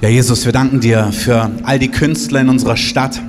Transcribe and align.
Ja, 0.00 0.08
Jesus, 0.08 0.44
wir 0.44 0.52
danken 0.52 0.78
dir 0.78 1.10
für 1.10 1.50
all 1.64 1.80
die 1.80 1.90
Künstler 1.90 2.40
in 2.40 2.48
unserer 2.48 2.76
Stadt, 2.76 3.20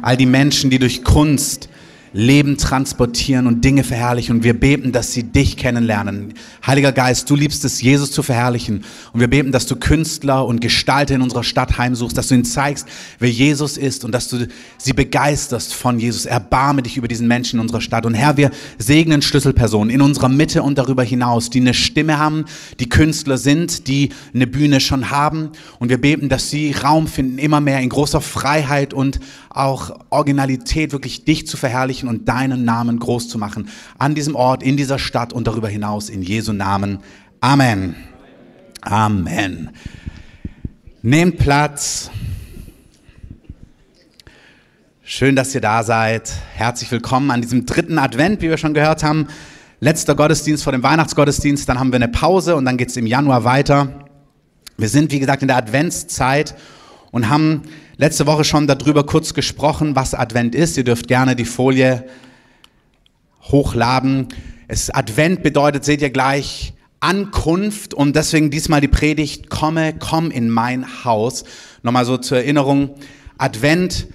all 0.00 0.16
die 0.16 0.24
Menschen, 0.24 0.70
die 0.70 0.78
durch 0.78 1.04
Kunst 1.04 1.68
Leben 2.16 2.56
transportieren 2.56 3.48
und 3.48 3.64
Dinge 3.64 3.82
verherrlichen. 3.82 4.36
Und 4.36 4.44
wir 4.44 4.54
beten, 4.54 4.92
dass 4.92 5.12
sie 5.12 5.24
dich 5.24 5.56
kennenlernen. 5.56 6.34
Heiliger 6.64 6.92
Geist, 6.92 7.28
du 7.28 7.34
liebst 7.34 7.64
es, 7.64 7.82
Jesus 7.82 8.12
zu 8.12 8.22
verherrlichen. 8.22 8.84
Und 9.12 9.18
wir 9.18 9.28
beten, 9.28 9.50
dass 9.50 9.66
du 9.66 9.74
Künstler 9.74 10.46
und 10.46 10.60
Gestalter 10.60 11.16
in 11.16 11.22
unserer 11.22 11.42
Stadt 11.42 11.76
heimsuchst, 11.76 12.16
dass 12.16 12.28
du 12.28 12.34
ihnen 12.34 12.44
zeigst, 12.44 12.86
wer 13.18 13.30
Jesus 13.30 13.76
ist 13.76 14.04
und 14.04 14.12
dass 14.12 14.28
du 14.28 14.46
sie 14.78 14.92
begeisterst 14.92 15.74
von 15.74 15.98
Jesus. 15.98 16.24
Erbarme 16.24 16.84
dich 16.84 16.96
über 16.96 17.08
diesen 17.08 17.26
Menschen 17.26 17.56
in 17.56 17.60
unserer 17.62 17.80
Stadt. 17.80 18.06
Und 18.06 18.14
Herr, 18.14 18.36
wir 18.36 18.52
segnen 18.78 19.20
Schlüsselpersonen 19.20 19.92
in 19.92 20.00
unserer 20.00 20.28
Mitte 20.28 20.62
und 20.62 20.78
darüber 20.78 21.02
hinaus, 21.02 21.50
die 21.50 21.60
eine 21.60 21.74
Stimme 21.74 22.18
haben, 22.18 22.44
die 22.78 22.88
Künstler 22.88 23.38
sind, 23.38 23.88
die 23.88 24.10
eine 24.32 24.46
Bühne 24.46 24.78
schon 24.78 25.10
haben. 25.10 25.50
Und 25.80 25.88
wir 25.88 26.00
beten, 26.00 26.28
dass 26.28 26.48
sie 26.48 26.70
Raum 26.70 27.08
finden, 27.08 27.38
immer 27.38 27.60
mehr 27.60 27.80
in 27.80 27.88
großer 27.88 28.20
Freiheit 28.20 28.94
und 28.94 29.18
auch 29.50 29.98
Originalität, 30.10 30.92
wirklich 30.92 31.24
dich 31.24 31.46
zu 31.46 31.56
verherrlichen 31.56 32.03
und 32.08 32.28
deinen 32.28 32.64
Namen 32.64 32.98
groß 32.98 33.28
zu 33.28 33.38
machen. 33.38 33.68
An 33.98 34.14
diesem 34.14 34.34
Ort, 34.34 34.62
in 34.62 34.76
dieser 34.76 34.98
Stadt 34.98 35.32
und 35.32 35.46
darüber 35.46 35.68
hinaus. 35.68 36.08
In 36.08 36.22
Jesu 36.22 36.52
Namen. 36.52 36.98
Amen. 37.40 37.94
Amen. 38.80 39.70
Nehmt 41.02 41.38
Platz. 41.38 42.10
Schön, 45.02 45.36
dass 45.36 45.54
ihr 45.54 45.60
da 45.60 45.82
seid. 45.82 46.32
Herzlich 46.54 46.90
willkommen 46.90 47.30
an 47.30 47.42
diesem 47.42 47.66
dritten 47.66 47.98
Advent, 47.98 48.40
wie 48.40 48.48
wir 48.48 48.56
schon 48.56 48.72
gehört 48.72 49.04
haben. 49.04 49.28
Letzter 49.80 50.14
Gottesdienst 50.14 50.64
vor 50.64 50.72
dem 50.72 50.82
Weihnachtsgottesdienst, 50.82 51.68
dann 51.68 51.78
haben 51.78 51.92
wir 51.92 51.96
eine 51.96 52.08
Pause 52.08 52.56
und 52.56 52.64
dann 52.64 52.78
geht 52.78 52.88
es 52.88 52.96
im 52.96 53.06
Januar 53.06 53.44
weiter. 53.44 54.06
Wir 54.78 54.88
sind, 54.88 55.12
wie 55.12 55.20
gesagt, 55.20 55.42
in 55.42 55.48
der 55.48 55.58
Adventszeit 55.58 56.54
und 57.10 57.28
haben 57.28 57.62
letzte 57.96 58.26
Woche 58.26 58.44
schon 58.44 58.66
darüber 58.66 59.04
kurz 59.04 59.34
gesprochen, 59.34 59.96
was 59.96 60.14
Advent 60.14 60.54
ist. 60.54 60.76
Ihr 60.76 60.84
dürft 60.84 61.08
gerne 61.08 61.36
die 61.36 61.44
Folie 61.44 62.04
hochladen. 63.42 64.28
Es 64.68 64.90
Advent 64.90 65.42
bedeutet, 65.42 65.84
seht 65.84 66.02
ihr 66.02 66.10
gleich, 66.10 66.74
Ankunft 67.00 67.92
und 67.92 68.16
deswegen 68.16 68.50
diesmal 68.50 68.80
die 68.80 68.88
Predigt, 68.88 69.50
komme, 69.50 69.94
komm 69.98 70.30
in 70.30 70.48
mein 70.48 71.04
Haus. 71.04 71.44
Nochmal 71.82 72.06
so 72.06 72.16
zur 72.16 72.38
Erinnerung, 72.38 72.94
Advent, 73.36 74.06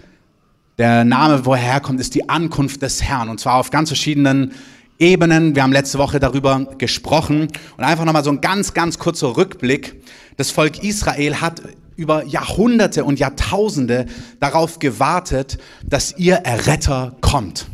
der 0.80 1.04
Name, 1.04 1.46
woher 1.46 1.74
er 1.74 1.80
kommt, 1.82 2.00
ist 2.00 2.16
die 2.16 2.30
Ankunft 2.30 2.82
des 2.82 3.04
Herrn 3.04 3.30
und 3.30 3.40
zwar 3.40 3.56
auf 3.56 3.70
ganz 3.70 3.90
verschiedenen 3.90 4.54
Ebenen. 4.98 5.56
Wir 5.56 5.64
haben 5.64 5.72
letzte 5.72 6.00
Woche 6.00 6.20
darüber 6.20 6.66
gesprochen 6.78 7.50
und 7.78 7.84
einfach 7.84 8.06
nochmal 8.06 8.24
so 8.24 8.32
ein 8.32 8.42
ganz, 8.42 8.74
ganz 8.74 8.98
kurzer 8.98 9.38
Rückblick. 9.38 10.02
Das 10.38 10.50
Volk 10.50 10.84
Israel 10.84 11.36
hat 11.42 11.62
über 12.00 12.24
Jahrhunderte 12.26 13.04
und 13.04 13.20
Jahrtausende 13.20 14.06
darauf 14.40 14.80
gewartet, 14.80 15.58
dass 15.86 16.18
ihr 16.18 16.36
Erretter 16.36 17.18
kommt. 17.22 17.68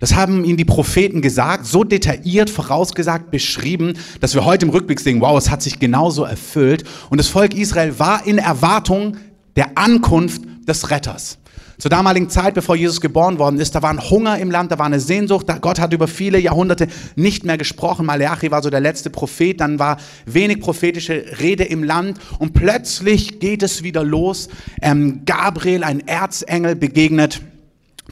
Das 0.00 0.16
haben 0.16 0.44
ihnen 0.44 0.56
die 0.56 0.64
Propheten 0.64 1.22
gesagt, 1.22 1.64
so 1.64 1.84
detailliert 1.84 2.50
vorausgesagt, 2.50 3.30
beschrieben, 3.30 3.94
dass 4.20 4.34
wir 4.34 4.44
heute 4.44 4.66
im 4.66 4.72
Rückblick 4.72 4.98
sehen, 4.98 5.20
wow, 5.20 5.38
es 5.38 5.48
hat 5.48 5.62
sich 5.62 5.78
genauso 5.78 6.24
erfüllt. 6.24 6.82
Und 7.08 7.18
das 7.18 7.28
Volk 7.28 7.54
Israel 7.54 8.00
war 8.00 8.26
in 8.26 8.38
Erwartung 8.38 9.16
der 9.54 9.78
Ankunft 9.78 10.42
des 10.66 10.90
Retters. 10.90 11.38
Zur 11.82 11.90
damaligen 11.90 12.30
Zeit, 12.30 12.54
bevor 12.54 12.76
Jesus 12.76 13.00
geboren 13.00 13.40
worden 13.40 13.58
ist, 13.58 13.74
da 13.74 13.82
war 13.82 13.90
ein 13.90 14.08
Hunger 14.08 14.38
im 14.38 14.52
Land, 14.52 14.70
da 14.70 14.78
war 14.78 14.86
eine 14.86 15.00
Sehnsucht. 15.00 15.48
Gott 15.60 15.80
hat 15.80 15.92
über 15.92 16.06
viele 16.06 16.38
Jahrhunderte 16.38 16.86
nicht 17.16 17.44
mehr 17.44 17.58
gesprochen. 17.58 18.06
Malachi 18.06 18.52
war 18.52 18.62
so 18.62 18.70
der 18.70 18.78
letzte 18.78 19.10
Prophet, 19.10 19.60
dann 19.60 19.80
war 19.80 19.96
wenig 20.24 20.60
prophetische 20.60 21.24
Rede 21.40 21.64
im 21.64 21.82
Land 21.82 22.20
und 22.38 22.54
plötzlich 22.54 23.40
geht 23.40 23.64
es 23.64 23.82
wieder 23.82 24.04
los. 24.04 24.48
Ähm, 24.80 25.22
Gabriel, 25.26 25.82
ein 25.82 26.06
Erzengel, 26.06 26.76
begegnet 26.76 27.42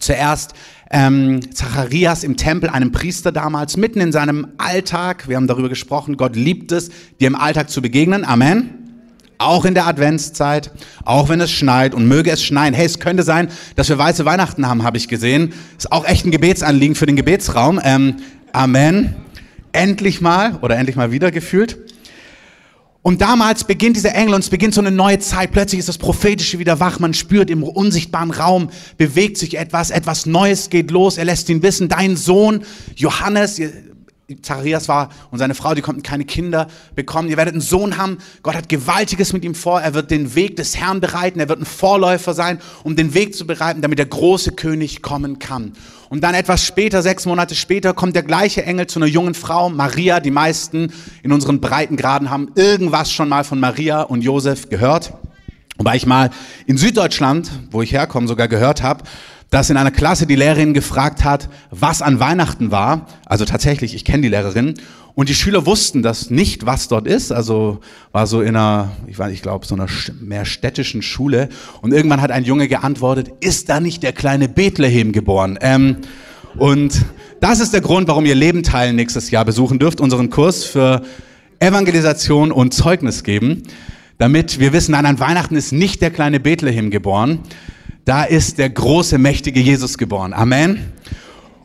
zuerst 0.01 0.55
ähm, 0.91 1.41
Zacharias 1.55 2.25
im 2.25 2.36
Tempel, 2.36 2.70
einem 2.70 2.91
Priester 2.91 3.30
damals, 3.30 3.77
mitten 3.77 4.01
in 4.01 4.11
seinem 4.11 4.48
Alltag. 4.59 5.29
Wir 5.29 5.36
haben 5.36 5.47
darüber 5.47 5.69
gesprochen, 5.69 6.17
Gott 6.17 6.35
liebt 6.35 6.73
es, 6.73 6.91
dir 7.20 7.29
im 7.29 7.36
Alltag 7.36 7.70
zu 7.70 7.80
begegnen. 7.80 8.25
Amen 8.25 8.80
auch 9.40 9.64
in 9.64 9.74
der 9.74 9.86
Adventszeit, 9.86 10.70
auch 11.05 11.28
wenn 11.28 11.40
es 11.40 11.51
schneit 11.51 11.95
und 11.95 12.06
möge 12.06 12.30
es 12.30 12.45
schneien. 12.45 12.74
Hey, 12.74 12.86
es 12.86 13.01
könnte 13.01 13.23
sein, 13.23 13.48
dass 13.74 13.89
wir 13.89 13.98
weiße 13.98 14.24
Weihnachten 14.24 14.67
haben, 14.67 14.83
habe 14.83 14.96
ich 14.96 15.08
gesehen. 15.08 15.52
Ist 15.78 15.90
auch 15.90 16.05
echt 16.05 16.27
ein 16.27 16.30
Gebetsanliegen 16.30 16.95
für 16.95 17.06
den 17.06 17.17
Gebetsraum. 17.17 17.80
Ähm, 17.83 18.17
Amen. 18.52 19.14
Endlich 19.73 20.20
mal 20.20 20.58
oder 20.62 20.77
endlich 20.77 20.96
mal 20.96 21.12
wieder 21.12 21.30
gefühlt. 21.30 21.79
Und 23.02 23.23
damals 23.23 23.64
beginnt 23.64 23.96
dieser 23.96 24.14
Engel 24.14 24.34
und 24.34 24.40
es 24.40 24.50
beginnt 24.50 24.74
so 24.74 24.83
eine 24.83 24.90
neue 24.90 25.18
Zeit. 25.20 25.52
Plötzlich 25.52 25.79
ist 25.79 25.89
das 25.89 25.96
Prophetische 25.96 26.58
wieder 26.58 26.80
wach. 26.80 26.98
Man 26.98 27.14
spürt 27.14 27.48
im 27.48 27.62
unsichtbaren 27.62 28.30
Raum 28.30 28.68
bewegt 28.98 29.39
sich 29.39 29.56
etwas. 29.56 29.90
Etwas 29.90 30.27
Neues 30.27 30.68
geht 30.68 30.90
los. 30.90 31.17
Er 31.17 31.24
lässt 31.24 31.48
ihn 31.48 31.62
wissen, 31.62 31.89
dein 31.89 32.17
Sohn 32.17 32.62
Johannes, 32.96 33.58
Zacharias 34.42 34.89
war 34.89 35.11
und 35.30 35.39
seine 35.39 35.55
Frau, 35.55 35.74
die 35.74 35.83
konnten 35.83 36.02
keine 36.02 36.24
Kinder 36.24 36.68
bekommen. 36.95 37.29
Ihr 37.29 37.36
werdet 37.36 37.55
einen 37.55 37.61
Sohn 37.61 37.96
haben. 37.96 38.18
Gott 38.42 38.55
hat 38.55 38.68
Gewaltiges 38.68 39.33
mit 39.33 39.45
ihm 39.45 39.55
vor. 39.55 39.80
Er 39.80 39.95
wird 39.95 40.11
den 40.11 40.35
Weg 40.35 40.57
des 40.57 40.77
Herrn 40.77 41.01
bereiten. 41.01 41.41
Er 41.41 41.48
wird 41.48 41.61
ein 41.61 41.67
Vorläufer 41.67 42.35
sein, 42.35 42.61
um 42.85 42.96
den 42.96 43.14
Weg 43.14 43.35
zu 43.35 43.46
bereiten, 43.46 43.83
damit 43.83 43.98
der 43.98 44.07
große 44.07 44.52
König 44.52 45.02
kommen 45.02 45.39
kann. 45.39 45.73
Und 46.08 46.23
dann 46.23 46.35
etwas 46.35 46.64
später, 46.64 47.02
sechs 47.02 47.24
Monate 47.27 47.55
später, 47.55 47.95
kommt 47.95 48.17
der 48.17 48.24
gleiche 48.24 48.64
Engel 48.64 48.89
zu 48.89 48.98
einer 48.98 49.07
jungen 49.07 49.35
Frau, 49.35 49.70
Maria. 49.70 50.20
Die 50.20 50.33
meisten 50.33 50.92
in 51.23 51.33
unseren 51.33 51.61
Breitengraden 51.61 52.30
haben 52.30 52.51
irgendwas 52.57 53.12
schon 53.12 53.29
mal 53.29 53.45
von 53.45 53.61
Maria 53.61 54.02
und 54.02 54.23
Josef 54.23 54.68
gehört. 54.68 55.12
Wobei 55.79 55.97
ich 55.97 56.05
mal 56.05 56.30
in 56.67 56.77
Süddeutschland, 56.77 57.51
wo 57.70 57.80
ich 57.80 57.92
herkomme, 57.92 58.29
sogar 58.29 58.48
gehört 58.48 58.83
habe, 58.83 59.05
dass 59.50 59.68
in 59.68 59.77
einer 59.77 59.90
Klasse 59.90 60.27
die 60.27 60.36
Lehrerin 60.36 60.74
gefragt 60.74 61.24
hat, 61.24 61.48
was 61.70 62.02
an 62.02 62.20
Weihnachten 62.20 62.70
war. 62.70 63.06
Also 63.27 63.44
tatsächlich, 63.44 63.94
ich 63.94 64.05
kenne 64.05 64.22
die 64.22 64.28
Lehrerin. 64.28 64.74
Und 65.14 65.28
die 65.28 65.34
Schüler 65.34 65.66
wussten 65.66 66.02
das 66.02 66.30
nicht, 66.30 66.66
was 66.66 66.86
dort 66.86 67.06
ist. 67.06 67.33
Also 67.33 67.80
war 68.12 68.28
so 68.28 68.42
in 68.42 68.56
einer, 68.56 68.92
ich 69.08 69.18
weiß, 69.18 69.33
ich 69.33 69.42
glaube, 69.42 69.66
so 69.66 69.74
einer 69.74 69.88
mehr 70.20 70.44
städtischen 70.44 71.02
Schule. 71.02 71.48
Und 71.83 71.92
irgendwann 71.92 72.20
hat 72.20 72.30
ein 72.30 72.44
Junge 72.44 72.68
geantwortet, 72.68 73.33
ist 73.40 73.68
da 73.68 73.80
nicht 73.80 74.05
der 74.05 74.12
kleine 74.12 74.48
Bethlehem 74.48 75.12
geboren? 75.12 75.58
Ähm, 75.61 75.96
und 76.56 77.05
das 77.40 77.61
ist 77.61 77.72
der 77.72 77.80
Grund, 77.80 78.08
warum 78.08 78.27
ihr 78.27 78.34
Leben 78.34 78.62
teilen 78.62 78.96
nächstes 78.96 79.30
Jahr 79.30 79.44
besuchen 79.44 79.78
dürft, 79.78 80.00
unseren 80.00 80.30
Kurs 80.30 80.64
für 80.64 81.02
Evangelisation 81.58 82.52
und 82.52 82.72
Zeugnis 82.72 83.24
geben, 83.24 83.62
damit 84.18 84.61
wir 84.61 84.72
wissen, 84.72 84.92
nein, 84.92 85.06
an 85.06 85.18
Weihnachten 85.20 85.56
ist 85.56 85.72
nicht 85.72 86.02
der 86.02 86.11
kleine 86.11 86.40
Bethlehem 86.40 86.90
geboren, 86.90 87.40
da 88.05 88.24
ist 88.24 88.58
der 88.58 88.70
große, 88.70 89.18
mächtige 89.18 89.61
Jesus 89.61 89.98
geboren. 89.98 90.33
Amen. 90.33 90.92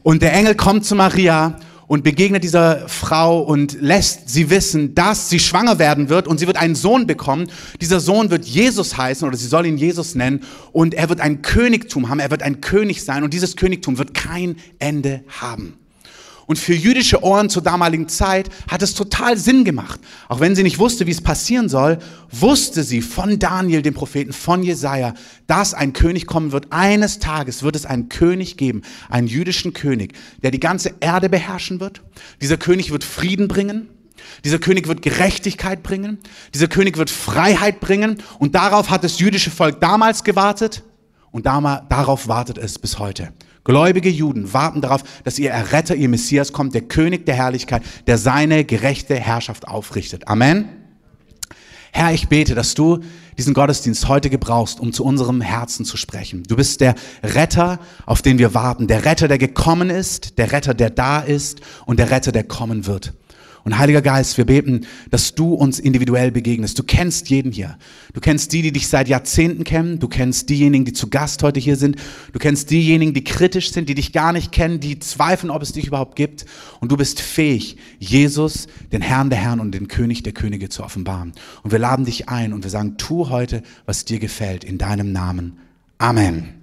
Und 0.03 0.22
der 0.22 0.34
Engel 0.34 0.56
kommt 0.56 0.85
zu 0.85 0.96
Maria 0.96 1.57
und 1.88 2.03
begegnet 2.03 2.44
dieser 2.44 2.88
Frau 2.90 3.41
und 3.41 3.78
lässt 3.81 4.29
sie 4.29 4.50
wissen, 4.50 4.96
dass 4.96 5.29
sie 5.29 5.40
schwanger 5.40 5.79
werden 5.79 6.09
wird 6.09 6.28
und 6.28 6.40
sie 6.40 6.47
wird 6.47 6.57
einen 6.57 6.75
Sohn 6.75 7.07
bekommen. 7.07 7.47
Dieser 7.81 8.00
Sohn 8.00 8.29
wird 8.29 8.46
Jesus 8.46 8.97
heißen 8.97 9.28
oder 9.28 9.38
sie 9.38 9.47
soll 9.47 9.66
ihn 9.66 9.78
Jesus 9.78 10.16
nennen 10.16 10.41
und 10.72 10.94
er 10.94 11.09
wird 11.09 11.22
ein 11.22 11.41
Königtum 11.41 12.09
haben, 12.09 12.19
er 12.19 12.31
wird 12.31 12.44
ein 12.44 12.62
König 12.62 13.03
sein 13.03 13.23
und 13.23 13.34
dieses 13.34 13.56
Königtum 13.56 13.97
wird 13.97 14.13
kein 14.13 14.57
Ende 14.79 15.23
haben. 15.28 15.78
Und 16.48 16.60
für 16.60 16.74
jüdische 16.74 17.24
Ohren 17.24 17.50
zur 17.50 17.64
damaligen 17.64 18.08
Zeit 18.08 18.50
hat 18.70 18.82
es 18.82 18.94
total 18.94 19.38
Sinn 19.38 19.64
gemacht. 19.66 20.00
Auch 20.30 20.40
wenn 20.40 20.56
sie 20.56 20.64
nicht 20.64 20.78
wusste, 20.78 21.08
wie 21.08 21.12
es 21.12 21.22
passieren 21.22 21.70
soll, 21.70 21.98
wusste 22.32 22.84
sie 22.84 23.02
von 23.02 23.40
Daniel, 23.40 23.82
dem 23.82 23.94
Propheten, 23.94 24.32
von 24.32 24.62
Jesaja, 24.62 25.14
dass 25.48 25.74
ein 25.74 25.94
König 25.94 26.28
kommen 26.28 26.52
wird. 26.52 26.68
Eines 26.72 27.20
Tages 27.20 27.64
wird 27.64 27.76
es 27.76 27.86
einen 27.86 28.10
König 28.10 28.58
geben, 28.58 28.84
einen 29.10 29.28
jüdischen 29.28 29.74
König, 29.74 30.14
der 30.44 30.52
die 30.52 30.60
ganze 30.60 30.94
Erde 31.00 31.30
beherrschen 31.30 31.80
wird. 31.80 32.02
Dieser 32.42 32.58
König 32.58 32.92
wird 32.92 33.04
Frieden 33.04 33.48
bringen. 33.48 33.90
Dieser 34.44 34.60
König 34.60 34.88
wird 34.88 35.02
Gerechtigkeit 35.02 35.84
bringen. 35.84 36.20
Dieser 36.54 36.68
König 36.68 36.98
wird 36.98 37.10
Freiheit 37.10 37.80
bringen. 37.80 38.22
Und 38.40 38.56
darauf 38.56 38.90
hat 38.90 39.03
das 39.03 39.20
jüdische 39.20 39.52
Volk 39.52 39.82
damals 39.82 40.24
gewartet. 40.24 40.84
Und 41.32 41.46
darauf 41.46 42.28
wartet 42.28 42.58
es 42.58 42.80
bis 42.80 43.00
heute. 43.00 43.34
Gläubige 43.66 44.09
Juden 44.09 44.53
warten 44.53 44.79
darauf, 44.79 45.03
dass 45.23 45.40
ihr 45.40 45.50
Erretter, 45.50 45.96
ihr 45.96 46.08
Messias 46.08 46.53
kommt, 46.53 46.76
der 46.76 46.84
König 46.84 47.26
der 47.26 47.35
Herrlichkeit, 47.35 47.82
der 48.08 48.20
seine 48.20 48.64
gerechte 48.64 49.16
Herrschaft 49.16 49.67
aufrichtet. 49.67 50.28
Amen. 50.28 50.70
Herr, 51.91 52.14
ich 52.14 52.28
bete, 52.28 52.56
dass 52.56 52.76
du 52.76 53.00
diesen 53.38 53.53
Gottesdienst 53.53 54.08
heute 54.08 54.29
gebrauchst, 54.29 54.79
um 54.79 54.94
zu 54.94 55.03
unserem 55.03 55.41
Herzen 55.41 55.84
zu 55.84 55.97
sprechen. 55.97 56.44
Du 56.44 56.56
bist 56.56 56.79
der 56.79 56.94
Retter, 57.23 57.79
auf 58.06 58.22
den 58.22 58.38
wir 58.38 58.53
warten. 58.53 58.88
Der 58.88 59.03
Retter, 59.03 59.28
der 59.28 59.40
gekommen 59.40 59.90
ist, 59.90 60.38
der 60.38 60.52
Retter, 60.52 60.73
der 60.73 60.91
da 60.91 61.20
ist 61.20 61.62
und 61.85 61.97
der 61.97 62.12
Retter, 62.12 62.32
der 62.32 62.44
kommen 62.44 62.85
wird. 62.85 63.14
Und 63.66 63.79
Heiliger 63.79 64.03
Geist, 64.03 64.38
wir 64.38 64.46
beten, 64.46 64.85
dass 65.09 65.34
du 65.34 65.56
uns 65.56 65.79
individuell 65.79 66.29
begegnest. 66.29 66.78
Du 66.78 66.84
kennst 66.84 67.32
jeden 67.32 67.52
hier. 67.52 67.79
Du 68.14 68.22
kennst 68.22 68.53
die, 68.53 68.62
die 68.62 68.72
dich 68.72 68.88
seit 68.88 69.08
Jahrzehnten 69.08 69.64
kennen. 69.64 69.97
Du 69.97 70.08
kennst 70.08 70.50
diejenigen, 70.50 70.85
die 70.85 70.94
zu 70.94 71.09
Gast 71.09 71.41
heute 71.41 71.59
hier 71.59 71.76
sind. 71.76 71.96
Du 72.32 72.38
kennst 72.38 72.70
diejenigen, 72.70 73.16
die 73.16 73.23
kritisch 73.23 73.72
sind, 73.72 73.90
die 73.90 73.96
dich 73.96 74.14
gar 74.14 74.34
nicht 74.34 74.52
kennen, 74.52 74.79
die 74.79 75.00
zweifeln, 75.00 75.50
ob 75.50 75.64
es 75.64 75.73
dich 75.73 75.88
überhaupt 75.88 76.16
gibt. 76.16 76.46
Und 76.79 76.91
du 76.91 76.97
bist 76.97 77.20
fähig, 77.20 77.78
Jesus, 77.97 78.67
den 78.91 79.02
Herrn 79.02 79.32
der 79.32 79.40
Herren 79.40 79.59
und 79.59 79.72
den 79.72 79.88
König 79.88 80.22
der 80.22 80.34
Könige 80.34 80.70
zu 80.70 80.84
offenbaren. 80.84 81.34
Und 81.64 81.72
wir 81.72 81.79
laden 81.79 82.06
dich 82.06 82.29
ein 82.29 82.53
und 82.53 82.64
wir 82.64 82.70
sagen, 82.70 82.97
tu 82.97 83.29
heute, 83.29 83.64
was 83.88 84.06
dir 84.06 84.20
gefällt, 84.20 84.64
in 84.64 84.78
deinem 84.78 85.12
Namen. 85.12 85.58
Amen. 85.97 86.53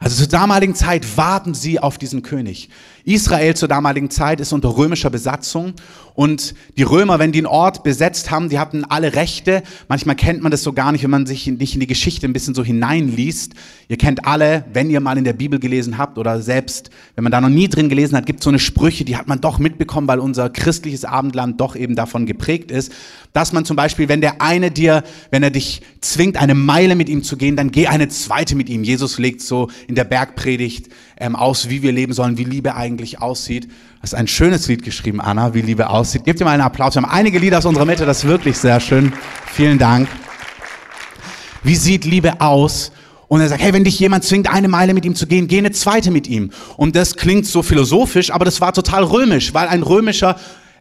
Also 0.00 0.16
zur 0.16 0.28
damaligen 0.28 0.74
Zeit 0.74 1.18
warten 1.18 1.52
sie 1.52 1.78
auf 1.78 1.98
diesen 1.98 2.22
König. 2.22 2.70
Israel 3.04 3.54
zur 3.54 3.68
damaligen 3.68 4.10
Zeit 4.10 4.40
ist 4.40 4.52
unter 4.52 4.76
römischer 4.76 5.10
Besatzung 5.10 5.74
und 6.14 6.54
die 6.76 6.82
Römer, 6.82 7.18
wenn 7.18 7.32
die 7.32 7.38
einen 7.38 7.46
Ort 7.46 7.82
besetzt 7.82 8.30
haben, 8.30 8.50
die 8.50 8.58
hatten 8.58 8.84
alle 8.84 9.14
Rechte. 9.14 9.62
Manchmal 9.88 10.16
kennt 10.16 10.42
man 10.42 10.50
das 10.50 10.62
so 10.62 10.72
gar 10.72 10.92
nicht, 10.92 11.02
wenn 11.02 11.10
man 11.10 11.24
sich 11.24 11.46
nicht 11.46 11.72
in 11.74 11.80
die 11.80 11.86
Geschichte 11.86 12.26
ein 12.26 12.34
bisschen 12.34 12.54
so 12.54 12.62
hineinliest. 12.62 13.54
Ihr 13.88 13.96
kennt 13.96 14.26
alle, 14.26 14.64
wenn 14.72 14.90
ihr 14.90 15.00
mal 15.00 15.16
in 15.16 15.24
der 15.24 15.32
Bibel 15.32 15.58
gelesen 15.58 15.96
habt 15.96 16.18
oder 16.18 16.42
selbst, 16.42 16.90
wenn 17.14 17.24
man 17.24 17.32
da 17.32 17.40
noch 17.40 17.48
nie 17.48 17.68
drin 17.68 17.88
gelesen 17.88 18.16
hat, 18.16 18.26
gibt 18.26 18.40
es 18.40 18.44
so 18.44 18.50
eine 18.50 18.58
Sprüche, 18.58 19.04
die 19.04 19.16
hat 19.16 19.28
man 19.28 19.40
doch 19.40 19.58
mitbekommen, 19.58 20.08
weil 20.08 20.18
unser 20.18 20.50
christliches 20.50 21.06
Abendland 21.06 21.58
doch 21.60 21.74
eben 21.74 21.96
davon 21.96 22.26
geprägt 22.26 22.70
ist, 22.70 22.92
dass 23.32 23.52
man 23.52 23.64
zum 23.64 23.76
Beispiel, 23.76 24.08
wenn 24.08 24.20
der 24.20 24.42
eine 24.42 24.70
dir, 24.70 25.04
wenn 25.30 25.42
er 25.42 25.50
dich 25.50 25.80
zwingt, 26.02 26.36
eine 26.36 26.54
Meile 26.54 26.96
mit 26.96 27.08
ihm 27.08 27.22
zu 27.22 27.36
gehen, 27.36 27.56
dann 27.56 27.70
geh 27.70 27.86
eine 27.86 28.08
zweite 28.08 28.56
mit 28.56 28.68
ihm. 28.68 28.84
Jesus 28.84 29.18
legt 29.18 29.40
so 29.40 29.70
in 29.86 29.94
der 29.94 30.04
Bergpredigt 30.04 30.88
ähm, 31.16 31.34
aus, 31.34 31.70
wie 31.70 31.82
wir 31.82 31.92
leben 31.92 32.12
sollen, 32.12 32.36
wie 32.36 32.44
Liebe 32.44 32.74
eigentlich 32.74 32.89
aussieht. 33.18 33.68
Das 34.00 34.12
ist 34.12 34.18
ein 34.18 34.26
schönes 34.26 34.66
Lied 34.68 34.82
geschrieben, 34.82 35.20
Anna, 35.20 35.54
wie 35.54 35.60
Liebe 35.60 35.90
aussieht. 35.90 36.24
Gebt 36.24 36.40
ihr 36.40 36.46
mal 36.46 36.52
einen 36.52 36.62
Applaus. 36.62 36.94
Wir 36.94 37.02
haben 37.02 37.10
einige 37.10 37.38
Lieder 37.38 37.58
aus 37.58 37.66
unserer 37.66 37.84
Mitte, 37.84 38.06
das 38.06 38.18
ist 38.18 38.28
wirklich 38.28 38.58
sehr 38.58 38.80
schön. 38.80 39.12
Vielen 39.52 39.78
Dank. 39.78 40.08
Wie 41.62 41.76
sieht 41.76 42.04
Liebe 42.04 42.40
aus? 42.40 42.92
Und 43.28 43.40
er 43.40 43.48
sagt, 43.48 43.62
hey, 43.62 43.72
wenn 43.72 43.84
dich 43.84 43.98
jemand 44.00 44.24
zwingt, 44.24 44.52
eine 44.52 44.66
Meile 44.66 44.92
mit 44.92 45.04
ihm 45.04 45.14
zu 45.14 45.26
gehen, 45.26 45.46
geh 45.46 45.58
eine 45.58 45.70
zweite 45.70 46.10
mit 46.10 46.26
ihm. 46.26 46.50
Und 46.76 46.96
das 46.96 47.14
klingt 47.14 47.46
so 47.46 47.62
philosophisch, 47.62 48.32
aber 48.32 48.44
das 48.44 48.60
war 48.60 48.72
total 48.72 49.04
römisch, 49.04 49.54
weil 49.54 49.68
ein 49.68 49.84
römischer 49.84 50.36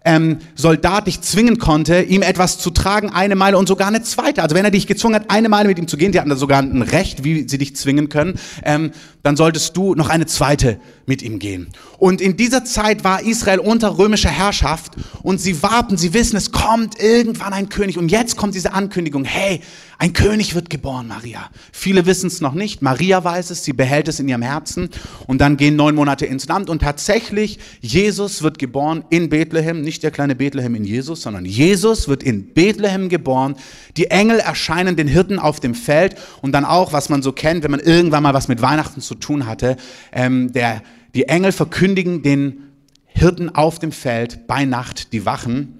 ähm, 0.05 0.39
Soldat 0.55 1.07
dich 1.07 1.21
zwingen 1.21 1.57
konnte, 1.57 2.01
ihm 2.01 2.21
etwas 2.21 2.57
zu 2.57 2.69
tragen, 2.71 3.09
eine 3.09 3.35
Meile 3.35 3.57
und 3.57 3.67
sogar 3.67 3.88
eine 3.88 4.01
zweite. 4.01 4.41
Also 4.41 4.55
wenn 4.55 4.65
er 4.65 4.71
dich 4.71 4.88
gezwungen 4.88 5.15
hat, 5.15 5.29
eine 5.29 5.50
Meile 5.50 5.67
mit 5.67 5.77
ihm 5.77 5.88
zu 5.88 5.97
gehen, 5.97 6.12
die 6.12 6.19
hatten 6.19 6.29
da 6.29 6.35
sogar 6.35 6.62
ein 6.62 6.81
Recht, 6.81 7.23
wie 7.23 7.47
sie 7.47 7.57
dich 7.57 7.75
zwingen 7.75 8.09
können, 8.09 8.39
ähm, 8.63 8.91
dann 9.23 9.35
solltest 9.35 9.75
du 9.77 9.95
noch 9.95 10.09
eine 10.09 10.25
zweite 10.25 10.79
mit 11.05 11.21
ihm 11.21 11.39
gehen. 11.39 11.67
Und 12.00 12.22
in 12.22 12.38
dieser 12.38 12.63
Zeit 12.63 13.04
war 13.04 13.22
Israel 13.22 13.60
unter 13.60 13.98
römischer 13.98 14.30
Herrschaft 14.30 14.94
und 15.22 15.42
sie 15.42 15.62
warten, 15.62 15.98
sie 15.98 16.13
wissen, 16.13 16.38
es 16.38 16.51
kommt 16.51 17.00
irgendwann 17.01 17.51
ein 17.51 17.68
König. 17.68 17.98
Und 17.98 18.10
jetzt 18.10 18.38
kommt 18.38 18.56
diese 18.56 18.74
Ankündigung, 18.74 19.25
hey, 19.25 19.60
ein 19.98 20.13
König 20.13 20.56
wird 20.56 20.69
geboren, 20.69 21.10
Maria. 21.10 21.50
Viele 21.74 22.06
wissen 22.06 22.28
es 22.28 22.40
noch 22.40 22.54
nicht. 22.54 22.81
Maria 22.81 23.22
weiß 23.22 23.50
es, 23.50 23.66
sie 23.66 23.74
behält 23.74 24.07
es 24.07 24.22
in 24.22 24.30
ihrem 24.30 24.42
Herzen. 24.42 24.90
Und 25.28 25.42
dann 25.42 25.57
gehen 25.57 25.75
neun 25.75 25.94
Monate 25.94 26.25
ins 26.25 26.48
Land 26.48 26.69
und 26.69 26.81
tatsächlich, 26.81 27.60
Jesus 27.81 28.44
wird 28.44 28.60
geboren 28.60 29.04
in 29.10 29.28
Bethlehem. 29.28 29.81
Nicht 29.81 30.01
der 30.01 30.12
kleine 30.12 30.36
Bethlehem 30.36 30.75
in 30.75 30.86
Jesus, 30.86 31.22
sondern 31.22 31.44
Jesus 31.44 32.07
wird 32.07 32.24
in 32.24 32.54
Bethlehem 32.54 33.10
geboren. 33.10 33.56
Die 33.98 34.10
Engel 34.10 34.40
erscheinen 34.40 34.96
den 34.96 35.10
Hirten 35.10 35.38
auf 35.38 35.60
dem 35.60 35.75
Feld 35.75 36.16
und 36.42 36.54
dann 36.54 36.63
auch, 36.63 36.94
was 36.94 37.10
man 37.10 37.22
so 37.22 37.34
kennt, 37.34 37.63
wenn 37.63 37.72
man 37.72 37.81
irgendwann 37.81 38.24
mal 38.24 38.34
was 38.34 38.48
mit 38.48 38.62
Weihnachten 38.62 39.01
zu 39.01 39.16
tun 39.16 39.48
hatte, 39.48 39.75
ähm, 40.13 40.54
der, 40.54 40.81
die 41.15 41.27
Engel 41.27 41.51
verkündigen 41.51 42.21
den 42.21 42.63
Hirten 43.06 43.53
auf 43.53 43.79
dem 43.79 43.91
Feld 43.91 44.47
bei 44.47 44.65
Nacht 44.65 45.13
die 45.13 45.25
Wachen 45.25 45.79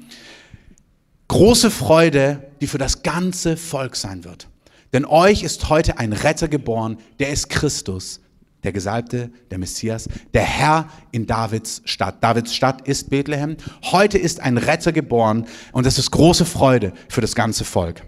große 1.29 1.71
Freude, 1.71 2.51
die 2.59 2.67
für 2.67 2.77
das 2.77 3.03
ganze 3.03 3.55
Volk 3.55 3.95
sein 3.95 4.25
wird. 4.25 4.49
Denn 4.91 5.05
euch 5.05 5.43
ist 5.43 5.69
heute 5.69 5.97
ein 5.97 6.11
Retter 6.11 6.49
geboren, 6.49 6.97
der 7.19 7.29
ist 7.29 7.49
Christus, 7.49 8.19
der 8.63 8.73
Gesalbte, 8.73 9.31
der 9.51 9.59
Messias, 9.59 10.09
der 10.33 10.41
Herr 10.41 10.89
in 11.11 11.27
Davids 11.27 11.81
Stadt. 11.85 12.21
Davids 12.21 12.53
Stadt 12.53 12.85
ist 12.87 13.09
Bethlehem. 13.09 13.55
Heute 13.85 14.17
ist 14.17 14.41
ein 14.41 14.57
Retter 14.57 14.91
geboren 14.91 15.45
und 15.71 15.85
das 15.85 15.97
ist 15.97 16.11
große 16.11 16.45
Freude 16.45 16.91
für 17.07 17.21
das 17.21 17.35
ganze 17.35 17.63
Volk. 17.63 18.01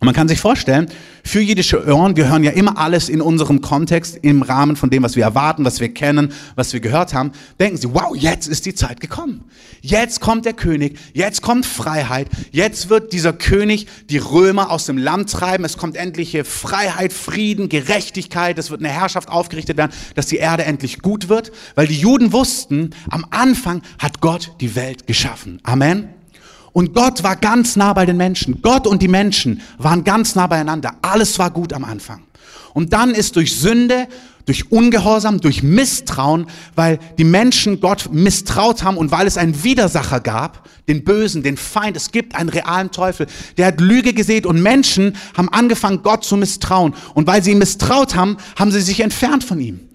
Und 0.00 0.06
man 0.06 0.14
kann 0.14 0.28
sich 0.28 0.40
vorstellen, 0.40 0.86
für 1.22 1.42
jüdische 1.42 1.86
Ohren, 1.86 2.16
wir 2.16 2.30
hören 2.30 2.42
ja 2.42 2.52
immer 2.52 2.78
alles 2.78 3.10
in 3.10 3.20
unserem 3.20 3.60
Kontext, 3.60 4.18
im 4.22 4.40
Rahmen 4.40 4.74
von 4.76 4.88
dem, 4.88 5.02
was 5.02 5.14
wir 5.14 5.24
erwarten, 5.24 5.62
was 5.66 5.78
wir 5.78 5.92
kennen, 5.92 6.32
was 6.54 6.72
wir 6.72 6.80
gehört 6.80 7.12
haben, 7.12 7.32
denken 7.60 7.76
sie, 7.76 7.92
wow, 7.92 8.16
jetzt 8.16 8.48
ist 8.48 8.64
die 8.64 8.74
Zeit 8.74 9.00
gekommen. 9.00 9.44
Jetzt 9.82 10.22
kommt 10.22 10.46
der 10.46 10.54
König, 10.54 10.98
jetzt 11.12 11.42
kommt 11.42 11.66
Freiheit, 11.66 12.28
jetzt 12.50 12.88
wird 12.88 13.12
dieser 13.12 13.34
König 13.34 13.88
die 14.08 14.16
Römer 14.16 14.70
aus 14.70 14.86
dem 14.86 14.96
Land 14.96 15.30
treiben, 15.30 15.66
es 15.66 15.76
kommt 15.76 15.96
endliche 15.96 16.44
Freiheit, 16.44 17.12
Frieden, 17.12 17.68
Gerechtigkeit, 17.68 18.58
es 18.58 18.70
wird 18.70 18.80
eine 18.80 18.88
Herrschaft 18.88 19.28
aufgerichtet 19.28 19.76
werden, 19.76 19.92
dass 20.14 20.26
die 20.26 20.38
Erde 20.38 20.64
endlich 20.64 21.00
gut 21.02 21.28
wird, 21.28 21.52
weil 21.74 21.86
die 21.86 22.00
Juden 22.00 22.32
wussten, 22.32 22.94
am 23.10 23.26
Anfang 23.28 23.82
hat 23.98 24.22
Gott 24.22 24.52
die 24.62 24.74
Welt 24.76 25.06
geschaffen. 25.06 25.60
Amen. 25.62 26.19
Und 26.72 26.94
Gott 26.94 27.22
war 27.22 27.36
ganz 27.36 27.76
nah 27.76 27.92
bei 27.92 28.06
den 28.06 28.16
Menschen. 28.16 28.62
Gott 28.62 28.86
und 28.86 29.02
die 29.02 29.08
Menschen 29.08 29.60
waren 29.78 30.04
ganz 30.04 30.34
nah 30.34 30.46
beieinander. 30.46 30.94
Alles 31.02 31.38
war 31.38 31.50
gut 31.50 31.72
am 31.72 31.84
Anfang. 31.84 32.22
Und 32.74 32.92
dann 32.92 33.10
ist 33.10 33.36
durch 33.36 33.56
Sünde, 33.56 34.06
durch 34.46 34.70
Ungehorsam, 34.70 35.40
durch 35.40 35.62
Misstrauen, 35.62 36.46
weil 36.74 36.98
die 37.18 37.24
Menschen 37.24 37.80
Gott 37.80 38.08
misstraut 38.12 38.82
haben 38.82 38.96
und 38.96 39.10
weil 39.10 39.26
es 39.26 39.36
einen 39.36 39.62
Widersacher 39.64 40.20
gab, 40.20 40.68
den 40.88 41.04
Bösen, 41.04 41.42
den 41.42 41.56
Feind, 41.56 41.96
es 41.96 42.10
gibt 42.10 42.34
einen 42.34 42.48
realen 42.48 42.90
Teufel, 42.90 43.26
der 43.58 43.66
hat 43.66 43.80
Lüge 43.80 44.12
gesät 44.12 44.46
und 44.46 44.62
Menschen 44.62 45.16
haben 45.36 45.48
angefangen, 45.50 46.02
Gott 46.02 46.24
zu 46.24 46.36
misstrauen. 46.36 46.94
Und 47.14 47.26
weil 47.26 47.42
sie 47.42 47.52
ihn 47.52 47.58
misstraut 47.58 48.14
haben, 48.14 48.38
haben 48.56 48.72
sie 48.72 48.80
sich 48.80 49.00
entfernt 49.00 49.44
von 49.44 49.60
ihm. 49.60 49.89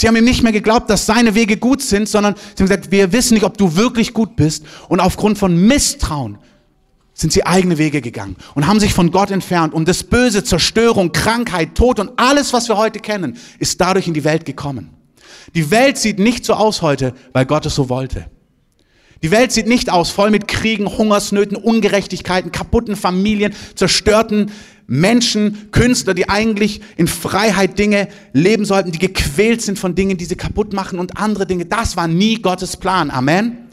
Sie 0.00 0.08
haben 0.08 0.16
ihm 0.16 0.24
nicht 0.24 0.42
mehr 0.42 0.52
geglaubt, 0.52 0.88
dass 0.88 1.04
seine 1.04 1.34
Wege 1.34 1.58
gut 1.58 1.82
sind, 1.82 2.08
sondern 2.08 2.34
sie 2.34 2.62
haben 2.62 2.68
gesagt, 2.70 2.90
wir 2.90 3.12
wissen 3.12 3.34
nicht, 3.34 3.44
ob 3.44 3.58
du 3.58 3.76
wirklich 3.76 4.14
gut 4.14 4.34
bist. 4.34 4.64
Und 4.88 4.98
aufgrund 4.98 5.36
von 5.36 5.54
Misstrauen 5.54 6.38
sind 7.12 7.34
sie 7.34 7.44
eigene 7.44 7.76
Wege 7.76 8.00
gegangen 8.00 8.36
und 8.54 8.66
haben 8.66 8.80
sich 8.80 8.94
von 8.94 9.10
Gott 9.10 9.30
entfernt. 9.30 9.74
Und 9.74 9.86
das 9.88 10.02
Böse, 10.02 10.42
Zerstörung, 10.42 11.12
Krankheit, 11.12 11.74
Tod 11.74 12.00
und 12.00 12.12
alles, 12.16 12.54
was 12.54 12.66
wir 12.68 12.78
heute 12.78 12.98
kennen, 12.98 13.36
ist 13.58 13.78
dadurch 13.78 14.08
in 14.08 14.14
die 14.14 14.24
Welt 14.24 14.46
gekommen. 14.46 14.88
Die 15.54 15.70
Welt 15.70 15.98
sieht 15.98 16.18
nicht 16.18 16.46
so 16.46 16.54
aus 16.54 16.80
heute, 16.80 17.12
weil 17.34 17.44
Gott 17.44 17.66
es 17.66 17.74
so 17.74 17.90
wollte. 17.90 18.24
Die 19.22 19.30
Welt 19.30 19.52
sieht 19.52 19.66
nicht 19.66 19.92
aus, 19.92 20.08
voll 20.08 20.30
mit 20.30 20.48
Kriegen, 20.48 20.86
Hungersnöten, 20.86 21.58
Ungerechtigkeiten, 21.58 22.52
kaputten 22.52 22.96
Familien, 22.96 23.52
zerstörten 23.74 24.50
Menschen, 24.92 25.70
Künstler, 25.70 26.14
die 26.14 26.28
eigentlich 26.28 26.80
in 26.96 27.06
Freiheit 27.06 27.78
Dinge 27.78 28.08
leben 28.32 28.64
sollten, 28.64 28.90
die 28.90 28.98
gequält 28.98 29.62
sind 29.62 29.78
von 29.78 29.94
Dingen, 29.94 30.16
die 30.16 30.24
sie 30.24 30.34
kaputt 30.34 30.72
machen 30.72 30.98
und 30.98 31.16
andere 31.16 31.46
Dinge. 31.46 31.64
Das 31.64 31.96
war 31.96 32.08
nie 32.08 32.42
Gottes 32.42 32.76
Plan. 32.76 33.08
Amen. 33.08 33.68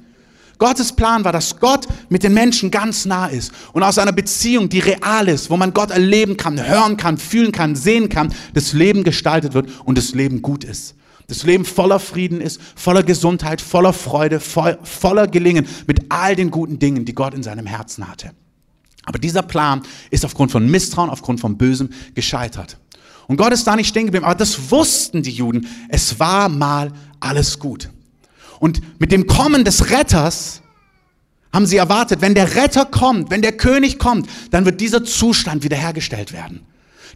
Gottes 0.60 0.94
Plan 0.94 1.26
war, 1.26 1.32
dass 1.32 1.60
Gott 1.60 1.88
mit 2.10 2.22
den 2.22 2.36
Menschen 2.36 2.70
ganz 2.70 3.06
nah 3.06 3.26
ist 3.26 3.52
und 3.74 3.82
aus 3.82 3.98
einer 3.98 4.12
Beziehung, 4.12 4.70
die 4.70 4.78
real 4.78 5.28
ist, 5.28 5.50
wo 5.50 5.58
man 5.58 5.74
Gott 5.74 5.90
erleben 5.90 6.38
kann, 6.38 6.64
hören 6.64 6.98
kann, 6.98 7.18
fühlen 7.18 7.52
kann, 7.52 7.76
sehen 7.76 8.10
kann, 8.10 8.32
das 8.54 8.74
Leben 8.74 9.04
gestaltet 9.04 9.56
wird 9.56 9.70
und 9.86 9.98
das 9.98 10.14
Leben 10.14 10.44
gut 10.44 10.64
ist. 10.64 10.94
Das 11.26 11.44
Leben 11.44 11.66
voller 11.66 12.00
Frieden 12.00 12.42
ist, 12.42 12.62
voller 12.76 13.02
Gesundheit, 13.02 13.60
voller 13.60 13.94
Freude, 13.94 14.40
voller 14.40 15.28
Gelingen 15.28 15.66
mit 15.88 16.06
all 16.10 16.36
den 16.36 16.52
guten 16.52 16.78
Dingen, 16.78 17.06
die 17.06 17.16
Gott 17.16 17.34
in 17.34 17.42
seinem 17.42 17.66
Herzen 17.66 18.08
hatte. 18.08 18.30
Aber 19.08 19.20
dieser 19.20 19.42
Plan 19.42 19.84
ist 20.12 20.26
aufgrund 20.26 20.52
von 20.52 20.70
Misstrauen, 20.70 21.10
aufgrund 21.10 21.40
von 21.40 21.58
Bösem 21.58 21.90
gescheitert. 22.14 22.78
Und 23.28 23.38
Gott 23.38 23.54
ist 23.54 23.66
da 23.66 23.78
nicht 23.78 23.88
stehen 23.88 24.06
geblieben, 24.06 24.26
aber 24.26 24.36
das 24.36 24.70
wussten 24.70 25.24
die 25.24 25.32
Juden. 25.32 25.66
Es 25.88 26.20
war 26.20 26.50
mal 26.50 26.92
alles 27.22 27.58
gut. 27.58 27.90
Und 28.60 28.82
mit 29.00 29.14
dem 29.14 29.26
Kommen 29.26 29.64
des 29.64 29.92
Retters 29.92 30.62
haben 31.54 31.66
sie 31.66 31.78
erwartet, 31.78 32.20
wenn 32.20 32.36
der 32.36 32.56
Retter 32.56 32.84
kommt, 32.84 33.32
wenn 33.32 33.42
der 33.42 33.54
König 33.54 33.98
kommt, 33.98 34.28
dann 34.52 34.66
wird 34.66 34.82
dieser 34.82 35.06
Zustand 35.06 35.64
wiederhergestellt 35.64 36.34
werden. 36.34 36.66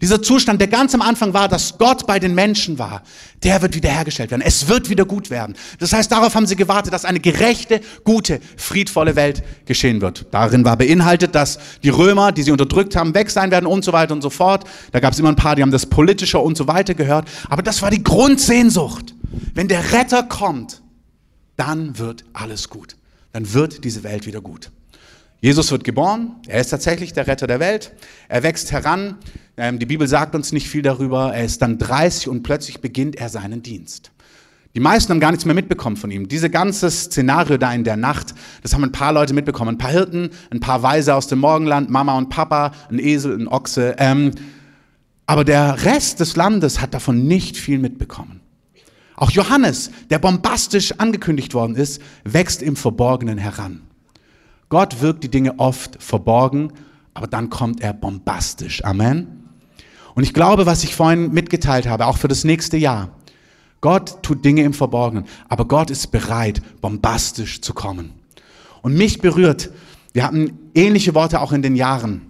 Dieser 0.02 0.22
Zustand, 0.22 0.60
der 0.60 0.68
ganz 0.68 0.96
am 0.96 1.02
Anfang 1.02 1.34
war, 1.34 1.48
dass 1.48 1.78
Gott 1.78 2.08
bei 2.08 2.20
den 2.20 2.34
Menschen 2.34 2.80
war, 2.80 3.04
der 3.44 3.62
wird 3.62 3.76
wiederhergestellt 3.76 4.32
werden. 4.32 4.42
Es 4.42 4.68
wird 4.68 4.90
wieder 4.90 5.06
gut 5.06 5.30
werden. 5.30 5.56
Das 5.80 5.94
heißt, 5.94 6.12
darauf 6.12 6.34
haben 6.34 6.48
sie 6.48 6.56
gewartet, 6.56 6.92
dass 6.92 7.06
eine 7.06 7.20
gerechte, 7.20 7.82
gute, 8.04 8.40
friedvolle 8.58 9.16
Welt 9.16 9.44
geschehen 9.66 10.02
wird. 10.02 10.26
Darin 10.32 10.66
war 10.66 10.76
beinhaltet, 10.76 11.36
dass 11.36 11.60
die 11.84 11.90
Römer, 11.90 12.32
die 12.32 12.42
sie 12.42 12.52
unterdrückt 12.52 12.96
haben, 12.96 13.14
weg 13.14 13.30
sein 13.30 13.52
werden 13.52 13.68
und 13.68 13.86
so 13.86 13.94
weiter 13.94 14.14
und 14.14 14.24
so 14.24 14.32
fort. 14.32 14.66
Da 14.92 15.00
gab 15.00 15.14
es 15.14 15.20
immer 15.20 15.30
ein 15.30 15.36
paar, 15.36 15.56
die 15.56 15.62
haben 15.62 15.72
das 15.72 15.86
Politische 15.86 16.40
und 16.40 16.58
so 16.58 16.68
weiter 16.68 16.96
gehört. 16.96 17.28
Aber 17.48 17.62
das 17.62 17.84
war 17.84 17.92
die 17.92 18.04
Grundsehnsucht. 18.04 19.14
Wenn 19.54 19.68
der 19.68 19.94
Retter 19.94 20.24
kommt, 20.24 20.82
dann 21.58 22.00
wird 22.00 22.26
alles 22.34 22.70
gut. 22.70 22.96
Dann 23.34 23.54
wird 23.54 23.84
diese 23.84 24.04
Welt 24.04 24.26
wieder 24.26 24.42
gut. 24.42 24.72
Jesus 25.42 25.72
wird 25.72 25.84
geboren, 25.84 26.36
er 26.48 26.62
ist 26.62 26.70
tatsächlich 26.70 27.14
der 27.14 27.26
Retter 27.26 27.48
der 27.48 27.60
Welt, 27.60 27.94
er 28.30 28.44
wächst 28.44 28.72
heran, 28.72 29.18
ähm, 29.58 29.80
die 29.80 29.88
Bibel 29.88 30.08
sagt 30.08 30.36
uns 30.36 30.52
nicht 30.52 30.70
viel 30.70 30.84
darüber, 30.84 31.34
er 31.34 31.44
ist 31.44 31.64
dann 31.64 31.80
30 31.80 32.30
und 32.30 32.44
plötzlich 32.44 32.80
beginnt 32.80 33.16
er 33.16 33.28
seinen 33.28 33.64
Dienst. 33.64 34.12
Die 34.76 34.80
meisten 34.80 35.12
haben 35.12 35.20
gar 35.20 35.32
nichts 35.32 35.46
mehr 35.46 35.56
mitbekommen 35.56 35.98
von 35.98 36.12
ihm. 36.12 36.28
Diese 36.28 36.50
ganze 36.50 36.90
Szenario 36.92 37.58
da 37.58 37.74
in 37.74 37.84
der 37.84 37.98
Nacht, 37.98 38.36
das 38.62 38.74
haben 38.74 38.84
ein 38.84 38.92
paar 38.92 39.12
Leute 39.12 39.34
mitbekommen. 39.34 39.76
Ein 39.76 39.78
paar 39.78 39.92
Hirten, 39.92 40.30
ein 40.50 40.62
paar 40.62 40.82
Weise 40.82 41.14
aus 41.16 41.28
dem 41.28 41.40
Morgenland, 41.40 41.90
Mama 41.90 42.18
und 42.18 42.30
Papa, 42.30 42.72
ein 42.90 43.00
Esel, 43.00 43.38
ein 43.38 43.50
Ochse. 43.50 43.96
Ähm, 43.98 44.32
aber 45.26 45.44
der 45.44 45.84
Rest 45.84 46.22
des 46.22 46.38
Landes 46.38 46.80
hat 46.80 46.94
davon 46.94 47.28
nicht 47.28 47.58
viel 47.58 47.80
mitbekommen. 47.80 48.40
Auch 49.18 49.32
Johannes, 49.32 49.92
der 50.10 50.20
bombastisch 50.20 50.94
angekündigt 50.94 51.54
worden 51.54 51.76
ist, 51.76 52.02
wächst 52.24 52.62
im 52.62 52.78
Verborgenen 52.78 53.38
heran. 53.38 53.82
Gott 54.72 55.02
wirkt 55.02 55.26
die 55.26 55.30
Dinge 55.30 55.60
oft 55.60 56.02
verborgen, 56.02 56.72
aber 57.14 57.28
dann 57.28 57.50
kommt 57.50 57.82
er 57.82 57.92
bombastisch. 57.92 58.86
Amen. 58.86 59.50
Und 60.16 60.24
ich 60.24 60.34
glaube, 60.34 60.66
was 60.66 60.86
ich 60.86 60.96
vorhin 60.96 61.34
mitgeteilt 61.34 61.88
habe, 61.88 62.06
auch 62.06 62.18
für 62.18 62.30
das 62.30 62.46
nächste 62.46 62.78
Jahr, 62.78 63.10
Gott 63.82 64.24
tut 64.24 64.46
Dinge 64.46 64.64
im 64.64 64.74
Verborgenen, 64.74 65.26
aber 65.50 65.68
Gott 65.68 65.92
ist 65.92 66.10
bereit, 66.12 66.62
bombastisch 66.80 67.60
zu 67.60 67.74
kommen. 67.74 68.14
Und 68.82 68.94
mich 68.94 69.20
berührt, 69.20 69.72
wir 70.14 70.24
hatten 70.24 70.58
ähnliche 70.74 71.16
Worte 71.16 71.42
auch 71.42 71.52
in 71.52 71.62
den 71.62 71.76
Jahren. 71.76 72.22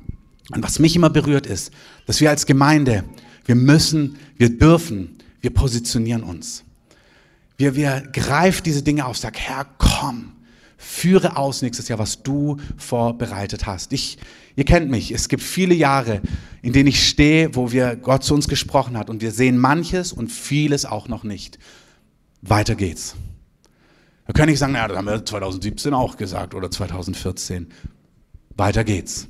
Und 0.52 0.64
was 0.64 0.80
mich 0.80 0.96
immer 0.96 1.12
berührt 1.12 1.46
ist, 1.46 1.72
dass 2.08 2.22
wir 2.22 2.32
als 2.32 2.48
Gemeinde, 2.48 3.04
wir 3.46 3.56
müssen, 3.56 4.18
wir 4.38 4.58
dürfen, 4.58 5.16
wir 5.42 5.52
positionieren 5.52 6.24
uns. 6.24 6.64
Wir, 7.58 7.76
wir 7.76 8.02
greifen 8.12 8.64
diese 8.64 8.82
Dinge 8.82 9.06
auf, 9.06 9.18
sag, 9.18 9.38
Herr, 9.38 9.68
komm, 9.78 10.32
führe 10.82 11.38
aus 11.38 11.62
nächstes 11.62 11.88
Jahr, 11.88 12.00
was 12.00 12.24
du 12.24 12.58
vorbereitet 12.76 13.68
hast. 13.68 13.94
Ich, 13.94 14.18
ihr 14.56 14.66
kennt 14.66 14.90
mich, 14.90 15.12
es 15.12 15.30
gibt 15.30 15.44
viele 15.44 15.76
Jahre, 15.76 16.22
in 16.64 16.74
denen 16.74 16.88
ich 16.88 17.08
stehe, 17.08 17.56
wo 17.56 17.72
wir 17.72 17.96
Gott 17.96 18.24
zu 18.24 18.34
uns 18.34 18.48
gesprochen 18.48 18.98
hat 18.98 19.10
und 19.10 19.22
wir 19.22 19.32
sehen 19.32 19.58
manches 19.58 20.12
und 20.12 20.32
vieles 20.32 20.86
auch 20.86 21.08
noch 21.08 21.24
nicht. 21.24 21.60
Weiter 22.42 22.76
geht's. 22.76 23.16
Wir 24.26 24.34
können 24.34 24.50
nicht 24.50 24.60
sagen, 24.60 24.74
ja, 24.74 24.88
das 24.88 24.98
haben 24.98 25.06
wir 25.06 25.24
2017 25.24 25.94
auch 25.94 26.18
gesagt 26.18 26.56
oder 26.56 26.72
2014. 26.72 27.68
Weiter 28.58 28.84
geht's. 28.84 29.28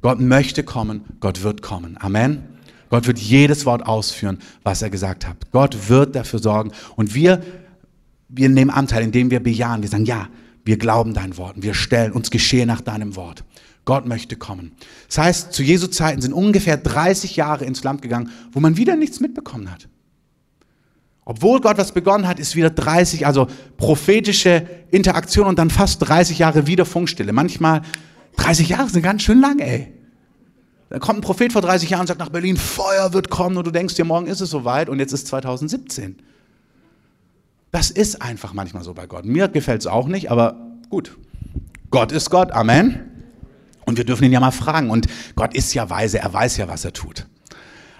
Gott 0.00 0.20
möchte 0.20 0.62
kommen, 0.62 1.02
Gott 1.18 1.42
wird 1.42 1.60
kommen. 1.60 1.96
Amen. 1.98 2.44
Gott 2.88 3.06
wird 3.08 3.18
jedes 3.18 3.66
Wort 3.66 3.84
ausführen, 3.86 4.38
was 4.62 4.80
er 4.80 4.90
gesagt 4.90 5.26
hat. 5.26 5.50
Gott 5.50 5.88
wird 5.88 6.14
dafür 6.14 6.38
sorgen. 6.38 6.70
Und 6.94 7.14
wir, 7.14 7.42
wir 8.28 8.48
nehmen 8.48 8.70
Anteil, 8.70 9.02
indem 9.02 9.30
wir 9.30 9.40
bejahen. 9.42 9.82
Wir 9.82 9.88
sagen, 9.88 10.04
ja, 10.04 10.28
wir 10.64 10.78
glauben 10.78 11.14
deinen 11.14 11.36
Worten, 11.36 11.62
wir 11.62 11.74
stellen 11.74 12.12
uns 12.12 12.30
geschehe 12.30 12.66
nach 12.66 12.80
deinem 12.80 13.16
Wort. 13.16 13.44
Gott 13.84 14.06
möchte 14.06 14.36
kommen. 14.36 14.72
Das 15.08 15.18
heißt, 15.18 15.52
zu 15.52 15.62
Jesu 15.62 15.88
Zeiten 15.88 16.22
sind 16.22 16.32
ungefähr 16.32 16.78
30 16.78 17.36
Jahre 17.36 17.64
ins 17.64 17.84
Land 17.84 18.00
gegangen, 18.00 18.30
wo 18.52 18.60
man 18.60 18.76
wieder 18.76 18.96
nichts 18.96 19.20
mitbekommen 19.20 19.70
hat. 19.70 19.88
Obwohl 21.26 21.60
Gott 21.60 21.78
was 21.78 21.92
begonnen 21.92 22.26
hat, 22.26 22.38
ist 22.38 22.54
wieder 22.54 22.70
30, 22.70 23.26
also 23.26 23.46
prophetische 23.76 24.66
Interaktion 24.90 25.46
und 25.46 25.58
dann 25.58 25.70
fast 25.70 26.06
30 26.06 26.38
Jahre 26.38 26.66
wieder 26.66 26.84
Funkstille. 26.84 27.32
Manchmal 27.32 27.82
30 28.36 28.70
Jahre 28.70 28.88
sind 28.90 29.02
ganz 29.02 29.22
schön 29.22 29.40
lang, 29.40 29.58
ey. 29.58 29.92
Da 30.90 30.98
kommt 30.98 31.18
ein 31.18 31.22
Prophet 31.22 31.52
vor 31.52 31.62
30 31.62 31.90
Jahren 31.90 32.02
und 32.02 32.06
sagt 32.08 32.20
nach 32.20 32.28
Berlin, 32.28 32.56
Feuer 32.56 33.12
wird 33.12 33.30
kommen 33.30 33.56
und 33.56 33.66
du 33.66 33.70
denkst 33.70 33.94
dir, 33.94 34.04
morgen 34.04 34.26
ist 34.26 34.40
es 34.40 34.50
soweit 34.50 34.88
und 34.88 34.98
jetzt 34.98 35.12
ist 35.12 35.26
2017. 35.26 36.16
Das 37.74 37.90
ist 37.90 38.22
einfach 38.22 38.52
manchmal 38.52 38.84
so 38.84 38.94
bei 38.94 39.08
Gott. 39.08 39.24
Mir 39.24 39.48
gefällt 39.48 39.80
es 39.80 39.88
auch 39.88 40.06
nicht, 40.06 40.30
aber 40.30 40.54
gut. 40.90 41.18
Gott 41.90 42.12
ist 42.12 42.30
Gott, 42.30 42.52
Amen. 42.52 43.00
Und 43.84 43.98
wir 43.98 44.04
dürfen 44.04 44.22
ihn 44.22 44.30
ja 44.30 44.38
mal 44.38 44.52
fragen. 44.52 44.90
Und 44.90 45.08
Gott 45.34 45.54
ist 45.54 45.74
ja 45.74 45.90
weise, 45.90 46.20
er 46.20 46.32
weiß 46.32 46.56
ja, 46.58 46.68
was 46.68 46.84
er 46.84 46.92
tut. 46.92 47.26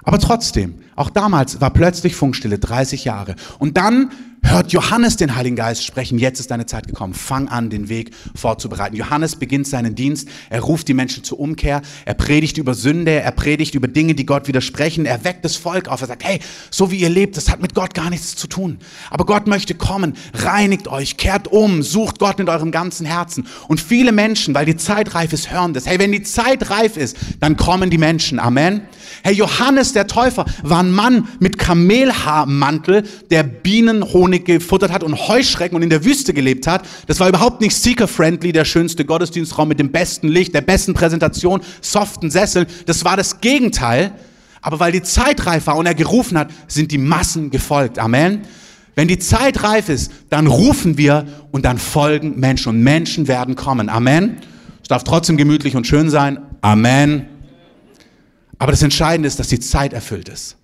Aber 0.04 0.20
trotzdem, 0.20 0.76
auch 0.94 1.10
damals 1.10 1.60
war 1.60 1.70
plötzlich 1.70 2.14
Funkstille, 2.14 2.60
30 2.60 3.04
Jahre. 3.04 3.34
Und 3.58 3.76
dann 3.76 4.10
hört 4.44 4.72
Johannes 4.72 5.16
den 5.16 5.34
Heiligen 5.34 5.56
Geist 5.56 5.84
sprechen, 5.84 6.18
jetzt 6.18 6.38
ist 6.38 6.50
deine 6.50 6.66
Zeit 6.66 6.86
gekommen, 6.86 7.14
fang 7.14 7.48
an, 7.48 7.70
den 7.70 7.88
Weg 7.88 8.10
vorzubereiten. 8.34 8.94
Johannes 8.96 9.36
beginnt 9.36 9.66
seinen 9.66 9.94
Dienst, 9.94 10.28
er 10.50 10.60
ruft 10.60 10.88
die 10.88 10.94
Menschen 10.94 11.24
zur 11.24 11.40
Umkehr, 11.40 11.82
er 12.04 12.14
predigt 12.14 12.58
über 12.58 12.74
Sünde, 12.74 13.12
er 13.12 13.32
predigt 13.32 13.74
über 13.74 13.88
Dinge, 13.88 14.14
die 14.14 14.26
Gott 14.26 14.46
widersprechen, 14.46 15.06
er 15.06 15.24
weckt 15.24 15.44
das 15.44 15.56
Volk 15.56 15.88
auf, 15.88 16.00
er 16.00 16.06
sagt, 16.06 16.24
hey, 16.24 16.40
so 16.70 16.90
wie 16.90 16.98
ihr 16.98 17.08
lebt, 17.08 17.36
das 17.36 17.50
hat 17.50 17.60
mit 17.60 17.74
Gott 17.74 17.94
gar 17.94 18.10
nichts 18.10 18.36
zu 18.36 18.46
tun. 18.46 18.78
Aber 19.10 19.24
Gott 19.26 19.46
möchte 19.46 19.74
kommen, 19.74 20.14
reinigt 20.34 20.88
euch, 20.88 21.16
kehrt 21.16 21.48
um, 21.48 21.82
sucht 21.82 22.18
Gott 22.18 22.38
mit 22.38 22.48
eurem 22.48 22.70
ganzen 22.70 23.06
Herzen. 23.06 23.46
Und 23.68 23.80
viele 23.80 24.12
Menschen, 24.12 24.54
weil 24.54 24.66
die 24.66 24.76
Zeit 24.76 25.14
reif 25.14 25.32
ist, 25.32 25.50
hören 25.50 25.74
das. 25.74 25.86
Hey, 25.86 25.98
wenn 25.98 26.12
die 26.12 26.22
Zeit 26.22 26.70
reif 26.70 26.96
ist, 26.96 27.16
dann 27.40 27.56
kommen 27.56 27.90
die 27.90 27.98
Menschen. 27.98 28.38
Amen. 28.38 28.82
Hey, 29.22 29.34
Johannes 29.34 29.92
der 29.92 30.06
Täufer 30.06 30.44
war 30.62 30.80
ein 30.80 30.90
Mann 30.90 31.28
mit 31.40 31.58
Kamelhaarmantel, 31.58 33.04
der 33.30 33.42
Bienenhonig 33.42 34.44
gefuttert 34.44 34.92
hat 34.92 35.02
und 35.02 35.28
Heuschrecken 35.28 35.76
und 35.76 35.82
in 35.82 35.90
der 35.90 36.04
Wüste 36.04 36.34
gelebt 36.34 36.66
hat. 36.66 36.86
Das 37.06 37.20
war 37.20 37.28
überhaupt 37.28 37.60
nicht 37.60 37.76
seeker-friendly, 37.76 38.52
der 38.52 38.64
schönste 38.64 39.04
Gottesdienstraum 39.04 39.68
mit 39.68 39.78
dem 39.78 39.92
besten 39.92 40.28
Licht, 40.28 40.54
der 40.54 40.60
besten 40.60 40.94
Präsentation, 40.94 41.60
soften 41.80 42.30
Sesseln. 42.30 42.66
Das 42.86 43.04
war 43.04 43.16
das 43.16 43.40
Gegenteil. 43.40 44.12
Aber 44.60 44.80
weil 44.80 44.92
die 44.92 45.02
Zeit 45.02 45.44
reif 45.44 45.66
war 45.66 45.76
und 45.76 45.84
er 45.84 45.94
gerufen 45.94 46.38
hat, 46.38 46.48
sind 46.68 46.90
die 46.90 46.98
Massen 46.98 47.50
gefolgt. 47.50 47.98
Amen. 47.98 48.42
Wenn 48.94 49.08
die 49.08 49.18
Zeit 49.18 49.62
reif 49.62 49.88
ist, 49.88 50.10
dann 50.30 50.46
rufen 50.46 50.96
wir 50.96 51.26
und 51.50 51.64
dann 51.64 51.78
folgen 51.78 52.40
Menschen 52.40 52.70
und 52.70 52.80
Menschen 52.80 53.28
werden 53.28 53.56
kommen. 53.56 53.88
Amen. 53.88 54.38
Es 54.82 54.88
darf 54.88 55.04
trotzdem 55.04 55.36
gemütlich 55.36 55.76
und 55.76 55.86
schön 55.86 56.10
sein. 56.10 56.38
Amen. 56.60 57.26
Aber 58.58 58.72
das 58.72 58.82
Entscheidende 58.82 59.26
ist, 59.26 59.38
dass 59.38 59.48
die 59.48 59.60
Zeit 59.60 59.92
erfüllt 59.92 60.28
ist. 60.28 60.56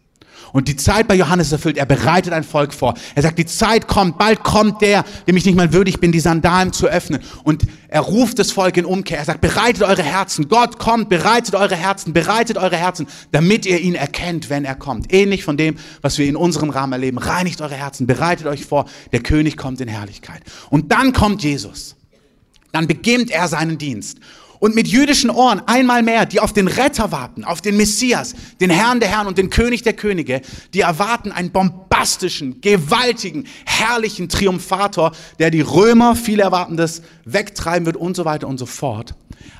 Und 0.52 0.68
die 0.68 0.76
Zeit 0.76 1.06
bei 1.06 1.14
Johannes 1.14 1.52
erfüllt, 1.52 1.76
er 1.76 1.86
bereitet 1.86 2.32
ein 2.32 2.44
Volk 2.44 2.74
vor. 2.74 2.94
Er 3.14 3.22
sagt, 3.22 3.38
die 3.38 3.46
Zeit 3.46 3.86
kommt, 3.86 4.18
bald 4.18 4.42
kommt 4.42 4.82
der, 4.82 5.04
dem 5.26 5.36
ich 5.36 5.44
nicht 5.44 5.54
mal 5.54 5.72
würdig 5.72 6.00
bin, 6.00 6.12
die 6.12 6.20
Sandalen 6.20 6.72
zu 6.72 6.88
öffnen. 6.88 7.20
Und 7.44 7.64
er 7.88 8.00
ruft 8.00 8.38
das 8.38 8.50
Volk 8.50 8.76
in 8.76 8.84
Umkehr. 8.84 9.18
Er 9.18 9.24
sagt, 9.24 9.40
bereitet 9.40 9.82
eure 9.82 10.02
Herzen. 10.02 10.48
Gott 10.48 10.78
kommt, 10.78 11.08
bereitet 11.08 11.54
eure 11.54 11.76
Herzen, 11.76 12.12
bereitet 12.12 12.56
eure 12.56 12.76
Herzen, 12.76 13.06
damit 13.32 13.66
ihr 13.66 13.80
ihn 13.80 13.94
erkennt, 13.94 14.50
wenn 14.50 14.64
er 14.64 14.74
kommt. 14.74 15.12
Ähnlich 15.12 15.44
von 15.44 15.56
dem, 15.56 15.76
was 16.02 16.18
wir 16.18 16.26
in 16.26 16.36
unserem 16.36 16.70
Rahmen 16.70 16.94
erleben. 16.94 17.18
Reinigt 17.18 17.60
eure 17.60 17.74
Herzen, 17.74 18.06
bereitet 18.06 18.46
euch 18.46 18.64
vor, 18.64 18.86
der 19.12 19.20
König 19.20 19.56
kommt 19.56 19.80
in 19.80 19.88
Herrlichkeit. 19.88 20.42
Und 20.70 20.90
dann 20.90 21.12
kommt 21.12 21.42
Jesus. 21.42 21.96
Dann 22.72 22.86
beginnt 22.86 23.30
er 23.30 23.48
seinen 23.48 23.78
Dienst 23.78 24.18
und 24.60 24.74
mit 24.74 24.86
jüdischen 24.86 25.30
Ohren 25.30 25.60
einmal 25.66 26.02
mehr, 26.02 26.26
die 26.26 26.38
auf 26.38 26.52
den 26.52 26.68
Retter 26.68 27.10
warten, 27.10 27.44
auf 27.44 27.60
den 27.60 27.76
Messias, 27.76 28.34
den 28.60 28.70
Herrn 28.70 29.00
der 29.00 29.08
Herren 29.08 29.26
und 29.26 29.38
den 29.38 29.50
König 29.50 29.82
der 29.82 29.94
Könige, 29.94 30.42
die 30.74 30.80
erwarten 30.80 31.32
einen 31.32 31.50
bombastischen, 31.50 32.60
gewaltigen, 32.60 33.46
herrlichen 33.64 34.28
Triumphator, 34.28 35.12
der 35.38 35.50
die 35.50 35.62
Römer, 35.62 36.14
viele 36.14 36.42
erwarten 36.42 36.76
das, 36.76 37.02
wegtreiben 37.24 37.86
wird 37.86 37.96
und 37.96 38.14
so 38.14 38.24
weiter 38.24 38.46
und 38.46 38.58
so 38.58 38.66
fort. 38.66 39.14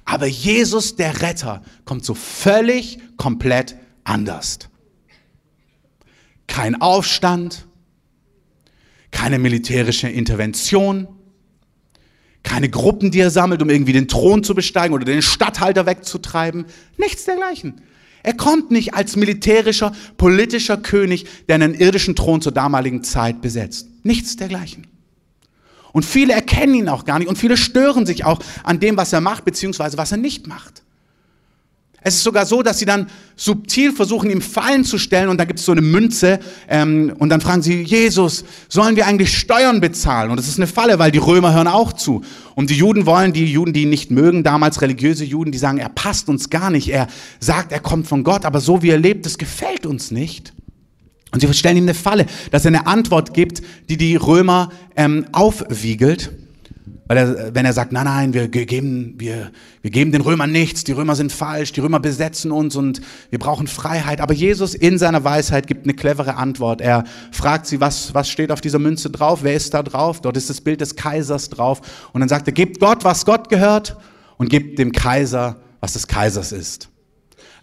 Aber 0.05 0.27
Jesus, 0.27 0.97
der 0.97 1.23
Retter, 1.23 1.63
kommt 1.85 2.05
so 2.05 2.15
völlig, 2.15 2.99
komplett 3.17 3.77
anders. 4.05 4.59
Kein 6.47 6.81
Aufstand, 6.81 7.67
keine 9.11 9.39
militärische 9.39 10.09
Intervention, 10.09 11.09
keine 12.43 12.69
Gruppen, 12.69 13.11
die 13.11 13.21
er 13.21 13.31
sammelt, 13.31 13.63
um 13.63 13.71
irgendwie 13.71 13.93
den 13.93 14.09
Thron 14.09 14.43
zu 14.43 14.55
besteigen 14.55 14.95
oder 14.95 15.05
den 15.05 15.23
Statthalter 15.23 15.87
wegzutreiben. 15.87 16.67
Nichts 16.97 17.25
dergleichen. 17.25 17.83
Er 18.23 18.35
kommt 18.35 18.71
nicht 18.71 18.95
als 18.95 19.17
militärischer, 19.17 19.93
politischer 20.17 20.77
König, 20.77 21.27
der 21.49 21.57
einen 21.57 21.75
irdischen 21.75 22.17
Thron 22.17 22.43
zur 22.43 22.53
damaligen 22.53 23.03
Zeit 23.03 23.41
besetzt. 23.41 23.89
Nichts 24.03 24.37
dergleichen. 24.37 24.87
Und 25.93 26.05
viele 26.05 26.33
erkennen 26.33 26.75
ihn 26.75 26.89
auch 26.89 27.05
gar 27.05 27.19
nicht 27.19 27.29
und 27.29 27.37
viele 27.37 27.57
stören 27.57 28.07
sich 28.07 28.25
auch 28.25 28.41
an 28.63 28.79
dem, 28.79 28.97
was 28.97 29.13
er 29.13 29.21
macht, 29.21 29.45
beziehungsweise 29.45 29.97
was 29.97 30.13
er 30.13 30.19
nicht 30.19 30.47
macht. 30.47 30.83
Es 32.03 32.15
ist 32.15 32.25
sogar 32.25 32.47
so, 32.47 32.63
dass 32.63 32.79
sie 32.79 32.87
dann 32.87 33.09
subtil 33.37 33.93
versuchen, 33.93 34.31
ihm 34.31 34.41
Fallen 34.41 34.85
zu 34.85 34.97
stellen 34.97 35.29
und 35.29 35.39
da 35.39 35.45
gibt 35.45 35.59
es 35.59 35.67
so 35.67 35.73
eine 35.73 35.83
Münze 35.83 36.41
ähm, 36.69 37.15
und 37.19 37.29
dann 37.29 37.43
fragen 37.43 37.63
sie, 37.63 37.83
Jesus, 37.83 38.45
sollen 38.69 38.97
wir 38.97 39.07
eigentlich 39.07 39.37
Steuern 39.37 39.81
bezahlen? 39.81 40.31
Und 40.31 40.39
das 40.39 40.49
ist 40.49 40.59
eine 40.59 40.67
Falle, 40.67 40.99
weil 40.99 41.11
die 41.11 41.19
Römer 41.19 41.53
hören 41.53 41.67
auch 41.67 41.93
zu. 41.93 42.23
Und 42.55 42.71
die 42.71 42.75
Juden 42.75 43.05
wollen, 43.05 43.35
die 43.35 43.45
Juden, 43.45 43.75
die 43.75 43.83
ihn 43.83 43.91
nicht 43.91 44.11
mögen, 44.11 44.43
damals 44.43 44.81
religiöse 44.81 45.25
Juden, 45.25 45.53
die 45.53 45.59
sagen, 45.59 45.79
er 45.79 45.91
passt 45.91 46.29
uns 46.29 46.49
gar 46.49 46.71
nicht. 46.71 46.89
Er 46.89 47.07
sagt, 47.39 47.71
er 47.71 47.81
kommt 47.81 48.07
von 48.07 48.25
Gott, 48.25 48.47
aber 48.47 48.61
so 48.61 48.83
wie 48.83 48.91
er 48.91 48.99
lebt, 48.99 49.27
das 49.27 49.37
gefällt 49.37 49.85
uns 49.85 50.11
nicht. 50.11 50.55
Und 51.33 51.41
sie 51.41 51.55
stellen 51.55 51.77
ihm 51.77 51.85
eine 51.85 51.95
Falle, 51.95 52.27
dass 52.51 52.65
er 52.65 52.69
eine 52.69 52.87
Antwort 52.87 53.35
gibt, 53.35 53.63
die 53.89 53.97
die 53.97 54.17
Römer 54.17 54.71
ähm, 54.97 55.27
aufwiegelt. 55.33 56.33
Weil 57.11 57.17
er, 57.17 57.55
wenn 57.57 57.67
er 57.67 57.73
sagt, 57.73 57.91
nein, 57.91 58.05
nein, 58.05 58.35
wir 58.35 58.47
geben, 58.47 59.15
wir, 59.19 59.51
wir 59.83 59.91
geben 59.91 60.13
den 60.13 60.21
Römern 60.21 60.53
nichts, 60.53 60.85
die 60.85 60.93
Römer 60.93 61.17
sind 61.17 61.33
falsch, 61.33 61.73
die 61.73 61.81
Römer 61.81 61.99
besetzen 61.99 62.53
uns 62.53 62.77
und 62.77 63.01
wir 63.31 63.41
brauchen 63.41 63.67
Freiheit. 63.67 64.21
Aber 64.21 64.33
Jesus 64.33 64.77
in 64.77 64.97
seiner 64.97 65.25
Weisheit 65.25 65.67
gibt 65.67 65.87
eine 65.87 65.95
clevere 65.95 66.37
Antwort. 66.37 66.81
Er 66.81 67.03
fragt 67.33 67.67
sie, 67.67 67.81
was, 67.81 68.15
was 68.15 68.29
steht 68.29 68.53
auf 68.53 68.61
dieser 68.61 68.79
Münze 68.79 69.11
drauf? 69.11 69.41
Wer 69.43 69.55
ist 69.55 69.75
da 69.75 69.83
drauf? 69.83 70.21
Dort 70.21 70.37
ist 70.37 70.51
das 70.51 70.61
Bild 70.61 70.81
des 70.81 70.95
Kaisers 70.95 71.51
drauf. 71.51 71.81
Und 72.13 72.21
dann 72.21 72.29
sagt 72.29 72.47
er, 72.47 72.53
gebt 72.53 72.79
Gott, 72.79 73.03
was 73.03 73.27
Gott 73.27 73.49
gehört 73.49 73.97
und 74.37 74.49
gebt 74.49 74.79
dem 74.79 74.93
Kaiser, 74.93 75.57
was 75.81 75.95
des 75.95 76.07
Kaisers 76.07 76.53
ist. 76.53 76.91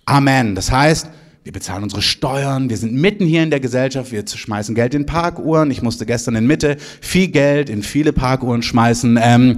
Amen. 0.03 0.55
Das 0.55 0.73
heißt, 0.73 1.07
wir 1.47 1.53
bezahlen 1.53 1.83
unsere 1.83 2.01
Steuern, 2.01 2.69
wir 2.69 2.75
sind 2.75 2.93
mitten 2.93 3.25
hier 3.25 3.41
in 3.41 3.49
der 3.49 3.61
Gesellschaft, 3.61 4.11
wir 4.11 4.27
schmeißen 4.27 4.75
Geld 4.75 4.93
in 4.93 5.05
Parkuhren. 5.05 5.71
Ich 5.71 5.81
musste 5.81 6.05
gestern 6.05 6.35
in 6.35 6.45
Mitte 6.45 6.75
viel 6.99 7.29
Geld 7.29 7.69
in 7.69 7.83
viele 7.83 8.11
Parkuhren 8.11 8.63
schmeißen. 8.63 9.17
Ähm, 9.21 9.57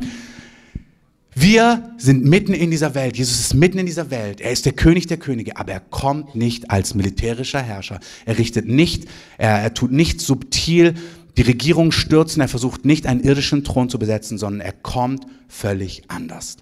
wir 1.34 1.96
sind 1.98 2.25
mitten 2.25 2.53
in 2.53 2.69
dieser 2.69 2.93
Welt. 2.93 3.17
Jesus 3.17 3.39
ist 3.39 3.55
mitten 3.55 3.79
in 3.79 3.88
dieser 3.88 4.12
Welt. 4.12 4.39
Er 4.39 4.51
ist 4.51 4.67
der 4.67 4.74
König 4.74 5.08
der 5.08 5.17
Könige, 5.17 5.58
aber 5.58 5.72
er 5.72 5.79
kommt 5.79 6.36
nicht 6.36 6.69
als 6.69 6.93
militärischer 6.93 7.62
Herrscher. 7.63 8.00
Er 8.27 8.38
richtet 8.38 8.67
nicht, 8.67 9.05
er, 9.39 9.58
er 9.58 9.74
tut 9.74 9.91
nicht 9.91 10.22
subtil 10.22 10.93
die 11.38 11.41
Regierung 11.41 11.91
stürzen. 11.91 12.39
Er 12.39 12.50
versucht 12.50 12.86
nicht 12.86 13.08
einen 13.08 13.22
irdischen 13.22 13.63
Thron 13.63 13.89
zu 13.89 13.98
besetzen, 13.98 14.38
sondern 14.38 14.62
er 14.62 14.74
kommt 14.74 15.25
völlig 15.48 16.03
anders. 16.08 16.58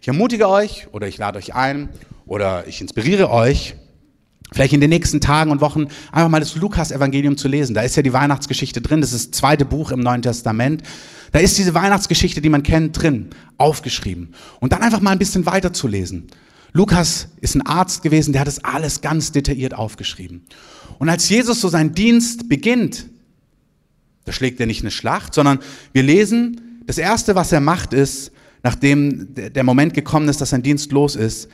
Ich 0.00 0.08
ermutige 0.08 0.48
euch 0.48 0.86
oder 0.92 1.06
ich 1.06 1.18
lade 1.18 1.36
euch 1.36 1.54
ein 1.54 1.90
oder 2.24 2.66
ich 2.66 2.80
inspiriere 2.80 3.30
euch, 3.30 3.74
vielleicht 4.52 4.72
in 4.72 4.80
den 4.80 4.90
nächsten 4.90 5.20
Tagen 5.20 5.50
und 5.50 5.60
Wochen 5.60 5.86
einfach 6.12 6.28
mal 6.28 6.40
das 6.40 6.56
Lukas-Evangelium 6.56 7.36
zu 7.36 7.48
lesen. 7.48 7.74
Da 7.74 7.82
ist 7.82 7.96
ja 7.96 8.02
die 8.02 8.12
Weihnachtsgeschichte 8.12 8.80
drin. 8.80 9.00
Das 9.00 9.12
ist 9.12 9.32
das 9.32 9.38
zweite 9.38 9.64
Buch 9.64 9.90
im 9.90 10.00
Neuen 10.00 10.22
Testament. 10.22 10.82
Da 11.32 11.38
ist 11.38 11.58
diese 11.58 11.74
Weihnachtsgeschichte, 11.74 12.40
die 12.40 12.48
man 12.48 12.62
kennt, 12.62 13.00
drin, 13.00 13.30
aufgeschrieben. 13.58 14.34
Und 14.58 14.72
dann 14.72 14.82
einfach 14.82 15.00
mal 15.00 15.12
ein 15.12 15.18
bisschen 15.18 15.46
weiter 15.46 15.72
zu 15.72 15.86
lesen. 15.86 16.28
Lukas 16.72 17.28
ist 17.40 17.54
ein 17.54 17.66
Arzt 17.66 18.02
gewesen, 18.02 18.32
der 18.32 18.40
hat 18.40 18.48
das 18.48 18.64
alles 18.64 19.00
ganz 19.00 19.32
detailliert 19.32 19.74
aufgeschrieben. 19.74 20.42
Und 20.98 21.08
als 21.08 21.28
Jesus 21.28 21.60
so 21.60 21.68
seinen 21.68 21.94
Dienst 21.94 22.48
beginnt, 22.48 23.06
da 24.24 24.32
schlägt 24.32 24.60
er 24.60 24.66
nicht 24.66 24.82
eine 24.82 24.90
Schlacht, 24.90 25.34
sondern 25.34 25.58
wir 25.92 26.02
lesen, 26.02 26.82
das 26.86 26.98
Erste, 26.98 27.34
was 27.34 27.52
er 27.52 27.60
macht, 27.60 27.92
ist, 27.92 28.32
nachdem 28.62 29.34
der 29.34 29.64
Moment 29.64 29.94
gekommen 29.94 30.28
ist, 30.28 30.40
dass 30.40 30.50
sein 30.50 30.62
Dienst 30.62 30.92
los 30.92 31.16
ist, 31.16 31.48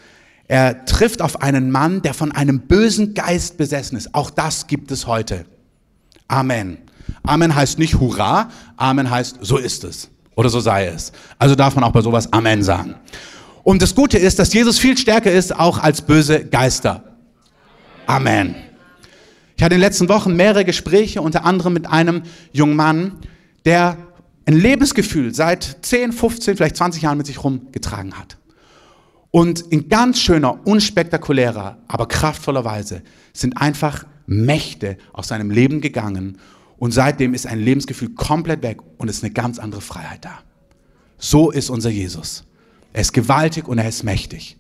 er 0.49 0.85
trifft 0.85 1.23
auf 1.23 1.43
einen 1.43 1.71
Mann, 1.71 2.03
der 2.03 2.15
von 2.15 2.33
einem 2.33 2.61
bösen 2.61 3.15
Geist 3.15 3.57
besessen 3.57 3.97
ist. 3.97 4.15
Auch 4.15 4.31
das 4.31 4.67
gibt 4.67 4.91
es 4.91 5.07
heute. 5.07 5.45
Amen. 6.29 6.79
Amen 7.25 7.55
heißt 7.55 7.79
nicht 7.79 7.99
Hurra, 7.99 8.50
Amen 8.76 9.11
heißt 9.11 9.38
so 9.41 9.57
ist 9.59 9.85
es 9.85 10.11
oder 10.37 10.49
so 10.49 10.61
sei 10.61 10.87
es. 10.87 11.12
Also 11.38 11.55
darf 11.55 11.75
man 11.75 11.85
auch 11.85 11.93
bei 11.93 12.03
sowas 12.03 12.33
Amen 12.33 12.62
sagen. 12.62 12.95
Und 13.65 13.83
das 13.83 13.95
Gute 13.95 14.19
ist, 14.19 14.38
dass 14.38 14.53
Jesus 14.53 14.79
viel 14.79 14.97
stärker 14.97 15.33
ist 15.33 15.59
auch 15.59 15.79
als 15.79 16.03
böse 16.03 16.45
Geister. 16.45 17.03
Amen. 18.07 18.55
Ich 19.57 19.62
hatte 19.62 19.75
in 19.75 19.81
den 19.81 19.87
letzten 19.87 20.09
Wochen 20.09 20.37
mehrere 20.37 20.65
Gespräche, 20.65 21.23
unter 21.23 21.45
anderem 21.45 21.73
mit 21.73 21.87
einem 21.87 22.23
jungen 22.53 22.76
Mann, 22.76 23.19
der 23.65 23.97
ein 24.45 24.55
Lebensgefühl 24.55 25.35
seit 25.35 25.79
10, 25.83 26.12
15, 26.12 26.57
vielleicht 26.57 26.76
20 26.76 27.03
Jahren 27.03 27.19
mit 27.19 27.26
sich 27.26 27.43
rumgetragen 27.43 28.15
hat. 28.15 28.37
Und 29.30 29.61
in 29.61 29.88
ganz 29.88 30.21
schöner, 30.21 30.66
unspektakulärer, 30.66 31.78
aber 31.88 32.06
kraftvoller 32.06 32.64
Weise 32.64 33.02
sind 33.33 33.56
einfach 33.56 34.06
Mächte 34.26 34.97
aus 35.12 35.28
seinem 35.28 35.50
Leben 35.50 35.80
gegangen 35.80 36.38
und 36.78 36.92
seitdem 36.92 37.35
ist 37.35 37.47
ein 37.47 37.61
Lebensgefühl 37.61 38.11
komplett 38.11 38.62
weg 38.62 38.78
und 38.99 39.09
es 39.09 39.18
ist 39.18 39.25
eine 39.25 39.33
ganz 39.33 39.59
andere 39.59 39.80
Freiheit 39.80 40.25
da. 40.25 40.38
So 41.18 41.50
ist 41.50 41.71
unser 41.71 41.90
Jesus. 41.90 42.45
Er 42.92 43.02
ist 43.02 43.12
gewaltig 43.12 43.68
und 43.68 43.78
er 43.78 43.88
ist 43.88 44.04
mächtig. 44.04 44.56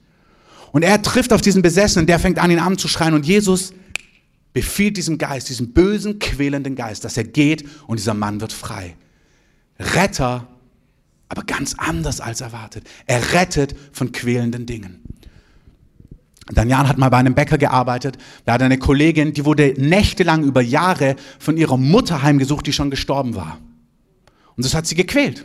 Und 0.72 0.82
er 0.82 1.00
trifft 1.00 1.32
auf 1.32 1.40
diesen 1.40 1.62
Besessenen, 1.62 2.06
der 2.06 2.18
fängt 2.18 2.38
an, 2.38 2.50
ihn 2.50 2.58
anzuschreien 2.58 3.14
und 3.14 3.26
Jesus 3.26 3.72
befiehlt 4.52 4.96
diesem 4.96 5.18
Geist, 5.18 5.48
diesem 5.48 5.72
bösen, 5.72 6.18
quälenden 6.18 6.76
Geist, 6.76 7.04
dass 7.04 7.16
er 7.16 7.24
geht 7.24 7.66
und 7.86 7.98
dieser 7.98 8.14
Mann 8.14 8.40
wird 8.40 8.52
frei. 8.52 8.96
Retter, 9.78 10.48
aber 11.28 11.42
ganz 11.42 11.74
anders 11.76 12.20
als 12.20 12.40
erwartet. 12.40 12.84
Er 13.06 13.32
rettet 13.32 13.74
von 13.92 14.12
quälenden 14.12 14.66
Dingen. 14.66 15.02
Daniel 16.48 16.88
hat 16.88 16.98
mal 16.98 17.08
bei 17.08 17.16
einem 17.16 17.34
Bäcker 17.34 17.58
gearbeitet. 17.58 18.18
Da 18.44 18.52
hat 18.52 18.62
eine 18.62 18.78
Kollegin, 18.78 19.32
die 19.32 19.44
wurde 19.44 19.74
nächtelang 19.76 20.44
über 20.44 20.60
Jahre 20.60 21.16
von 21.40 21.56
ihrer 21.56 21.76
Mutter 21.76 22.22
heimgesucht, 22.22 22.66
die 22.66 22.72
schon 22.72 22.90
gestorben 22.90 23.34
war. 23.34 23.58
Und 24.56 24.64
das 24.64 24.74
hat 24.74 24.86
sie 24.86 24.94
gequält. 24.94 25.44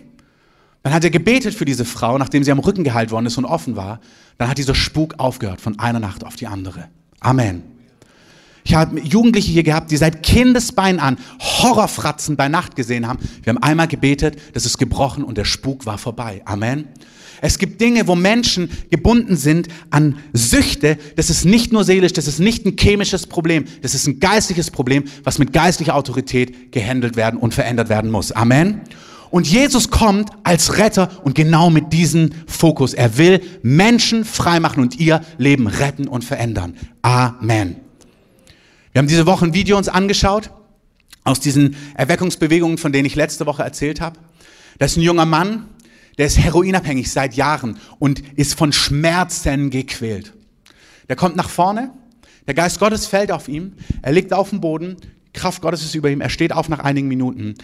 Dann 0.83 0.93
hat 0.93 1.03
er 1.03 1.09
gebetet 1.09 1.53
für 1.53 1.65
diese 1.65 1.85
Frau, 1.85 2.17
nachdem 2.17 2.43
sie 2.43 2.51
am 2.51 2.59
Rücken 2.59 2.83
geheilt 2.83 3.11
worden 3.11 3.25
ist 3.25 3.37
und 3.37 3.45
offen 3.45 3.75
war. 3.75 3.99
Dann 4.37 4.47
hat 4.47 4.57
dieser 4.57 4.75
Spuk 4.75 5.15
aufgehört 5.17 5.61
von 5.61 5.79
einer 5.79 5.99
Nacht 5.99 6.23
auf 6.23 6.35
die 6.35 6.47
andere. 6.47 6.87
Amen. 7.19 7.70
Ich 8.63 8.73
habe 8.73 8.99
Jugendliche 8.99 9.51
hier 9.51 9.63
gehabt, 9.63 9.91
die 9.91 9.97
seit 9.97 10.23
Kindesbein 10.23 10.99
an 10.99 11.17
Horrorfratzen 11.39 12.35
bei 12.35 12.47
Nacht 12.47 12.75
gesehen 12.75 13.07
haben. 13.07 13.19
Wir 13.43 13.53
haben 13.53 13.63
einmal 13.63 13.87
gebetet, 13.87 14.37
das 14.53 14.65
ist 14.65 14.77
gebrochen 14.77 15.23
und 15.23 15.37
der 15.37 15.45
Spuk 15.45 15.85
war 15.85 15.97
vorbei. 15.97 16.41
Amen. 16.45 16.87
Es 17.43 17.57
gibt 17.57 17.81
Dinge, 17.81 18.07
wo 18.07 18.15
Menschen 18.15 18.69
gebunden 18.91 19.35
sind 19.35 19.67
an 19.89 20.17
Süchte. 20.31 20.97
Das 21.15 21.31
ist 21.31 21.43
nicht 21.43 21.73
nur 21.73 21.83
seelisch, 21.83 22.13
das 22.13 22.27
ist 22.27 22.39
nicht 22.39 22.65
ein 22.65 22.77
chemisches 22.77 23.25
Problem. 23.25 23.65
Das 23.81 23.95
ist 23.95 24.07
ein 24.07 24.19
geistliches 24.19 24.69
Problem, 24.69 25.05
was 25.23 25.39
mit 25.39 25.51
geistlicher 25.51 25.95
Autorität 25.95 26.71
gehandelt 26.71 27.15
werden 27.15 27.39
und 27.39 27.55
verändert 27.55 27.89
werden 27.89 28.11
muss. 28.11 28.31
Amen. 28.31 28.81
Und 29.31 29.47
Jesus 29.47 29.89
kommt 29.89 30.29
als 30.43 30.77
Retter 30.77 31.09
und 31.23 31.35
genau 31.35 31.69
mit 31.69 31.93
diesem 31.93 32.31
Fokus. 32.47 32.93
Er 32.93 33.17
will 33.17 33.41
Menschen 33.63 34.23
freimachen 34.23 34.83
und 34.83 34.99
ihr 34.99 35.21
Leben 35.37 35.67
retten 35.67 36.07
und 36.07 36.23
verändern. 36.23 36.75
Amen. 37.01 37.77
Wir 38.91 38.99
haben 38.99 39.07
diese 39.07 39.25
Woche 39.25 39.45
ein 39.45 39.53
Video 39.53 39.77
uns 39.77 39.87
angeschaut 39.87 40.51
aus 41.23 41.39
diesen 41.39 41.77
Erweckungsbewegungen, 41.95 42.77
von 42.77 42.91
denen 42.91 43.05
ich 43.05 43.15
letzte 43.15 43.45
Woche 43.45 43.63
erzählt 43.63 44.01
habe. 44.01 44.19
Da 44.79 44.85
ist 44.85 44.97
ein 44.97 45.01
junger 45.01 45.25
Mann, 45.25 45.65
der 46.17 46.25
ist 46.25 46.37
heroinabhängig 46.37 47.09
seit 47.09 47.35
Jahren 47.35 47.77
und 47.99 48.21
ist 48.35 48.55
von 48.55 48.73
Schmerzen 48.73 49.69
gequält. 49.69 50.33
Der 51.07 51.15
kommt 51.15 51.37
nach 51.37 51.49
vorne, 51.49 51.91
der 52.47 52.53
Geist 52.53 52.79
Gottes 52.79 53.05
fällt 53.05 53.31
auf 53.31 53.47
ihm, 53.47 53.73
er 54.01 54.11
liegt 54.11 54.33
auf 54.33 54.49
dem 54.49 54.59
Boden, 54.59 54.97
Kraft 55.33 55.61
Gottes 55.61 55.83
ist 55.83 55.95
über 55.95 56.09
ihm, 56.09 56.19
er 56.19 56.29
steht 56.29 56.51
auf 56.51 56.67
nach 56.67 56.79
einigen 56.79 57.07
Minuten 57.07 57.55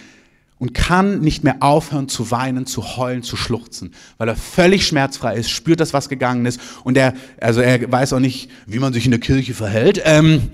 und 0.60 0.74
kann 0.74 1.20
nicht 1.20 1.44
mehr 1.44 1.58
aufhören 1.60 2.08
zu 2.08 2.32
weinen, 2.32 2.66
zu 2.66 2.96
heulen, 2.96 3.22
zu 3.22 3.36
schluchzen, 3.36 3.94
weil 4.18 4.30
er 4.30 4.38
völlig 4.38 4.88
schmerzfrei 4.88 5.36
ist, 5.36 5.50
spürt 5.50 5.82
das, 5.82 5.94
was 5.94 6.08
gegangen 6.08 6.46
ist 6.46 6.62
und 6.86 6.96
er, 6.96 7.14
also 7.42 7.60
er 7.60 7.92
weiß 7.92 8.14
auch 8.14 8.20
nicht, 8.22 8.50
wie 8.66 8.80
man 8.80 8.94
sich 8.94 9.04
in 9.04 9.12
der 9.12 9.20
Kirche 9.20 9.54
verhält. 9.54 10.02
Ähm, 10.06 10.50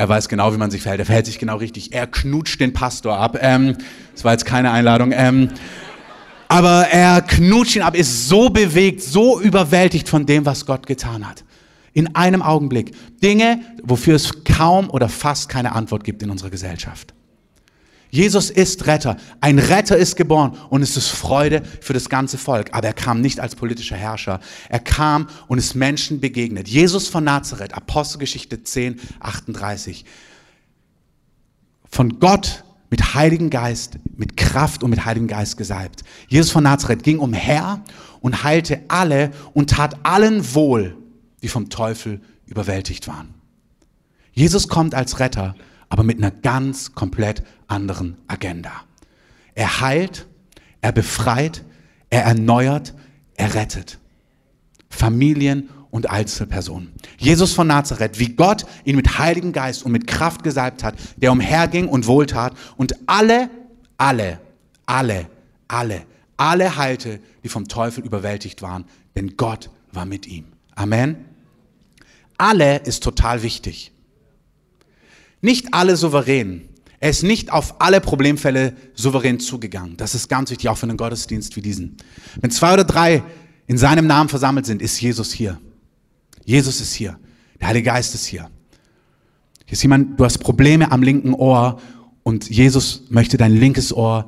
er 0.00 0.08
weiß 0.08 0.30
genau, 0.30 0.54
wie 0.54 0.56
man 0.56 0.70
sich 0.70 0.80
verhält. 0.80 1.00
Er 1.00 1.04
verhält 1.04 1.26
sich 1.26 1.38
genau 1.38 1.56
richtig. 1.56 1.92
Er 1.92 2.06
knutscht 2.06 2.58
den 2.58 2.72
Pastor 2.72 3.18
ab. 3.18 3.36
Ähm, 3.38 3.76
das 4.14 4.24
war 4.24 4.32
jetzt 4.32 4.46
keine 4.46 4.70
Einladung. 4.70 5.12
Ähm, 5.14 5.50
aber 6.48 6.88
er 6.90 7.20
knutscht 7.20 7.76
ihn 7.76 7.82
ab, 7.82 7.94
ist 7.94 8.26
so 8.26 8.48
bewegt, 8.48 9.02
so 9.02 9.38
überwältigt 9.38 10.08
von 10.08 10.24
dem, 10.24 10.46
was 10.46 10.64
Gott 10.64 10.86
getan 10.86 11.28
hat. 11.28 11.44
In 11.92 12.14
einem 12.16 12.40
Augenblick. 12.40 12.92
Dinge, 13.22 13.60
wofür 13.82 14.14
es 14.14 14.42
kaum 14.44 14.88
oder 14.88 15.10
fast 15.10 15.50
keine 15.50 15.72
Antwort 15.72 16.02
gibt 16.02 16.22
in 16.22 16.30
unserer 16.30 16.48
Gesellschaft. 16.48 17.12
Jesus 18.10 18.50
ist 18.50 18.86
Retter. 18.86 19.16
Ein 19.40 19.58
Retter 19.58 19.96
ist 19.96 20.16
geboren 20.16 20.56
und 20.68 20.82
es 20.82 20.96
ist 20.96 21.08
Freude 21.08 21.62
für 21.80 21.92
das 21.92 22.08
ganze 22.08 22.38
Volk. 22.38 22.70
Aber 22.72 22.88
er 22.88 22.92
kam 22.92 23.20
nicht 23.20 23.38
als 23.38 23.54
politischer 23.54 23.96
Herrscher. 23.96 24.40
Er 24.68 24.80
kam 24.80 25.28
und 25.46 25.58
ist 25.58 25.74
Menschen 25.74 26.20
begegnet. 26.20 26.68
Jesus 26.68 27.08
von 27.08 27.24
Nazareth, 27.24 27.74
Apostelgeschichte 27.74 28.64
10, 28.64 29.00
38. 29.20 30.04
Von 31.88 32.18
Gott 32.18 32.64
mit 32.90 33.14
Heiligen 33.14 33.50
Geist, 33.50 33.98
mit 34.16 34.36
Kraft 34.36 34.82
und 34.82 34.90
mit 34.90 35.04
Heiligen 35.04 35.28
Geist 35.28 35.56
gesalbt. 35.56 36.02
Jesus 36.28 36.50
von 36.50 36.64
Nazareth 36.64 37.04
ging 37.04 37.20
umher 37.20 37.82
und 38.20 38.42
heilte 38.42 38.80
alle 38.88 39.30
und 39.54 39.70
tat 39.70 39.96
allen 40.02 40.54
wohl, 40.54 40.96
die 41.42 41.48
vom 41.48 41.70
Teufel 41.70 42.20
überwältigt 42.46 43.06
waren. 43.06 43.34
Jesus 44.32 44.66
kommt 44.66 44.94
als 44.94 45.20
Retter 45.20 45.54
aber 45.90 46.02
mit 46.02 46.16
einer 46.16 46.30
ganz 46.30 46.94
komplett 46.94 47.42
anderen 47.68 48.16
Agenda. 48.26 48.72
Er 49.54 49.82
heilt, 49.82 50.26
er 50.80 50.92
befreit, 50.92 51.64
er 52.08 52.22
erneuert, 52.22 52.94
er 53.34 53.54
rettet. 53.54 53.98
Familien 54.88 55.68
und 55.90 56.08
Einzelpersonen. 56.08 56.92
Jesus 57.18 57.52
von 57.52 57.66
Nazareth, 57.66 58.18
wie 58.18 58.34
Gott 58.34 58.64
ihn 58.84 58.96
mit 58.96 59.18
Heiligen 59.18 59.52
Geist 59.52 59.84
und 59.84 59.92
mit 59.92 60.06
Kraft 60.06 60.42
gesalbt 60.42 60.84
hat, 60.84 60.94
der 61.16 61.32
umherging 61.32 61.88
und 61.88 62.06
wohltat 62.06 62.54
und 62.76 62.94
alle, 63.06 63.50
alle, 63.98 64.40
alle, 64.86 65.26
alle, 65.68 66.02
alle 66.36 66.76
heilte, 66.76 67.20
die 67.42 67.48
vom 67.48 67.68
Teufel 67.68 68.04
überwältigt 68.04 68.62
waren, 68.62 68.84
denn 69.16 69.36
Gott 69.36 69.70
war 69.92 70.06
mit 70.06 70.26
ihm. 70.26 70.44
Amen. 70.74 71.16
Alle 72.38 72.78
ist 72.78 73.02
total 73.02 73.42
wichtig. 73.42 73.89
Nicht 75.40 75.72
alle 75.72 75.96
souverän. 75.96 76.62
Er 76.98 77.10
ist 77.10 77.22
nicht 77.22 77.50
auf 77.50 77.80
alle 77.80 78.00
Problemfälle 78.00 78.74
souverän 78.94 79.40
zugegangen. 79.40 79.96
Das 79.96 80.14
ist 80.14 80.28
ganz 80.28 80.50
wichtig, 80.50 80.68
auch 80.68 80.76
für 80.76 80.86
einen 80.86 80.98
Gottesdienst 80.98 81.56
wie 81.56 81.62
diesen. 81.62 81.96
Wenn 82.40 82.50
zwei 82.50 82.74
oder 82.74 82.84
drei 82.84 83.22
in 83.66 83.78
seinem 83.78 84.06
Namen 84.06 84.28
versammelt 84.28 84.66
sind, 84.66 84.82
ist 84.82 85.00
Jesus 85.00 85.32
hier. 85.32 85.58
Jesus 86.44 86.80
ist 86.80 86.92
hier. 86.92 87.18
Der 87.58 87.68
Heilige 87.68 87.86
Geist 87.86 88.14
ist 88.14 88.26
hier. 88.26 88.50
Hier 89.64 89.72
ist 89.72 89.82
jemand, 89.82 90.20
du 90.20 90.24
hast 90.24 90.38
Probleme 90.38 90.92
am 90.92 91.02
linken 91.02 91.32
Ohr 91.32 91.80
und 92.22 92.50
Jesus 92.50 93.04
möchte 93.08 93.38
dein 93.38 93.56
linkes 93.56 93.92
Ohr 93.94 94.26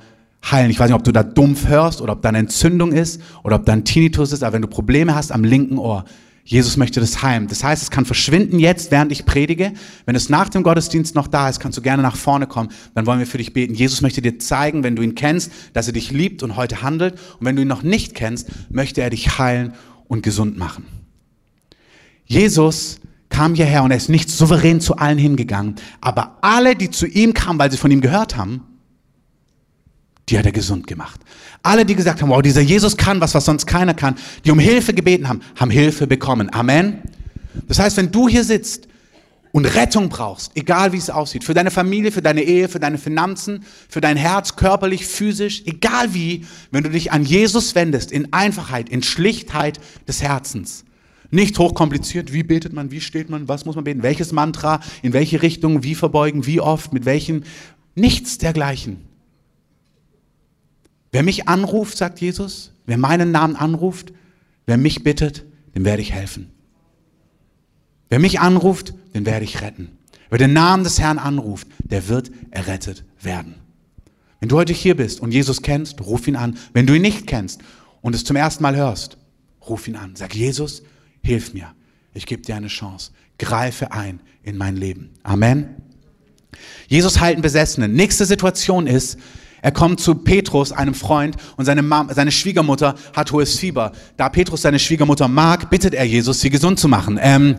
heilen. 0.50 0.70
Ich 0.70 0.78
weiß 0.78 0.88
nicht, 0.88 0.96
ob 0.96 1.04
du 1.04 1.12
da 1.12 1.22
dumpf 1.22 1.66
hörst 1.68 2.00
oder 2.00 2.14
ob 2.14 2.22
da 2.22 2.30
eine 2.30 2.38
Entzündung 2.38 2.92
ist 2.92 3.20
oder 3.42 3.56
ob 3.56 3.66
da 3.66 3.72
ein 3.72 3.84
Tinnitus 3.84 4.32
ist, 4.32 4.42
aber 4.42 4.54
wenn 4.54 4.62
du 4.62 4.68
Probleme 4.68 5.14
hast 5.14 5.30
am 5.30 5.44
linken 5.44 5.78
Ohr, 5.78 6.04
Jesus 6.44 6.76
möchte 6.76 6.98
das 6.98 7.22
heilen. 7.22 7.46
Das 7.46 7.62
heißt, 7.62 7.82
es 7.82 7.90
kann 7.90 8.04
verschwinden 8.04 8.58
jetzt, 8.58 8.90
während 8.90 9.12
ich 9.12 9.24
predige. 9.24 9.72
Wenn 10.06 10.16
es 10.16 10.28
nach 10.28 10.48
dem 10.48 10.64
Gottesdienst 10.64 11.14
noch 11.14 11.28
da 11.28 11.48
ist, 11.48 11.60
kannst 11.60 11.78
du 11.78 11.82
gerne 11.82 12.02
nach 12.02 12.16
vorne 12.16 12.48
kommen. 12.48 12.70
Dann 12.94 13.06
wollen 13.06 13.20
wir 13.20 13.26
für 13.26 13.38
dich 13.38 13.52
beten. 13.52 13.74
Jesus 13.74 14.02
möchte 14.02 14.22
dir 14.22 14.38
zeigen, 14.38 14.82
wenn 14.82 14.96
du 14.96 15.02
ihn 15.02 15.14
kennst, 15.14 15.52
dass 15.72 15.86
er 15.86 15.92
dich 15.92 16.10
liebt 16.10 16.42
und 16.42 16.56
heute 16.56 16.82
handelt. 16.82 17.14
Und 17.38 17.46
wenn 17.46 17.54
du 17.54 17.62
ihn 17.62 17.68
noch 17.68 17.84
nicht 17.84 18.14
kennst, 18.14 18.48
möchte 18.70 19.02
er 19.02 19.10
dich 19.10 19.38
heilen 19.38 19.74
und 20.08 20.22
gesund 20.22 20.58
machen. 20.58 20.84
Jesus 22.24 22.98
kam 23.28 23.54
hierher 23.54 23.84
und 23.84 23.92
er 23.92 23.96
ist 23.96 24.08
nicht 24.08 24.28
souverän 24.28 24.80
zu 24.80 24.96
allen 24.96 25.18
hingegangen. 25.18 25.76
Aber 26.00 26.38
alle, 26.42 26.74
die 26.74 26.90
zu 26.90 27.06
ihm 27.06 27.34
kamen, 27.34 27.58
weil 27.58 27.70
sie 27.70 27.78
von 27.78 27.90
ihm 27.90 28.00
gehört 28.00 28.36
haben, 28.36 28.62
die 30.28 30.38
hat 30.38 30.46
er 30.46 30.52
gesund 30.52 30.86
gemacht. 30.86 31.20
Alle, 31.62 31.84
die 31.84 31.94
gesagt 31.94 32.22
haben, 32.22 32.30
wow, 32.30 32.42
dieser 32.42 32.60
Jesus 32.60 32.96
kann 32.96 33.20
was, 33.20 33.34
was 33.34 33.44
sonst 33.44 33.66
keiner 33.66 33.94
kann, 33.94 34.14
die 34.44 34.50
um 34.50 34.58
Hilfe 34.58 34.94
gebeten 34.94 35.28
haben, 35.28 35.40
haben 35.56 35.70
Hilfe 35.70 36.06
bekommen. 36.06 36.52
Amen. 36.52 37.02
Das 37.68 37.78
heißt, 37.78 37.96
wenn 37.96 38.10
du 38.10 38.28
hier 38.28 38.44
sitzt 38.44 38.88
und 39.52 39.66
Rettung 39.66 40.08
brauchst, 40.08 40.52
egal 40.56 40.92
wie 40.92 40.96
es 40.96 41.10
aussieht, 41.10 41.44
für 41.44 41.54
deine 41.54 41.70
Familie, 41.70 42.10
für 42.10 42.22
deine 42.22 42.42
Ehe, 42.42 42.68
für 42.68 42.80
deine 42.80 42.98
Finanzen, 42.98 43.64
für 43.88 44.00
dein 44.00 44.16
Herz, 44.16 44.56
körperlich, 44.56 45.06
physisch, 45.06 45.62
egal 45.66 46.14
wie, 46.14 46.46
wenn 46.70 46.84
du 46.84 46.90
dich 46.90 47.12
an 47.12 47.24
Jesus 47.24 47.74
wendest, 47.74 48.10
in 48.10 48.32
Einfachheit, 48.32 48.88
in 48.88 49.02
Schlichtheit 49.02 49.78
des 50.08 50.22
Herzens, 50.22 50.84
nicht 51.30 51.58
hochkompliziert, 51.58 52.32
wie 52.32 52.42
betet 52.42 52.72
man, 52.72 52.90
wie 52.90 53.00
steht 53.00 53.28
man, 53.28 53.48
was 53.48 53.64
muss 53.64 53.74
man 53.74 53.84
beten, 53.84 54.02
welches 54.02 54.32
Mantra, 54.32 54.80
in 55.02 55.12
welche 55.12 55.42
Richtung, 55.42 55.82
wie 55.82 55.94
verbeugen, 55.94 56.46
wie 56.46 56.60
oft, 56.60 56.92
mit 56.92 57.04
welchen, 57.04 57.44
nichts 57.94 58.38
dergleichen. 58.38 59.11
Wer 61.12 61.22
mich 61.22 61.48
anruft, 61.48 61.96
sagt 61.96 62.20
Jesus, 62.20 62.72
wer 62.86 62.96
meinen 62.96 63.30
Namen 63.30 63.54
anruft, 63.54 64.12
wer 64.66 64.78
mich 64.78 65.04
bittet, 65.04 65.44
dem 65.74 65.84
werde 65.84 66.02
ich 66.02 66.12
helfen. 66.12 66.50
Wer 68.08 68.18
mich 68.18 68.40
anruft, 68.40 68.94
den 69.14 69.24
werde 69.24 69.44
ich 69.44 69.60
retten. 69.62 69.96
Wer 70.30 70.38
den 70.38 70.54
Namen 70.54 70.84
des 70.84 70.98
Herrn 70.98 71.18
anruft, 71.18 71.68
der 71.78 72.08
wird 72.08 72.30
errettet 72.50 73.04
werden. 73.20 73.56
Wenn 74.40 74.48
du 74.48 74.56
heute 74.56 74.72
hier 74.72 74.96
bist 74.96 75.20
und 75.20 75.32
Jesus 75.32 75.62
kennst, 75.62 76.00
ruf 76.00 76.26
ihn 76.26 76.36
an. 76.36 76.58
Wenn 76.72 76.86
du 76.86 76.94
ihn 76.94 77.02
nicht 77.02 77.26
kennst 77.26 77.60
und 78.00 78.14
es 78.14 78.24
zum 78.24 78.36
ersten 78.36 78.62
Mal 78.62 78.74
hörst, 78.74 79.18
ruf 79.68 79.86
ihn 79.86 79.96
an. 79.96 80.16
Sag, 80.16 80.34
Jesus, 80.34 80.82
hilf 81.22 81.54
mir. 81.54 81.74
Ich 82.14 82.26
gebe 82.26 82.42
dir 82.42 82.56
eine 82.56 82.68
Chance. 82.68 83.12
Greife 83.38 83.92
ein 83.92 84.20
in 84.42 84.56
mein 84.56 84.76
Leben. 84.76 85.10
Amen. 85.22 85.76
Jesus 86.88 87.20
halten 87.20 87.42
Besessenen. 87.42 87.92
Nächste 87.92 88.24
Situation 88.24 88.86
ist, 88.86 89.18
er 89.62 89.70
kommt 89.70 90.00
zu 90.00 90.16
Petrus, 90.16 90.72
einem 90.72 90.92
Freund, 90.92 91.36
und 91.56 91.64
seine, 91.64 91.82
Mom, 91.82 92.08
seine 92.12 92.32
Schwiegermutter 92.32 92.96
hat 93.14 93.32
hohes 93.32 93.58
Fieber. 93.58 93.92
Da 94.16 94.28
Petrus 94.28 94.62
seine 94.62 94.80
Schwiegermutter 94.80 95.28
mag, 95.28 95.70
bittet 95.70 95.94
er 95.94 96.04
Jesus, 96.04 96.40
sie 96.40 96.50
gesund 96.50 96.80
zu 96.80 96.88
machen. 96.88 97.18
Ähm, 97.22 97.56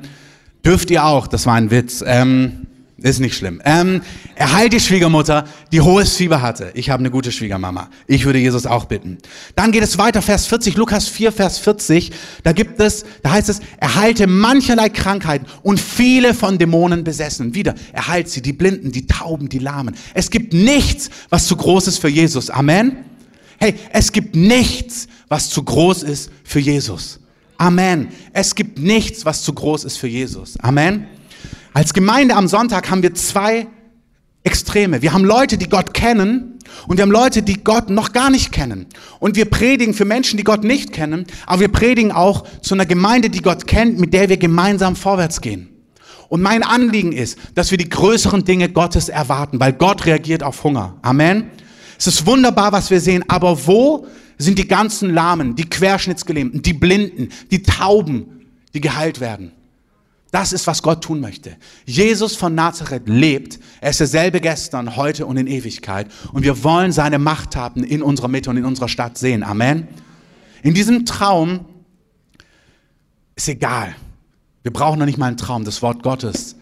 dürft 0.66 0.92
ihr 0.92 1.06
auch, 1.06 1.28
das 1.28 1.46
war 1.46 1.56
ein 1.56 1.72
Witz. 1.72 2.04
Ähm, 2.06 2.68
ist 3.10 3.20
nicht 3.20 3.36
schlimm. 3.36 3.62
Ähm, 3.66 4.02
er 4.36 4.54
heilt 4.54 4.72
die 4.72 4.80
Schwiegermutter, 4.80 5.46
die 5.72 5.82
hohes 5.82 6.16
Fieber 6.16 6.42
hatte. 6.42 6.72
Ich 6.74 6.89
habe 6.89 7.02
eine 7.02 7.12
gute 7.12 7.32
Schwiegermama. 7.32 7.89
Ich 8.08 8.26
würde 8.26 8.39
Jesus 8.39 8.66
auch 8.66 8.86
bitten. 8.86 9.18
Dann 9.56 9.74
geht 9.74 9.84
es 9.84 9.98
weiter, 9.98 10.22
Vers 10.22 10.48
40, 10.48 10.78
Lukas 10.78 11.10
4, 11.10 11.34
Vers 11.34 11.60
40. 11.60 12.12
Da 12.44 12.54
gibt 12.54 12.80
es, 12.80 13.04
da 13.22 13.32
heißt 13.32 13.50
es, 13.50 13.60
er 13.78 13.96
heilte 13.96 14.26
mancherlei 14.26 14.88
Krankheiten 14.88 15.46
und 15.63 15.80
viele 15.82 16.34
von 16.34 16.58
Dämonen 16.58 17.04
besessen. 17.04 17.54
Wieder, 17.54 17.76
er 17.92 18.08
heilt 18.08 18.30
sie, 18.30 18.42
die 18.42 18.54
Blinden, 18.54 18.94
die 18.94 19.06
Tauben, 19.06 19.50
die 19.50 19.60
Lahmen. 19.60 19.96
Es 20.13 20.30
gibt 20.30 20.54
nichts, 20.54 21.10
was 21.30 21.46
zu 21.48 21.58
groß 21.58 21.88
ist 21.88 21.98
für 22.00 22.10
Jesus. 22.10 22.50
Amen. 22.50 23.04
Hey, 23.60 23.76
es 23.92 24.13
gibt 24.13 24.36
nichts, 24.36 25.08
was 25.28 25.50
zu 25.50 25.62
groß 25.63 26.04
ist 26.04 26.32
für 26.44 26.60
Jesus. 26.60 27.20
Amen. 27.58 28.10
Es 28.32 28.56
gibt 28.56 28.80
nichts, 28.80 29.26
was 29.26 29.44
zu 29.44 29.54
groß 29.54 29.84
ist 29.84 29.98
für 29.98 30.08
Jesus. 30.08 30.60
Amen. 30.60 31.08
Als 31.74 31.94
Gemeinde 31.94 32.36
am 32.36 32.48
Sonntag 32.48 32.92
haben 32.92 33.02
wir 33.02 33.16
zwei 33.16 33.68
Extreme. 34.44 35.02
Wir 35.02 35.14
haben 35.14 35.26
Leute, 35.26 35.58
die 35.58 35.70
Gott 35.70 35.94
kennen 35.94 36.60
und 36.88 36.98
wir 36.98 37.02
haben 37.02 37.12
Leute, 37.12 37.42
die 37.42 37.64
Gott 37.64 37.90
noch 37.90 38.12
gar 38.12 38.30
nicht 38.30 38.52
kennen. 38.52 38.86
Und 39.20 39.36
wir 39.36 39.46
predigen 39.46 39.96
für 39.96 40.06
Menschen, 40.06 40.38
die 40.38 40.44
Gott 40.44 40.64
nicht 40.64 40.94
kennen, 40.94 41.26
aber 41.48 41.62
wir 41.62 41.68
predigen 41.70 42.12
auch 42.12 42.46
zu 42.62 42.76
einer 42.76 42.86
Gemeinde, 42.86 43.30
die 43.30 43.42
Gott 43.42 43.66
kennt, 43.66 44.00
mit 44.00 44.14
der 44.14 44.30
wir 44.30 44.38
gemeinsam 44.38 44.96
vorwärts 44.96 45.42
gehen. 45.42 45.70
Und 46.30 46.42
mein 46.42 46.64
Anliegen 46.64 47.12
ist, 47.12 47.38
dass 47.56 47.72
wir 47.72 47.78
die 47.78 47.90
größeren 47.90 48.44
Dinge 48.44 48.70
Gottes 48.70 49.10
erwarten, 49.10 49.60
weil 49.60 49.74
Gott 49.74 50.06
reagiert 50.06 50.44
auf 50.44 50.64
Hunger. 50.64 50.98
Amen. 51.02 51.52
Es 51.98 52.06
ist 52.06 52.26
wunderbar, 52.26 52.72
was 52.72 52.92
wir 52.92 53.00
sehen, 53.00 53.24
aber 53.28 53.66
wo 53.66 54.06
sind 54.38 54.60
die 54.60 54.68
ganzen 54.68 55.12
Lahmen, 55.12 55.56
die 55.56 55.70
Querschnittsgelähmten, 55.70 56.62
die 56.62 56.74
Blinden, 56.74 57.30
die 57.50 57.64
Tauben, 57.64 58.46
die 58.74 58.82
geheilt 58.82 59.20
werden? 59.20 59.52
Das 60.34 60.52
ist, 60.52 60.65
was 60.65 60.82
Gott 60.82 61.04
tun 61.04 61.19
möchte. 61.19 61.58
Jesus 61.86 62.36
von 62.36 62.56
Nazareth 62.56 63.08
lebt. 63.08 63.60
Er 63.82 63.91
ist 63.91 64.00
derselbe 64.00 64.41
gestern, 64.41 64.96
heute 64.96 65.28
und 65.28 65.38
in 65.38 65.46
Ewigkeit. 65.46 66.08
Und 66.32 66.41
wir 66.41 66.63
wollen 66.63 66.91
seine 66.91 67.19
Machttaten 67.19 67.84
in 67.84 68.02
unserer 68.02 68.30
Mitte 68.30 68.50
und 68.50 68.58
in 68.58 68.65
unserer 68.65 68.89
Stadt 68.89 69.15
sehen. 69.15 69.43
Amen. 69.43 69.88
In 70.63 70.74
diesem 70.74 71.06
Traum 71.06 71.65
ist 73.36 73.48
egal. 73.48 73.96
Wir 74.63 74.74
brauchen 74.74 74.98
noch 74.98 75.06
nicht 75.06 75.19
mal 75.19 75.28
einen 75.28 75.38
Traum. 75.38 75.65
Das 75.65 75.84
Wort 75.84 76.02
Gottes 76.02 76.56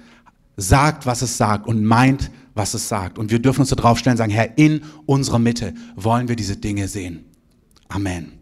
sagt, 0.57 1.05
was 1.05 1.21
es 1.21 1.37
sagt 1.37 1.65
und 1.65 1.81
meint, 1.81 2.29
was 2.53 2.73
es 2.73 2.89
sagt. 2.89 3.17
Und 3.17 3.31
wir 3.31 3.39
dürfen 3.39 3.61
uns 3.61 3.69
darauf 3.69 3.97
stellen 3.97 4.15
und 4.15 4.17
sagen, 4.17 4.33
Herr, 4.33 4.57
in 4.57 4.81
unserer 5.05 5.39
Mitte 5.39 5.73
wollen 5.95 6.27
wir 6.27 6.35
diese 6.35 6.57
Dinge 6.57 6.89
sehen. 6.89 7.23
Amen. 7.87 8.33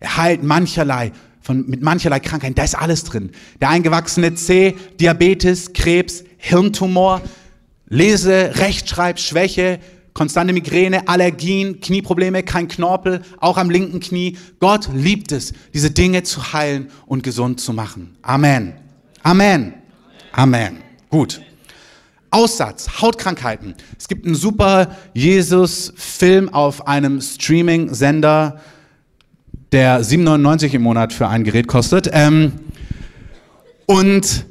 Er 0.00 0.16
heilt 0.16 0.42
mancherlei 0.42 1.12
von, 1.40 1.66
mit 1.68 1.82
mancherlei 1.82 2.20
Krankheiten, 2.20 2.54
da 2.54 2.64
ist 2.64 2.76
alles 2.76 3.04
drin. 3.04 3.30
Der 3.60 3.70
eingewachsene 3.70 4.34
C, 4.34 4.76
Diabetes, 4.98 5.72
Krebs, 5.72 6.24
Hirntumor, 6.36 7.22
Lese-, 7.88 8.52
Rechtschreibschwäche, 8.56 9.80
konstante 10.12 10.52
Migräne, 10.52 11.08
Allergien, 11.08 11.80
Knieprobleme, 11.80 12.42
kein 12.42 12.68
Knorpel, 12.68 13.22
auch 13.38 13.56
am 13.56 13.70
linken 13.70 14.00
Knie. 14.00 14.36
Gott 14.58 14.88
liebt 14.92 15.32
es, 15.32 15.52
diese 15.72 15.90
Dinge 15.90 16.22
zu 16.22 16.52
heilen 16.52 16.90
und 17.06 17.22
gesund 17.22 17.60
zu 17.60 17.72
machen. 17.72 18.16
Amen. 18.22 18.74
Amen. 19.22 19.74
Amen. 20.32 20.78
Gut. 21.08 21.40
Aussatz, 22.30 23.00
Hautkrankheiten. 23.00 23.74
Es 23.98 24.06
gibt 24.06 24.24
einen 24.24 24.36
super 24.36 24.96
Jesus-Film 25.14 26.48
auf 26.48 26.86
einem 26.86 27.20
Streaming-Sender 27.20 28.60
der 29.72 30.02
7,99 30.02 30.74
im 30.74 30.82
Monat 30.82 31.12
für 31.12 31.28
ein 31.28 31.44
Gerät 31.44 31.68
kostet. 31.68 32.08
Ähm, 32.12 32.52
und 33.86 34.46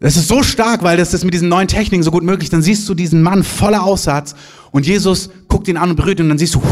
es 0.00 0.16
ist 0.16 0.26
so 0.26 0.42
stark, 0.42 0.82
weil 0.82 0.96
das 0.96 1.14
ist 1.14 1.24
mit 1.24 1.32
diesen 1.32 1.48
neuen 1.48 1.68
Techniken 1.68 2.02
so 2.02 2.10
gut 2.10 2.24
möglich. 2.24 2.50
Dann 2.50 2.62
siehst 2.62 2.88
du 2.88 2.94
diesen 2.94 3.22
Mann 3.22 3.44
voller 3.44 3.84
Aussatz 3.84 4.34
und 4.72 4.86
Jesus 4.86 5.30
guckt 5.48 5.68
ihn 5.68 5.76
an 5.76 5.90
und 5.90 5.96
berührt 5.96 6.18
ihn 6.18 6.24
und 6.24 6.30
dann 6.30 6.38
siehst 6.38 6.56
du, 6.56 6.62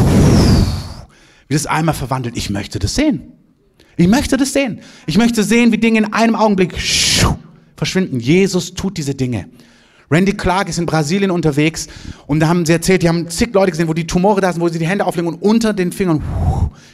wie 1.49 1.55
das 1.55 1.67
einmal 1.67 1.95
verwandelt. 1.95 2.37
Ich 2.37 2.51
möchte 2.51 2.79
das 2.81 2.95
sehen. 2.97 3.33
Ich 3.97 4.09
möchte 4.09 4.37
das 4.37 4.53
sehen. 4.53 4.81
Ich 5.07 5.17
möchte 5.17 5.45
sehen, 5.45 5.73
wie 5.73 5.79
Dinge 5.79 5.99
in 5.99 6.13
einem 6.13 6.35
Augenblick 6.35 6.75
verschwinden. 7.77 8.19
Jesus 8.19 8.75
tut 8.75 8.97
diese 8.97 9.15
Dinge. 9.15 9.47
Randy 10.11 10.33
Clark 10.33 10.69
ist 10.69 10.79
in 10.79 10.87
Brasilien 10.87 11.31
unterwegs 11.31 11.87
und 12.27 12.41
da 12.41 12.49
haben 12.49 12.67
sie 12.67 12.73
erzählt, 12.73 13.03
die 13.03 13.09
haben 13.09 13.29
zig 13.29 13.55
Leute 13.55 13.71
gesehen, 13.71 13.87
wo 13.87 13.95
die 13.95 14.09
Tumore 14.09 14.41
da 14.41 14.53
sind, 14.53 14.61
wo 14.61 14.69
sie 14.69 14.81
die 14.81 14.87
Hände 14.87 15.07
auflegen 15.07 15.33
und 15.33 15.41
unter 15.41 15.73
den 15.73 15.93
Fingern 15.93 16.21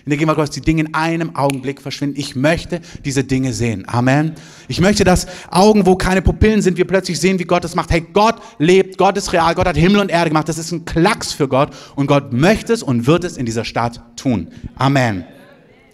in 0.05 0.11
der 0.11 0.19
Gegenwart 0.19 0.37
Gottes 0.37 0.55
die 0.55 0.61
Dinge 0.61 0.83
in 0.83 0.95
einem 0.95 1.37
Augenblick 1.37 1.81
verschwinden. 1.81 2.19
Ich 2.19 2.37
möchte 2.37 2.81
diese 3.05 3.25
Dinge 3.25 3.53
sehen. 3.53 3.85
Amen. 3.89 4.33
Ich 4.69 4.81
möchte, 4.81 5.05
dass 5.05 5.27
Augen, 5.51 5.87
wo 5.87 5.97
keine 5.97 6.23
Pupillen 6.23 6.63
sind, 6.63 6.77
wir 6.77 6.87
plötzlich 6.87 7.21
sehen, 7.21 7.39
wie 7.39 7.45
Gott 7.45 7.65
es 7.65 7.75
macht. 7.75 7.91
Hey, 7.91 8.07
Gott 8.13 8.37
lebt, 8.59 8.99
Gott 8.99 9.17
ist 9.17 9.33
real, 9.33 9.55
Gott 9.55 9.67
hat 9.67 9.77
Himmel 9.77 10.01
und 10.01 10.11
Erde 10.11 10.31
gemacht. 10.31 10.49
Das 10.49 10.59
ist 10.59 10.73
ein 10.73 10.85
Klacks 10.85 11.33
für 11.33 11.49
Gott 11.49 11.71
und 11.95 12.07
Gott 12.07 12.33
möchte 12.33 12.73
es 12.73 12.83
und 12.83 13.07
wird 13.07 13.25
es 13.25 13.37
in 13.37 13.47
dieser 13.47 13.65
Stadt 13.65 14.01
tun. 14.17 14.49
Amen. 14.77 15.25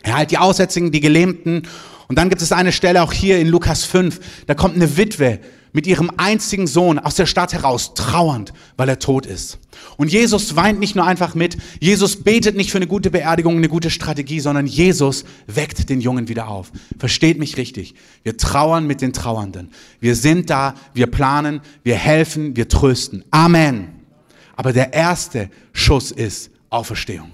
Er 0.03 0.17
heilt 0.17 0.31
die 0.31 0.39
Aussätzigen, 0.39 0.91
die 0.91 1.01
Gelähmten. 1.01 1.63
Und 2.09 2.19
dann 2.19 2.29
gibt 2.29 2.43
es 2.43 2.53
eine 2.53 2.73
Stelle 2.73 3.03
auch 3.03 3.13
hier 3.13 3.39
in 3.39 3.49
Lukas 3.49 3.85
5, 3.85 4.45
da 4.47 4.55
kommt 4.55 4.75
eine 4.75 4.97
Witwe 4.97 5.39
mit 5.73 5.87
ihrem 5.87 6.11
einzigen 6.17 6.67
Sohn 6.67 6.99
aus 6.99 7.15
der 7.15 7.27
Stadt 7.27 7.53
heraus, 7.53 7.95
trauernd, 7.95 8.53
weil 8.77 8.89
er 8.89 8.99
tot 8.99 9.27
ist. 9.27 9.59
Und 9.97 10.13
Jesus 10.13 10.55
weint 10.55 10.81
nicht 10.81 10.95
nur 10.95 11.07
einfach 11.07 11.35
mit, 11.35 11.57
Jesus 11.81 12.23
betet 12.23 12.57
nicht 12.57 12.71
für 12.71 12.79
eine 12.79 12.87
gute 12.87 13.11
Beerdigung, 13.11 13.57
eine 13.57 13.69
gute 13.69 13.91
Strategie, 13.91 14.41
sondern 14.41 14.67
Jesus 14.67 15.25
weckt 15.47 15.89
den 15.89 16.01
Jungen 16.01 16.29
wieder 16.29 16.49
auf. 16.49 16.71
Versteht 16.99 17.39
mich 17.39 17.57
richtig. 17.57 17.95
Wir 18.23 18.37
trauern 18.37 18.87
mit 18.87 19.01
den 19.01 19.13
Trauernden. 19.13 19.71
Wir 20.01 20.15
sind 20.15 20.51
da, 20.51 20.75
wir 20.95 21.07
planen, 21.07 21.61
wir 21.83 21.97
helfen, 21.97 22.55
wir 22.57 22.69
trösten. 22.69 23.25
Amen. 23.31 23.89
Aber 24.57 24.73
der 24.73 24.93
erste 24.93 25.51
Schuss 25.73 26.11
ist 26.11 26.51
Auferstehung. 26.69 27.31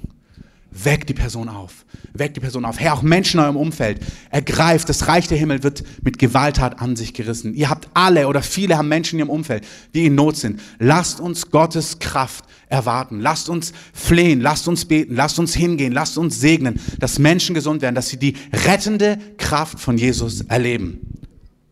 Weck 0.70 1.07
die 1.07 1.14
Person 1.14 1.48
auf. 1.48 1.85
Weck 2.18 2.35
die 2.35 2.40
Person 2.40 2.64
auf. 2.64 2.81
Herr, 2.81 2.94
auch 2.94 3.02
Menschen 3.02 3.38
in 3.38 3.44
eurem 3.44 3.57
Umfeld. 3.57 4.00
Ergreift, 4.31 4.88
das 4.88 5.09
Reich 5.09 5.28
der 5.28 5.38
Himmel 5.38 5.62
wird 5.62 5.85
mit 6.02 6.18
Gewalttat 6.18 6.81
an 6.81 6.96
sich 6.96 7.14
gerissen. 7.14 7.54
Ihr 7.54 7.70
habt 7.70 7.88
alle 7.94 8.28
oder 8.28 8.42
viele 8.42 8.76
haben 8.76 8.88
Menschen 8.88 9.16
in 9.16 9.26
ihrem 9.26 9.31
Umfeld, 9.31 9.64
die 9.94 10.07
in 10.07 10.14
Not 10.14 10.37
sind. 10.37 10.61
Lasst 10.78 11.20
uns 11.20 11.50
Gottes 11.50 11.98
Kraft 11.98 12.44
erwarten. 12.68 13.20
Lasst 13.20 13.48
uns 13.48 13.72
flehen, 13.92 14.40
lasst 14.40 14.68
uns 14.68 14.85
beten, 14.85 15.14
lasst 15.14 15.38
uns 15.38 15.54
hingehen, 15.54 15.92
lasst 15.92 16.18
uns 16.18 16.40
segnen, 16.40 16.81
dass 16.98 17.18
Menschen 17.18 17.54
gesund 17.54 17.83
werden, 17.83 17.94
dass 17.94 18.09
sie 18.09 18.18
die 18.18 18.35
rettende 18.52 19.18
Kraft 19.38 19.81
von 19.81 19.96
Jesus 19.96 20.42
erleben. 20.42 21.00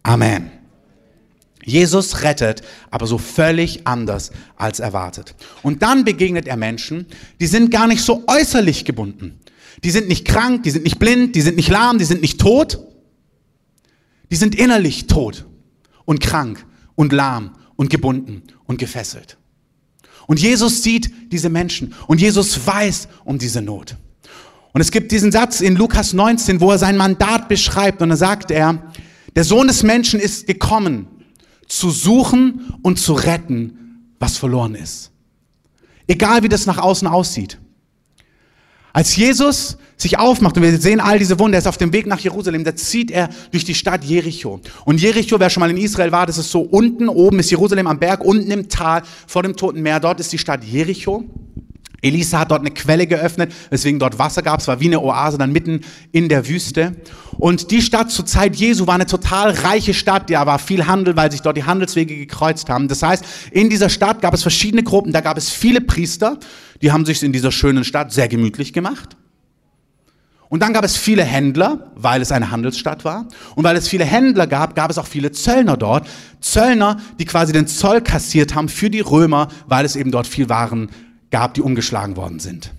Amen. 0.02 0.50
Jesus 1.66 2.22
rettet, 2.22 2.62
aber 2.90 3.08
so 3.08 3.18
völlig 3.18 3.86
anders 3.88 4.30
als 4.56 4.78
erwartet. 4.78 5.34
Und 5.62 5.82
dann 5.82 6.04
begegnet 6.04 6.46
er 6.46 6.56
Menschen, 6.56 7.06
die 7.40 7.48
sind 7.48 7.72
gar 7.72 7.88
nicht 7.88 8.02
so 8.02 8.22
äußerlich 8.28 8.84
gebunden. 8.84 9.40
Die 9.84 9.90
sind 9.90 10.08
nicht 10.08 10.24
krank, 10.24 10.62
die 10.62 10.70
sind 10.70 10.84
nicht 10.84 10.98
blind, 10.98 11.34
die 11.34 11.42
sind 11.42 11.56
nicht 11.56 11.68
lahm, 11.68 11.98
die 11.98 12.04
sind 12.04 12.22
nicht 12.22 12.40
tot. 12.40 12.78
Die 14.30 14.36
sind 14.36 14.54
innerlich 14.54 15.06
tot 15.06 15.46
und 16.04 16.20
krank 16.20 16.64
und 16.94 17.12
lahm 17.12 17.52
und 17.76 17.90
gebunden 17.90 18.42
und 18.64 18.78
gefesselt. 18.78 19.36
Und 20.26 20.40
Jesus 20.40 20.82
sieht 20.82 21.32
diese 21.32 21.48
Menschen 21.48 21.94
und 22.06 22.20
Jesus 22.20 22.66
weiß 22.66 23.08
um 23.24 23.38
diese 23.38 23.62
Not. 23.62 23.96
Und 24.72 24.80
es 24.80 24.90
gibt 24.90 25.12
diesen 25.12 25.32
Satz 25.32 25.60
in 25.60 25.76
Lukas 25.76 26.12
19, 26.12 26.60
wo 26.60 26.70
er 26.70 26.78
sein 26.78 26.96
Mandat 26.96 27.48
beschreibt 27.48 28.02
und 28.02 28.10
da 28.10 28.16
sagt 28.16 28.50
er, 28.50 28.92
der 29.34 29.44
Sohn 29.44 29.68
des 29.68 29.82
Menschen 29.82 30.18
ist 30.18 30.46
gekommen, 30.46 31.06
zu 31.68 31.90
suchen 31.90 32.74
und 32.82 32.98
zu 32.98 33.12
retten, 33.12 34.12
was 34.18 34.36
verloren 34.36 34.74
ist. 34.74 35.12
Egal 36.06 36.42
wie 36.42 36.48
das 36.48 36.66
nach 36.66 36.78
außen 36.78 37.08
aussieht. 37.08 37.58
Als 38.96 39.14
Jesus 39.14 39.76
sich 39.98 40.18
aufmacht, 40.18 40.56
und 40.56 40.62
wir 40.62 40.80
sehen 40.80 41.00
all 41.00 41.18
diese 41.18 41.38
Wunder, 41.38 41.56
er 41.56 41.58
ist 41.58 41.66
auf 41.66 41.76
dem 41.76 41.92
Weg 41.92 42.06
nach 42.06 42.18
Jerusalem, 42.18 42.64
da 42.64 42.74
zieht 42.74 43.10
er 43.10 43.28
durch 43.50 43.62
die 43.62 43.74
Stadt 43.74 44.02
Jericho. 44.02 44.58
Und 44.86 45.02
Jericho, 45.02 45.38
wer 45.38 45.50
schon 45.50 45.60
mal 45.60 45.68
in 45.68 45.76
Israel 45.76 46.12
war, 46.12 46.24
das 46.24 46.38
ist 46.38 46.50
so 46.50 46.62
unten, 46.62 47.10
oben 47.10 47.38
ist 47.38 47.50
Jerusalem 47.50 47.88
am 47.88 47.98
Berg, 47.98 48.24
unten 48.24 48.50
im 48.50 48.70
Tal, 48.70 49.02
vor 49.26 49.42
dem 49.42 49.54
Toten 49.54 49.82
Meer, 49.82 50.00
dort 50.00 50.18
ist 50.20 50.32
die 50.32 50.38
Stadt 50.38 50.64
Jericho. 50.64 51.24
Elisa 52.06 52.40
hat 52.40 52.50
dort 52.50 52.60
eine 52.60 52.70
Quelle 52.70 53.06
geöffnet, 53.06 53.52
weswegen 53.70 53.98
dort 53.98 54.18
Wasser 54.18 54.42
gab. 54.42 54.60
Es 54.60 54.68
war 54.68 54.80
wie 54.80 54.86
eine 54.86 55.00
Oase 55.00 55.38
dann 55.38 55.52
mitten 55.52 55.80
in 56.12 56.28
der 56.28 56.48
Wüste. 56.48 56.96
Und 57.38 57.70
die 57.70 57.82
Stadt 57.82 58.10
zur 58.10 58.26
Zeit 58.26 58.56
Jesu 58.56 58.86
war 58.86 58.94
eine 58.94 59.06
total 59.06 59.50
reiche 59.50 59.94
Stadt. 59.94 60.30
Da 60.30 60.46
war 60.46 60.58
viel 60.58 60.86
Handel, 60.86 61.16
weil 61.16 61.30
sich 61.30 61.42
dort 61.42 61.56
die 61.56 61.64
Handelswege 61.64 62.16
gekreuzt 62.16 62.68
haben. 62.68 62.88
Das 62.88 63.02
heißt, 63.02 63.24
in 63.50 63.70
dieser 63.70 63.88
Stadt 63.88 64.22
gab 64.22 64.34
es 64.34 64.42
verschiedene 64.42 64.82
Gruppen. 64.82 65.12
Da 65.12 65.20
gab 65.20 65.36
es 65.36 65.50
viele 65.50 65.80
Priester. 65.80 66.38
Die 66.82 66.92
haben 66.92 67.04
sich 67.04 67.22
in 67.22 67.32
dieser 67.32 67.52
schönen 67.52 67.84
Stadt 67.84 68.12
sehr 68.12 68.28
gemütlich 68.28 68.72
gemacht. 68.72 69.16
Und 70.48 70.62
dann 70.62 70.72
gab 70.72 70.84
es 70.84 70.96
viele 70.96 71.24
Händler, 71.24 71.90
weil 71.96 72.22
es 72.22 72.30
eine 72.30 72.50
Handelsstadt 72.50 73.04
war. 73.04 73.26
Und 73.56 73.64
weil 73.64 73.76
es 73.76 73.88
viele 73.88 74.04
Händler 74.04 74.46
gab, 74.46 74.76
gab 74.76 74.90
es 74.90 74.98
auch 74.98 75.06
viele 75.06 75.32
Zöllner 75.32 75.76
dort. 75.76 76.06
Zöllner, 76.40 76.98
die 77.18 77.24
quasi 77.24 77.52
den 77.52 77.66
Zoll 77.66 78.00
kassiert 78.00 78.54
haben 78.54 78.68
für 78.68 78.88
die 78.88 79.00
Römer, 79.00 79.48
weil 79.66 79.84
es 79.84 79.96
eben 79.96 80.12
dort 80.12 80.26
viel 80.26 80.48
Waren 80.48 80.90
gab, 81.30 81.54
die 81.54 81.62
umgeschlagen 81.62 82.16
worden 82.16 82.38
sind. 82.38 82.72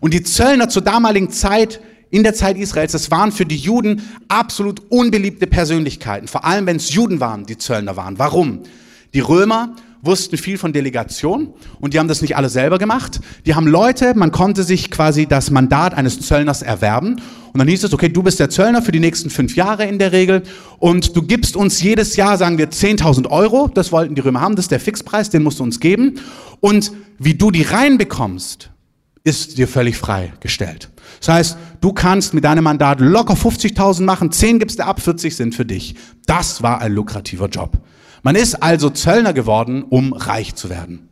Und 0.00 0.14
die 0.14 0.22
Zöllner 0.22 0.68
zur 0.68 0.82
damaligen 0.82 1.30
Zeit, 1.30 1.80
in 2.10 2.22
der 2.22 2.34
Zeit 2.34 2.58
Israels, 2.58 2.92
das 2.92 3.10
waren 3.10 3.32
für 3.32 3.46
die 3.46 3.56
Juden 3.56 4.02
absolut 4.28 4.82
unbeliebte 4.90 5.46
Persönlichkeiten. 5.46 6.28
Vor 6.28 6.44
allem, 6.44 6.66
wenn 6.66 6.76
es 6.76 6.92
Juden 6.92 7.20
waren, 7.20 7.46
die 7.46 7.56
Zöllner 7.56 7.96
waren. 7.96 8.18
Warum? 8.18 8.64
Die 9.14 9.20
Römer 9.20 9.76
wussten 10.02 10.36
viel 10.36 10.58
von 10.58 10.72
Delegation 10.72 11.54
und 11.80 11.94
die 11.94 11.98
haben 12.00 12.08
das 12.08 12.22
nicht 12.22 12.36
alle 12.36 12.48
selber 12.48 12.78
gemacht. 12.78 13.20
Die 13.46 13.54
haben 13.54 13.68
Leute, 13.68 14.14
man 14.16 14.32
konnte 14.32 14.64
sich 14.64 14.90
quasi 14.90 15.26
das 15.26 15.50
Mandat 15.50 15.94
eines 15.94 16.20
Zöllners 16.20 16.60
erwerben 16.60 17.20
und 17.52 17.58
dann 17.58 17.68
hieß 17.68 17.84
es, 17.84 17.94
okay, 17.94 18.08
du 18.08 18.22
bist 18.22 18.40
der 18.40 18.50
Zöllner 18.50 18.82
für 18.82 18.90
die 18.90 18.98
nächsten 18.98 19.30
fünf 19.30 19.54
Jahre 19.54 19.84
in 19.86 20.00
der 20.00 20.10
Regel 20.10 20.42
und 20.80 21.16
du 21.16 21.22
gibst 21.22 21.54
uns 21.54 21.80
jedes 21.80 22.16
Jahr, 22.16 22.36
sagen 22.36 22.58
wir, 22.58 22.70
10.000 22.70 23.30
Euro, 23.30 23.70
das 23.72 23.92
wollten 23.92 24.16
die 24.16 24.20
Römer 24.20 24.40
haben, 24.40 24.56
das 24.56 24.64
ist 24.64 24.72
der 24.72 24.80
Fixpreis, 24.80 25.30
den 25.30 25.44
musst 25.44 25.60
du 25.60 25.62
uns 25.62 25.78
geben 25.78 26.18
und 26.58 26.92
wie 27.18 27.34
du 27.34 27.52
die 27.52 27.62
reinbekommst, 27.62 28.70
ist 29.24 29.56
dir 29.56 29.68
völlig 29.68 29.96
freigestellt. 29.96 30.90
Das 31.20 31.28
heißt, 31.28 31.56
du 31.80 31.92
kannst 31.92 32.34
mit 32.34 32.42
deinem 32.42 32.64
Mandat 32.64 32.98
locker 33.00 33.34
50.000 33.34 34.02
machen, 34.02 34.32
10 34.32 34.58
gibst 34.58 34.80
du 34.80 34.84
ab, 34.84 35.00
40 35.00 35.36
sind 35.36 35.54
für 35.54 35.64
dich. 35.64 35.94
Das 36.26 36.60
war 36.62 36.80
ein 36.80 36.92
lukrativer 36.92 37.48
Job. 37.48 37.78
Man 38.22 38.36
ist 38.36 38.62
also 38.62 38.90
Zöllner 38.90 39.32
geworden, 39.32 39.82
um 39.82 40.12
reich 40.12 40.54
zu 40.54 40.70
werden. 40.70 41.08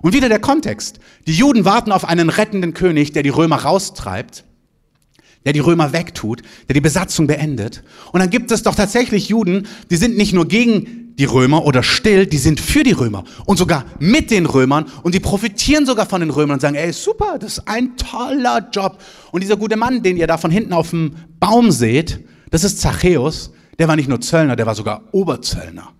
Und 0.00 0.14
wieder 0.14 0.28
der 0.28 0.38
Kontext. 0.38 0.98
Die 1.26 1.34
Juden 1.34 1.64
warten 1.64 1.92
auf 1.92 2.06
einen 2.06 2.30
rettenden 2.30 2.72
König, 2.72 3.12
der 3.12 3.22
die 3.22 3.28
Römer 3.28 3.56
raustreibt, 3.56 4.44
der 5.44 5.52
die 5.52 5.60
Römer 5.60 5.92
wegtut, 5.92 6.42
der 6.68 6.74
die 6.74 6.80
Besatzung 6.80 7.26
beendet. 7.26 7.82
Und 8.12 8.20
dann 8.20 8.30
gibt 8.30 8.50
es 8.50 8.62
doch 8.62 8.74
tatsächlich 8.74 9.28
Juden, 9.28 9.66
die 9.90 9.96
sind 9.96 10.16
nicht 10.16 10.32
nur 10.32 10.48
gegen 10.48 11.14
die 11.18 11.26
Römer 11.26 11.66
oder 11.66 11.82
still, 11.82 12.26
die 12.26 12.38
sind 12.38 12.60
für 12.60 12.82
die 12.82 12.92
Römer 12.92 13.24
und 13.44 13.58
sogar 13.58 13.84
mit 13.98 14.30
den 14.30 14.46
Römern 14.46 14.86
und 15.02 15.14
die 15.14 15.20
profitieren 15.20 15.84
sogar 15.84 16.06
von 16.06 16.20
den 16.20 16.30
Römern 16.30 16.54
und 16.54 16.60
sagen, 16.60 16.76
ey, 16.76 16.92
super, 16.94 17.36
das 17.38 17.58
ist 17.58 17.68
ein 17.68 17.96
toller 17.98 18.70
Job. 18.72 18.98
Und 19.30 19.42
dieser 19.42 19.58
gute 19.58 19.76
Mann, 19.76 20.02
den 20.02 20.16
ihr 20.16 20.26
da 20.26 20.38
von 20.38 20.50
hinten 20.50 20.72
auf 20.72 20.90
dem 20.90 21.16
Baum 21.38 21.70
seht, 21.70 22.20
das 22.50 22.64
ist 22.64 22.80
Zachäus, 22.80 23.52
der 23.78 23.86
war 23.88 23.96
nicht 23.96 24.08
nur 24.08 24.22
Zöllner, 24.22 24.56
der 24.56 24.64
war 24.64 24.74
sogar 24.74 25.02
Oberzöllner. 25.12 25.92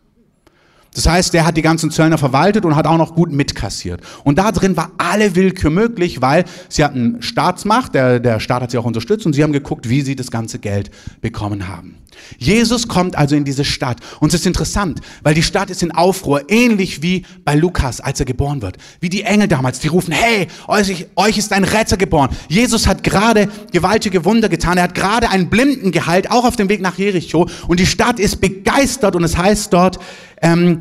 Das 0.94 1.06
heißt, 1.06 1.32
der 1.34 1.46
hat 1.46 1.56
die 1.56 1.62
ganzen 1.62 1.90
Zöllner 1.90 2.18
verwaltet 2.18 2.64
und 2.64 2.74
hat 2.74 2.86
auch 2.86 2.98
noch 2.98 3.14
gut 3.14 3.30
mitkassiert. 3.30 4.00
Und 4.24 4.38
da 4.38 4.50
drin 4.50 4.76
war 4.76 4.90
alle 4.98 5.36
Willkür 5.36 5.70
möglich, 5.70 6.20
weil 6.20 6.44
sie 6.68 6.84
hatten 6.84 7.22
Staatsmacht, 7.22 7.94
der, 7.94 8.18
der 8.18 8.40
Staat 8.40 8.62
hat 8.62 8.70
sie 8.72 8.78
auch 8.78 8.84
unterstützt 8.84 9.24
und 9.24 9.32
sie 9.32 9.42
haben 9.42 9.52
geguckt, 9.52 9.88
wie 9.88 10.02
sie 10.02 10.16
das 10.16 10.30
ganze 10.30 10.58
Geld 10.58 10.90
bekommen 11.20 11.68
haben. 11.68 12.00
Jesus 12.38 12.88
kommt 12.88 13.16
also 13.16 13.36
in 13.36 13.44
diese 13.44 13.64
Stadt. 13.64 13.98
Und 14.20 14.28
es 14.28 14.40
ist 14.40 14.46
interessant, 14.46 15.00
weil 15.22 15.34
die 15.34 15.42
Stadt 15.42 15.70
ist 15.70 15.82
in 15.82 15.92
Aufruhr, 15.92 16.50
ähnlich 16.50 17.02
wie 17.02 17.24
bei 17.44 17.54
Lukas, 17.54 18.00
als 18.00 18.20
er 18.20 18.26
geboren 18.26 18.62
wird. 18.62 18.76
Wie 19.00 19.08
die 19.08 19.22
Engel 19.22 19.48
damals, 19.48 19.80
die 19.80 19.88
rufen, 19.88 20.12
hey, 20.12 20.48
euch, 20.66 21.38
ist 21.38 21.52
ein 21.52 21.64
Retter 21.64 21.96
geboren. 21.96 22.30
Jesus 22.48 22.86
hat 22.86 23.02
gerade 23.02 23.48
gewaltige 23.72 24.24
Wunder 24.24 24.48
getan. 24.48 24.76
Er 24.76 24.84
hat 24.84 24.94
gerade 24.94 25.30
einen 25.30 25.50
Blinden 25.50 25.92
geheilt, 25.92 26.30
auch 26.30 26.44
auf 26.44 26.56
dem 26.56 26.68
Weg 26.68 26.80
nach 26.80 26.98
Jericho. 26.98 27.48
Und 27.68 27.80
die 27.80 27.86
Stadt 27.86 28.18
ist 28.18 28.40
begeistert 28.40 29.16
und 29.16 29.24
es 29.24 29.36
heißt 29.36 29.72
dort, 29.72 29.98
ähm, 30.40 30.78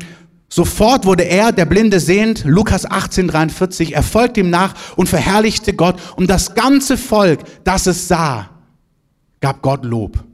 Sofort 0.52 1.06
wurde 1.06 1.22
er, 1.22 1.52
der 1.52 1.64
Blinde 1.64 2.00
sehend, 2.00 2.42
Lukas 2.44 2.84
18, 2.84 3.28
43, 3.28 3.94
er 3.94 4.02
folgte 4.02 4.40
ihm 4.40 4.50
nach 4.50 4.74
und 4.96 5.08
verherrlichte 5.08 5.74
Gott. 5.74 5.94
Und 6.16 6.28
das 6.28 6.56
ganze 6.56 6.96
Volk, 6.96 7.38
das 7.62 7.86
es 7.86 8.08
sah, 8.08 8.50
gab 9.40 9.62
Gott 9.62 9.84
Lob. 9.84 10.24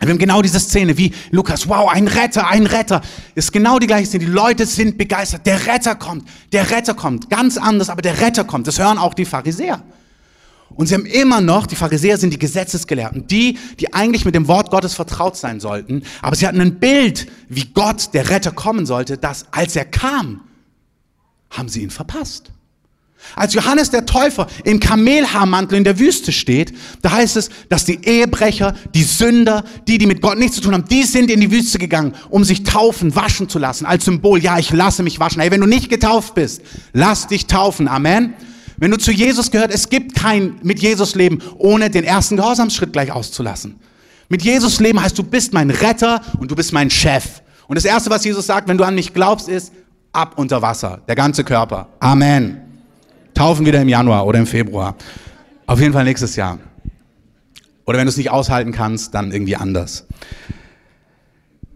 Wir 0.00 0.10
haben 0.10 0.18
genau 0.18 0.42
diese 0.42 0.58
Szene 0.58 0.98
wie 0.98 1.12
Lukas, 1.30 1.68
wow, 1.68 1.88
ein 1.88 2.08
Retter, 2.08 2.48
ein 2.48 2.66
Retter. 2.66 3.00
Ist 3.36 3.52
genau 3.52 3.78
die 3.78 3.86
gleiche 3.86 4.06
Szene. 4.06 4.26
Die 4.26 4.30
Leute 4.30 4.66
sind 4.66 4.98
begeistert. 4.98 5.46
Der 5.46 5.66
Retter 5.66 5.94
kommt, 5.94 6.28
der 6.52 6.70
Retter 6.70 6.94
kommt. 6.94 7.30
Ganz 7.30 7.56
anders, 7.56 7.90
aber 7.90 8.02
der 8.02 8.20
Retter 8.20 8.42
kommt. 8.42 8.66
Das 8.66 8.80
hören 8.80 8.98
auch 8.98 9.14
die 9.14 9.24
Pharisäer. 9.24 9.82
Und 10.74 10.86
sie 10.86 10.94
haben 10.94 11.06
immer 11.06 11.40
noch, 11.40 11.66
die 11.66 11.76
Pharisäer 11.76 12.18
sind 12.18 12.32
die 12.32 12.38
Gesetzesgelehrten, 12.38 13.26
die, 13.26 13.58
die 13.80 13.92
eigentlich 13.94 14.24
mit 14.24 14.34
dem 14.34 14.48
Wort 14.48 14.70
Gottes 14.70 14.94
vertraut 14.94 15.36
sein 15.36 15.60
sollten, 15.60 16.02
aber 16.22 16.36
sie 16.36 16.46
hatten 16.46 16.60
ein 16.60 16.78
Bild, 16.78 17.26
wie 17.48 17.64
Gott, 17.64 18.14
der 18.14 18.30
Retter, 18.30 18.52
kommen 18.52 18.86
sollte, 18.86 19.18
dass 19.18 19.46
als 19.50 19.74
er 19.76 19.86
kam, 19.86 20.42
haben 21.50 21.68
sie 21.68 21.82
ihn 21.82 21.90
verpasst. 21.90 22.52
Als 23.34 23.54
Johannes 23.54 23.90
der 23.90 24.06
Täufer 24.06 24.46
im 24.64 24.80
Kamelhaarmantel 24.80 25.76
in 25.76 25.84
der 25.84 25.98
Wüste 25.98 26.32
steht, 26.32 26.72
da 27.02 27.12
heißt 27.12 27.36
es, 27.36 27.50
dass 27.68 27.84
die 27.84 28.04
Ehebrecher, 28.04 28.74
die 28.94 29.02
Sünder, 29.02 29.64
die, 29.86 29.98
die 29.98 30.06
mit 30.06 30.22
Gott 30.22 30.38
nichts 30.38 30.56
zu 30.56 30.62
tun 30.62 30.74
haben, 30.74 30.84
die 30.88 31.02
sind 31.02 31.30
in 31.30 31.40
die 31.40 31.50
Wüste 31.50 31.78
gegangen, 31.78 32.14
um 32.30 32.44
sich 32.44 32.62
taufen, 32.62 33.14
waschen 33.14 33.48
zu 33.48 33.58
lassen, 33.58 33.86
als 33.86 34.04
Symbol. 34.04 34.42
Ja, 34.42 34.58
ich 34.58 34.70
lasse 34.70 35.02
mich 35.02 35.20
waschen. 35.20 35.40
Hey, 35.40 35.50
wenn 35.50 35.60
du 35.60 35.66
nicht 35.66 35.90
getauft 35.90 36.34
bist, 36.34 36.62
lass 36.92 37.26
dich 37.26 37.46
taufen. 37.46 37.88
Amen. 37.88 38.34
Wenn 38.78 38.90
du 38.90 38.98
zu 38.98 39.10
Jesus 39.10 39.50
gehört, 39.50 39.72
es 39.72 39.88
gibt 39.88 40.14
kein 40.14 40.60
mit 40.62 40.80
Jesus 40.80 41.14
Leben, 41.14 41.40
ohne 41.58 41.90
den 41.90 42.04
ersten 42.04 42.36
Gehorsamsschritt 42.36 42.92
gleich 42.92 43.10
auszulassen. 43.12 43.80
Mit 44.28 44.42
Jesus 44.42 44.78
Leben 44.80 45.02
heißt, 45.02 45.18
du 45.18 45.22
bist 45.22 45.52
mein 45.52 45.70
Retter 45.70 46.20
und 46.38 46.50
du 46.50 46.54
bist 46.54 46.72
mein 46.72 46.90
Chef. 46.90 47.42
Und 47.66 47.76
das 47.76 47.84
erste, 47.84 48.10
was 48.10 48.24
Jesus 48.24 48.46
sagt, 48.46 48.68
wenn 48.68 48.78
du 48.78 48.84
an 48.84 48.94
mich 48.94 49.14
glaubst, 49.14 49.48
ist, 49.48 49.72
ab 50.12 50.34
unter 50.36 50.62
Wasser, 50.62 51.00
der 51.08 51.14
ganze 51.14 51.44
Körper. 51.44 51.88
Amen. 52.00 52.60
Taufen 53.34 53.66
wieder 53.66 53.80
im 53.80 53.88
Januar 53.88 54.26
oder 54.26 54.38
im 54.38 54.46
Februar. 54.46 54.96
Auf 55.66 55.80
jeden 55.80 55.92
Fall 55.92 56.04
nächstes 56.04 56.36
Jahr. 56.36 56.58
Oder 57.84 57.98
wenn 57.98 58.06
du 58.06 58.10
es 58.10 58.16
nicht 58.16 58.30
aushalten 58.30 58.72
kannst, 58.72 59.14
dann 59.14 59.32
irgendwie 59.32 59.56
anders. 59.56 60.06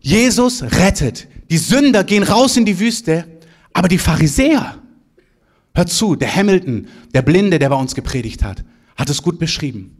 Jesus 0.00 0.62
rettet. 0.62 1.28
Die 1.50 1.58
Sünder 1.58 2.04
gehen 2.04 2.22
raus 2.22 2.56
in 2.56 2.64
die 2.64 2.78
Wüste, 2.78 3.24
aber 3.72 3.88
die 3.88 3.98
Pharisäer, 3.98 4.76
Hört 5.74 5.90
zu, 5.90 6.16
der 6.16 6.34
Hamilton, 6.34 6.88
der 7.14 7.22
Blinde, 7.22 7.58
der 7.58 7.70
bei 7.70 7.76
uns 7.76 7.94
gepredigt 7.94 8.42
hat, 8.42 8.64
hat 8.96 9.08
es 9.08 9.22
gut 9.22 9.38
beschrieben. 9.38 9.96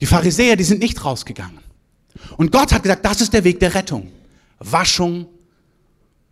Die 0.00 0.06
Pharisäer, 0.06 0.56
die 0.56 0.64
sind 0.64 0.80
nicht 0.80 1.04
rausgegangen. 1.04 1.58
Und 2.36 2.52
Gott 2.52 2.72
hat 2.72 2.82
gesagt, 2.82 3.04
das 3.04 3.20
ist 3.20 3.32
der 3.32 3.44
Weg 3.44 3.60
der 3.60 3.74
Rettung. 3.74 4.10
Waschung 4.58 5.26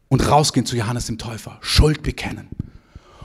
und 0.08 0.28
rausgehen 0.28 0.66
zu 0.66 0.76
Johannes 0.76 1.06
dem 1.06 1.18
Täufer. 1.18 1.58
Schuld 1.60 2.02
bekennen. 2.02 2.48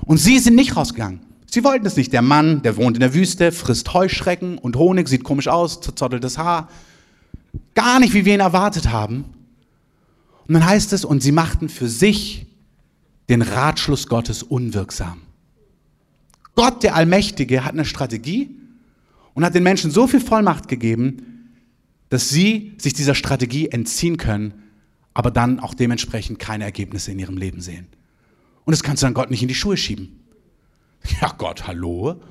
Und 0.05 0.17
sie 0.17 0.39
sind 0.39 0.55
nicht 0.55 0.75
rausgegangen. 0.75 1.19
Sie 1.49 1.63
wollten 1.63 1.85
es 1.85 1.95
nicht. 1.95 2.13
Der 2.13 2.21
Mann, 2.21 2.61
der 2.61 2.77
wohnt 2.77 2.97
in 2.97 3.01
der 3.01 3.13
Wüste, 3.13 3.51
frisst 3.51 3.93
Heuschrecken 3.93 4.57
und 4.57 4.75
Honig, 4.75 5.07
sieht 5.07 5.23
komisch 5.23 5.47
aus, 5.47 5.81
zerzotteltes 5.81 6.37
Haar. 6.37 6.69
Gar 7.75 7.99
nicht, 7.99 8.13
wie 8.13 8.25
wir 8.25 8.33
ihn 8.33 8.39
erwartet 8.39 8.89
haben. 8.89 9.25
Und 10.47 10.53
dann 10.53 10.65
heißt 10.65 10.93
es, 10.93 11.03
und 11.03 11.21
sie 11.21 11.31
machten 11.31 11.69
für 11.69 11.89
sich 11.89 12.47
den 13.29 13.41
Ratschluss 13.41 14.07
Gottes 14.07 14.43
unwirksam. 14.43 15.21
Gott, 16.55 16.83
der 16.83 16.95
Allmächtige, 16.95 17.63
hat 17.63 17.73
eine 17.73 17.85
Strategie 17.85 18.55
und 19.33 19.43
hat 19.45 19.53
den 19.53 19.63
Menschen 19.63 19.91
so 19.91 20.07
viel 20.07 20.19
Vollmacht 20.19 20.67
gegeben, 20.67 21.51
dass 22.09 22.29
sie 22.29 22.73
sich 22.77 22.93
dieser 22.93 23.15
Strategie 23.15 23.69
entziehen 23.69 24.17
können, 24.17 24.63
aber 25.13 25.29
dann 25.29 25.59
auch 25.59 25.73
dementsprechend 25.73 26.39
keine 26.39 26.63
Ergebnisse 26.63 27.11
in 27.11 27.19
ihrem 27.19 27.37
Leben 27.37 27.61
sehen. 27.61 27.87
Und 28.65 28.71
das 28.71 28.83
kannst 28.83 29.03
du 29.03 29.05
dann 29.05 29.13
Gott 29.13 29.29
nicht 29.29 29.41
in 29.41 29.47
die 29.47 29.55
Schuhe 29.55 29.77
schieben. 29.77 30.19
Ja, 31.21 31.33
Gott, 31.37 31.67
hallo? 31.67 32.21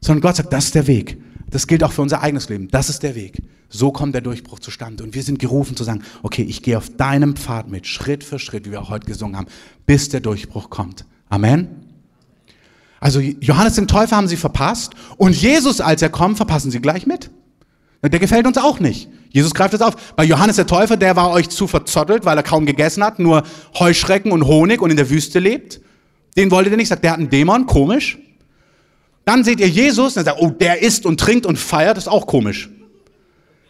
Sondern 0.00 0.20
Gott 0.20 0.36
sagt, 0.36 0.52
das 0.52 0.66
ist 0.66 0.74
der 0.74 0.86
Weg. 0.86 1.18
Das 1.54 1.68
gilt 1.68 1.84
auch 1.84 1.92
für 1.92 2.02
unser 2.02 2.20
eigenes 2.20 2.48
Leben. 2.48 2.66
Das 2.66 2.88
ist 2.88 3.04
der 3.04 3.14
Weg. 3.14 3.40
So 3.68 3.92
kommt 3.92 4.12
der 4.12 4.22
Durchbruch 4.22 4.58
zustande. 4.58 5.04
Und 5.04 5.14
wir 5.14 5.22
sind 5.22 5.38
gerufen 5.38 5.76
zu 5.76 5.84
sagen, 5.84 6.02
okay, 6.24 6.42
ich 6.42 6.64
gehe 6.64 6.76
auf 6.76 6.90
deinem 6.96 7.36
Pfad 7.36 7.68
mit, 7.68 7.86
Schritt 7.86 8.24
für 8.24 8.40
Schritt, 8.40 8.66
wie 8.66 8.72
wir 8.72 8.82
auch 8.82 8.90
heute 8.90 9.06
gesungen 9.06 9.36
haben, 9.36 9.46
bis 9.86 10.08
der 10.08 10.18
Durchbruch 10.18 10.68
kommt. 10.68 11.04
Amen. 11.28 11.68
Also 12.98 13.20
Johannes 13.20 13.74
den 13.74 13.86
Täufer 13.86 14.16
haben 14.16 14.26
sie 14.26 14.36
verpasst 14.36 14.94
und 15.16 15.40
Jesus, 15.40 15.80
als 15.80 16.02
er 16.02 16.08
kommt, 16.08 16.38
verpassen 16.38 16.72
sie 16.72 16.80
gleich 16.80 17.06
mit. 17.06 17.30
Der 18.02 18.18
gefällt 18.18 18.48
uns 18.48 18.58
auch 18.58 18.80
nicht. 18.80 19.08
Jesus 19.30 19.54
greift 19.54 19.74
das 19.74 19.80
auf. 19.80 19.94
Bei 20.16 20.24
Johannes 20.24 20.56
der 20.56 20.66
Täufer, 20.66 20.96
der 20.96 21.14
war 21.14 21.30
euch 21.30 21.50
zu 21.50 21.68
verzottelt, 21.68 22.24
weil 22.24 22.36
er 22.36 22.42
kaum 22.42 22.66
gegessen 22.66 23.04
hat, 23.04 23.20
nur 23.20 23.44
Heuschrecken 23.78 24.32
und 24.32 24.44
Honig 24.46 24.82
und 24.82 24.90
in 24.90 24.96
der 24.96 25.08
Wüste 25.08 25.38
lebt. 25.38 25.80
Den 26.36 26.50
wolltet 26.50 26.72
ihr 26.72 26.78
nicht, 26.78 26.88
sagt, 26.88 27.04
der 27.04 27.12
hat 27.12 27.20
einen 27.20 27.30
Dämon, 27.30 27.66
komisch. 27.66 28.18
Dann 29.24 29.44
seht 29.44 29.60
ihr 29.60 29.68
Jesus 29.68 30.16
und 30.16 30.24
sagt, 30.24 30.40
oh, 30.40 30.50
der 30.50 30.82
isst 30.82 31.06
und 31.06 31.18
trinkt 31.18 31.46
und 31.46 31.58
feiert, 31.58 31.96
ist 31.96 32.08
auch 32.08 32.26
komisch. 32.26 32.70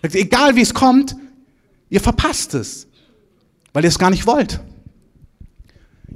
Egal 0.02 0.56
wie 0.56 0.62
es 0.62 0.74
kommt, 0.74 1.16
ihr 1.88 2.00
verpasst 2.00 2.54
es, 2.54 2.86
weil 3.72 3.84
ihr 3.84 3.88
es 3.88 3.98
gar 3.98 4.10
nicht 4.10 4.26
wollt. 4.26 4.60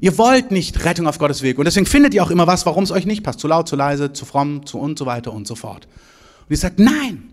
Ihr 0.01 0.16
wollt 0.18 0.51
nicht 0.51 0.85
Rettung 0.85 1.07
auf 1.07 1.18
Gottes 1.18 1.42
Weg. 1.42 1.59
Und 1.59 1.64
deswegen 1.64 1.87
findet 1.87 2.14
ihr 2.14 2.22
auch 2.22 2.31
immer 2.31 2.46
was, 2.46 2.66
warum 2.66 2.85
es 2.85 2.90
euch 2.90 3.07
nicht 3.07 3.22
passt. 3.24 3.40
Zu 3.40 3.48
laut, 3.48 3.68
zu 3.68 3.74
leise, 3.74 4.12
zu 4.12 4.24
fromm, 4.24 4.64
zu 4.64 4.79
und 4.79 4.98
so 4.98 5.07
weiter 5.07 5.33
und 5.33 5.46
so 5.46 5.55
fort. 5.55 5.87
Und 6.42 6.51
ihr 6.51 6.57
sagt, 6.57 6.79
nein, 6.79 7.31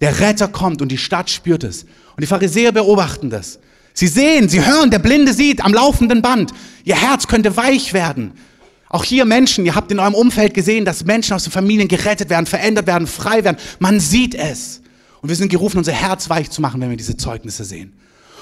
der 0.00 0.20
Retter 0.20 0.48
kommt 0.48 0.80
und 0.80 0.90
die 0.90 0.98
Stadt 0.98 1.28
spürt 1.28 1.64
es. 1.64 1.82
Und 1.82 2.20
die 2.20 2.26
Pharisäer 2.26 2.72
beobachten 2.72 3.28
das. 3.28 3.58
Sie 3.92 4.06
sehen, 4.06 4.48
sie 4.48 4.64
hören, 4.64 4.90
der 4.90 5.00
Blinde 5.00 5.34
sieht 5.34 5.62
am 5.62 5.74
laufenden 5.74 6.22
Band. 6.22 6.52
Ihr 6.84 6.94
Herz 6.94 7.26
könnte 7.26 7.56
weich 7.56 7.92
werden. 7.92 8.32
Auch 8.90 9.04
hier 9.04 9.24
Menschen, 9.24 9.66
ihr 9.66 9.74
habt 9.74 9.92
in 9.92 9.98
eurem 9.98 10.14
Umfeld 10.14 10.54
gesehen, 10.54 10.84
dass 10.84 11.04
Menschen 11.04 11.34
aus 11.34 11.44
den 11.44 11.52
Familien 11.52 11.88
gerettet 11.88 12.30
werden, 12.30 12.46
verändert 12.46 12.86
werden, 12.86 13.06
frei 13.06 13.44
werden. 13.44 13.58
Man 13.78 14.00
sieht 14.00 14.34
es. 14.34 14.80
Und 15.20 15.28
wir 15.28 15.36
sind 15.36 15.50
gerufen, 15.50 15.78
unser 15.78 15.92
Herz 15.92 16.30
weich 16.30 16.50
zu 16.50 16.62
machen, 16.62 16.80
wenn 16.80 16.90
wir 16.90 16.96
diese 16.96 17.16
Zeugnisse 17.16 17.64
sehen. 17.64 17.92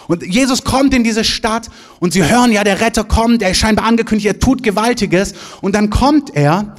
Und 0.08 0.22
Jesus 0.22 0.62
kommt 0.62 0.94
in 0.94 1.02
diese 1.02 1.24
Stadt 1.24 1.68
und 1.98 2.12
sie 2.12 2.24
hören, 2.24 2.52
ja, 2.52 2.62
der 2.62 2.80
Retter 2.80 3.02
kommt, 3.02 3.42
er 3.42 3.50
ist 3.50 3.58
scheinbar 3.58 3.86
angekündigt, 3.86 4.26
er 4.26 4.38
tut 4.38 4.62
Gewaltiges. 4.62 5.34
Und 5.62 5.74
dann 5.74 5.90
kommt 5.90 6.36
er 6.36 6.76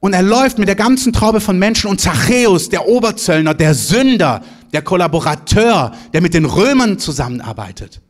und 0.00 0.14
er 0.14 0.22
läuft 0.22 0.58
mit 0.58 0.68
der 0.68 0.76
ganzen 0.76 1.12
Traube 1.12 1.40
von 1.40 1.58
Menschen 1.58 1.90
und 1.90 2.00
Zachäus, 2.00 2.68
der 2.70 2.88
Oberzöllner, 2.88 3.52
der 3.52 3.74
Sünder, 3.74 4.42
der 4.72 4.82
Kollaborateur, 4.82 5.92
der 6.12 6.22
mit 6.22 6.32
den 6.32 6.44
Römern 6.44 6.98
zusammenarbeitet, 6.98 8.00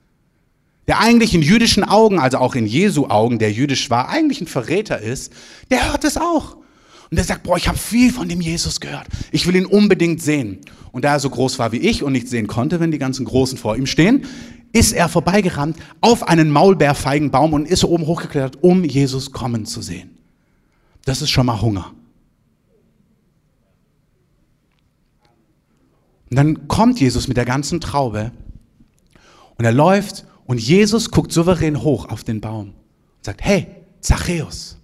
der 0.86 1.00
eigentlich 1.00 1.34
in 1.34 1.42
jüdischen 1.42 1.84
Augen, 1.84 2.18
also 2.18 2.38
auch 2.38 2.54
in 2.54 2.66
Jesu 2.66 3.06
Augen, 3.06 3.38
der 3.38 3.52
jüdisch 3.52 3.90
war, 3.90 4.08
eigentlich 4.08 4.40
ein 4.40 4.46
Verräter 4.46 5.00
ist, 5.00 5.32
der 5.70 5.90
hört 5.90 6.04
es 6.04 6.16
auch. 6.16 6.56
Und 7.10 7.18
er 7.18 7.24
sagt, 7.24 7.44
boah, 7.44 7.56
ich 7.56 7.68
habe 7.68 7.78
viel 7.78 8.12
von 8.12 8.28
dem 8.28 8.40
Jesus 8.40 8.80
gehört. 8.80 9.06
Ich 9.30 9.46
will 9.46 9.56
ihn 9.56 9.66
unbedingt 9.66 10.22
sehen. 10.22 10.58
Und 10.92 11.04
da 11.04 11.12
er 11.12 11.20
so 11.20 11.30
groß 11.30 11.58
war 11.58 11.72
wie 11.72 11.78
ich 11.78 12.02
und 12.02 12.12
nicht 12.12 12.28
sehen 12.28 12.46
konnte, 12.46 12.80
wenn 12.80 12.90
die 12.90 12.98
ganzen 12.98 13.24
Großen 13.24 13.58
vor 13.58 13.76
ihm 13.76 13.86
stehen, 13.86 14.26
ist 14.72 14.92
er 14.92 15.08
vorbeigerannt 15.08 15.76
auf 16.00 16.28
einen 16.28 16.50
Maulbeerfeigenbaum 16.50 17.52
und 17.52 17.68
ist 17.68 17.84
oben 17.84 18.06
hochgeklettert, 18.06 18.62
um 18.62 18.84
Jesus 18.84 19.32
kommen 19.32 19.66
zu 19.66 19.82
sehen. 19.82 20.18
Das 21.04 21.22
ist 21.22 21.30
schon 21.30 21.46
mal 21.46 21.60
Hunger. 21.60 21.92
Und 26.28 26.36
dann 26.36 26.68
kommt 26.68 27.00
Jesus 27.00 27.28
mit 27.28 27.36
der 27.36 27.44
ganzen 27.44 27.80
Traube 27.80 28.32
und 29.56 29.64
er 29.64 29.72
läuft 29.72 30.26
und 30.46 30.60
Jesus 30.60 31.10
guckt 31.10 31.32
souverän 31.32 31.82
hoch 31.82 32.08
auf 32.08 32.24
den 32.24 32.40
Baum 32.40 32.68
und 32.68 33.24
sagt, 33.24 33.42
hey, 33.42 33.66
Zachäus, 34.00 34.78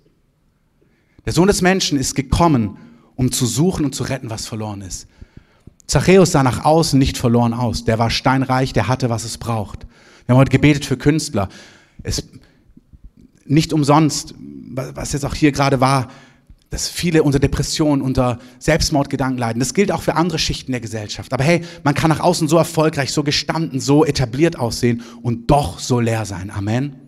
der 1.24 1.32
Sohn 1.32 1.46
des 1.46 1.62
Menschen 1.62 1.98
ist 1.98 2.14
gekommen, 2.14 2.76
um 3.14 3.30
zu 3.30 3.46
suchen 3.46 3.84
und 3.84 3.94
zu 3.94 4.04
retten, 4.04 4.30
was 4.30 4.46
verloren 4.46 4.80
ist. 4.80 5.06
Zachäus 5.86 6.32
sah 6.32 6.42
nach 6.42 6.64
außen 6.64 6.98
nicht 6.98 7.18
verloren 7.18 7.54
aus. 7.54 7.84
Der 7.84 7.98
war 7.98 8.10
steinreich, 8.10 8.72
der 8.72 8.88
hatte, 8.88 9.10
was 9.10 9.24
es 9.24 9.38
braucht. 9.38 9.86
Wir 10.26 10.34
haben 10.34 10.40
heute 10.40 10.50
gebetet 10.50 10.84
für 10.84 10.96
Künstler. 10.96 11.48
Es, 12.02 12.24
nicht 13.44 13.72
umsonst, 13.72 14.34
was 14.38 15.12
jetzt 15.12 15.24
auch 15.24 15.34
hier 15.34 15.52
gerade 15.52 15.80
war, 15.80 16.08
dass 16.72 16.88
viele 16.88 17.22
unter 17.22 17.38
Depressionen, 17.38 18.00
unter 18.00 18.38
Selbstmordgedanken 18.58 19.38
leiden. 19.38 19.60
Das 19.60 19.74
gilt 19.74 19.92
auch 19.92 20.00
für 20.00 20.16
andere 20.16 20.38
Schichten 20.38 20.72
der 20.72 20.80
Gesellschaft. 20.80 21.34
Aber 21.34 21.44
hey, 21.44 21.60
man 21.84 21.94
kann 21.94 22.08
nach 22.08 22.20
außen 22.20 22.48
so 22.48 22.56
erfolgreich, 22.56 23.12
so 23.12 23.22
gestanden, 23.22 23.78
so 23.78 24.06
etabliert 24.06 24.58
aussehen 24.58 25.02
und 25.20 25.50
doch 25.50 25.78
so 25.78 26.00
leer 26.00 26.24
sein. 26.24 26.50
Amen. 26.50 27.01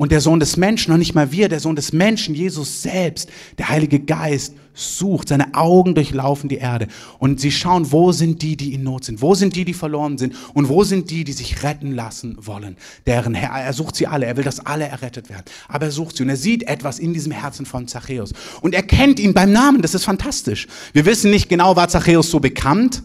Und 0.00 0.12
der 0.12 0.22
Sohn 0.22 0.40
des 0.40 0.56
Menschen, 0.56 0.92
noch 0.92 0.98
nicht 0.98 1.14
mal 1.14 1.30
wir, 1.30 1.50
der 1.50 1.60
Sohn 1.60 1.76
des 1.76 1.92
Menschen, 1.92 2.34
Jesus 2.34 2.80
selbst, 2.80 3.28
der 3.58 3.68
Heilige 3.68 4.00
Geist, 4.00 4.54
sucht, 4.72 5.28
seine 5.28 5.54
Augen 5.54 5.94
durchlaufen 5.94 6.48
die 6.48 6.56
Erde 6.56 6.86
und 7.18 7.38
sie 7.38 7.52
schauen, 7.52 7.92
wo 7.92 8.10
sind 8.10 8.40
die, 8.40 8.56
die 8.56 8.72
in 8.72 8.82
Not 8.82 9.04
sind, 9.04 9.20
wo 9.20 9.34
sind 9.34 9.54
die, 9.56 9.66
die 9.66 9.74
verloren 9.74 10.16
sind 10.16 10.34
und 10.54 10.70
wo 10.70 10.84
sind 10.84 11.10
die, 11.10 11.24
die 11.24 11.32
sich 11.32 11.62
retten 11.62 11.94
lassen 11.94 12.38
wollen. 12.40 12.78
Deren 13.04 13.34
Herr, 13.34 13.50
er 13.50 13.74
sucht 13.74 13.94
sie 13.94 14.06
alle, 14.06 14.24
er 14.24 14.38
will, 14.38 14.44
dass 14.44 14.64
alle 14.64 14.86
errettet 14.86 15.28
werden. 15.28 15.44
Aber 15.68 15.84
er 15.84 15.92
sucht 15.92 16.16
sie 16.16 16.22
und 16.22 16.30
er 16.30 16.38
sieht 16.38 16.62
etwas 16.62 16.98
in 16.98 17.12
diesem 17.12 17.32
Herzen 17.32 17.66
von 17.66 17.86
Zachäus 17.86 18.32
und 18.62 18.74
er 18.74 18.84
kennt 18.84 19.20
ihn 19.20 19.34
beim 19.34 19.52
Namen, 19.52 19.82
das 19.82 19.94
ist 19.94 20.06
fantastisch. 20.06 20.66
Wir 20.94 21.04
wissen 21.04 21.30
nicht 21.30 21.50
genau, 21.50 21.76
war 21.76 21.88
Zachäus 21.88 22.30
so 22.30 22.40
bekannt 22.40 23.02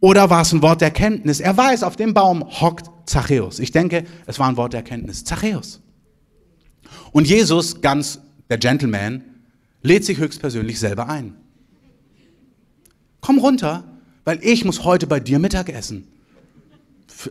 oder 0.00 0.28
war 0.28 0.42
es 0.42 0.52
ein 0.52 0.60
Wort 0.60 0.82
der 0.82 0.88
Erkenntnis. 0.88 1.40
Er 1.40 1.56
weiß, 1.56 1.82
auf 1.82 1.96
dem 1.96 2.12
Baum 2.12 2.44
hockt 2.60 2.90
Zachäus. 3.06 3.58
Ich 3.58 3.72
denke, 3.72 4.04
es 4.26 4.38
war 4.38 4.48
ein 4.50 4.58
Wort 4.58 4.74
der 4.74 4.80
Erkenntnis. 4.80 5.24
Zachäus. 5.24 5.80
Und 7.12 7.28
Jesus, 7.28 7.80
ganz 7.80 8.20
der 8.48 8.58
Gentleman, 8.58 9.22
lädt 9.82 10.04
sich 10.04 10.18
höchstpersönlich 10.18 10.78
selber 10.78 11.08
ein. 11.08 11.34
Komm 13.20 13.38
runter, 13.38 13.84
weil 14.24 14.38
ich 14.42 14.64
muss 14.64 14.84
heute 14.84 15.06
bei 15.06 15.20
dir 15.20 15.38
Mittag 15.38 15.68
essen. 15.68 16.06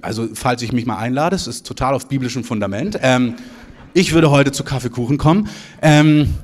Also, 0.01 0.29
falls 0.33 0.61
ich 0.61 0.71
mich 0.71 0.85
mal 0.85 0.97
einlade, 0.97 1.35
es 1.35 1.47
ist 1.47 1.65
total 1.65 1.93
auf 1.93 2.07
biblischem 2.07 2.43
Fundament. 2.43 2.99
Ähm, 3.01 3.35
ich 3.93 4.13
würde 4.13 4.29
heute 4.29 4.51
zu 4.51 4.63
Kaffeekuchen 4.63 5.17
kommen. 5.17 5.49
Ähm, 5.81 6.35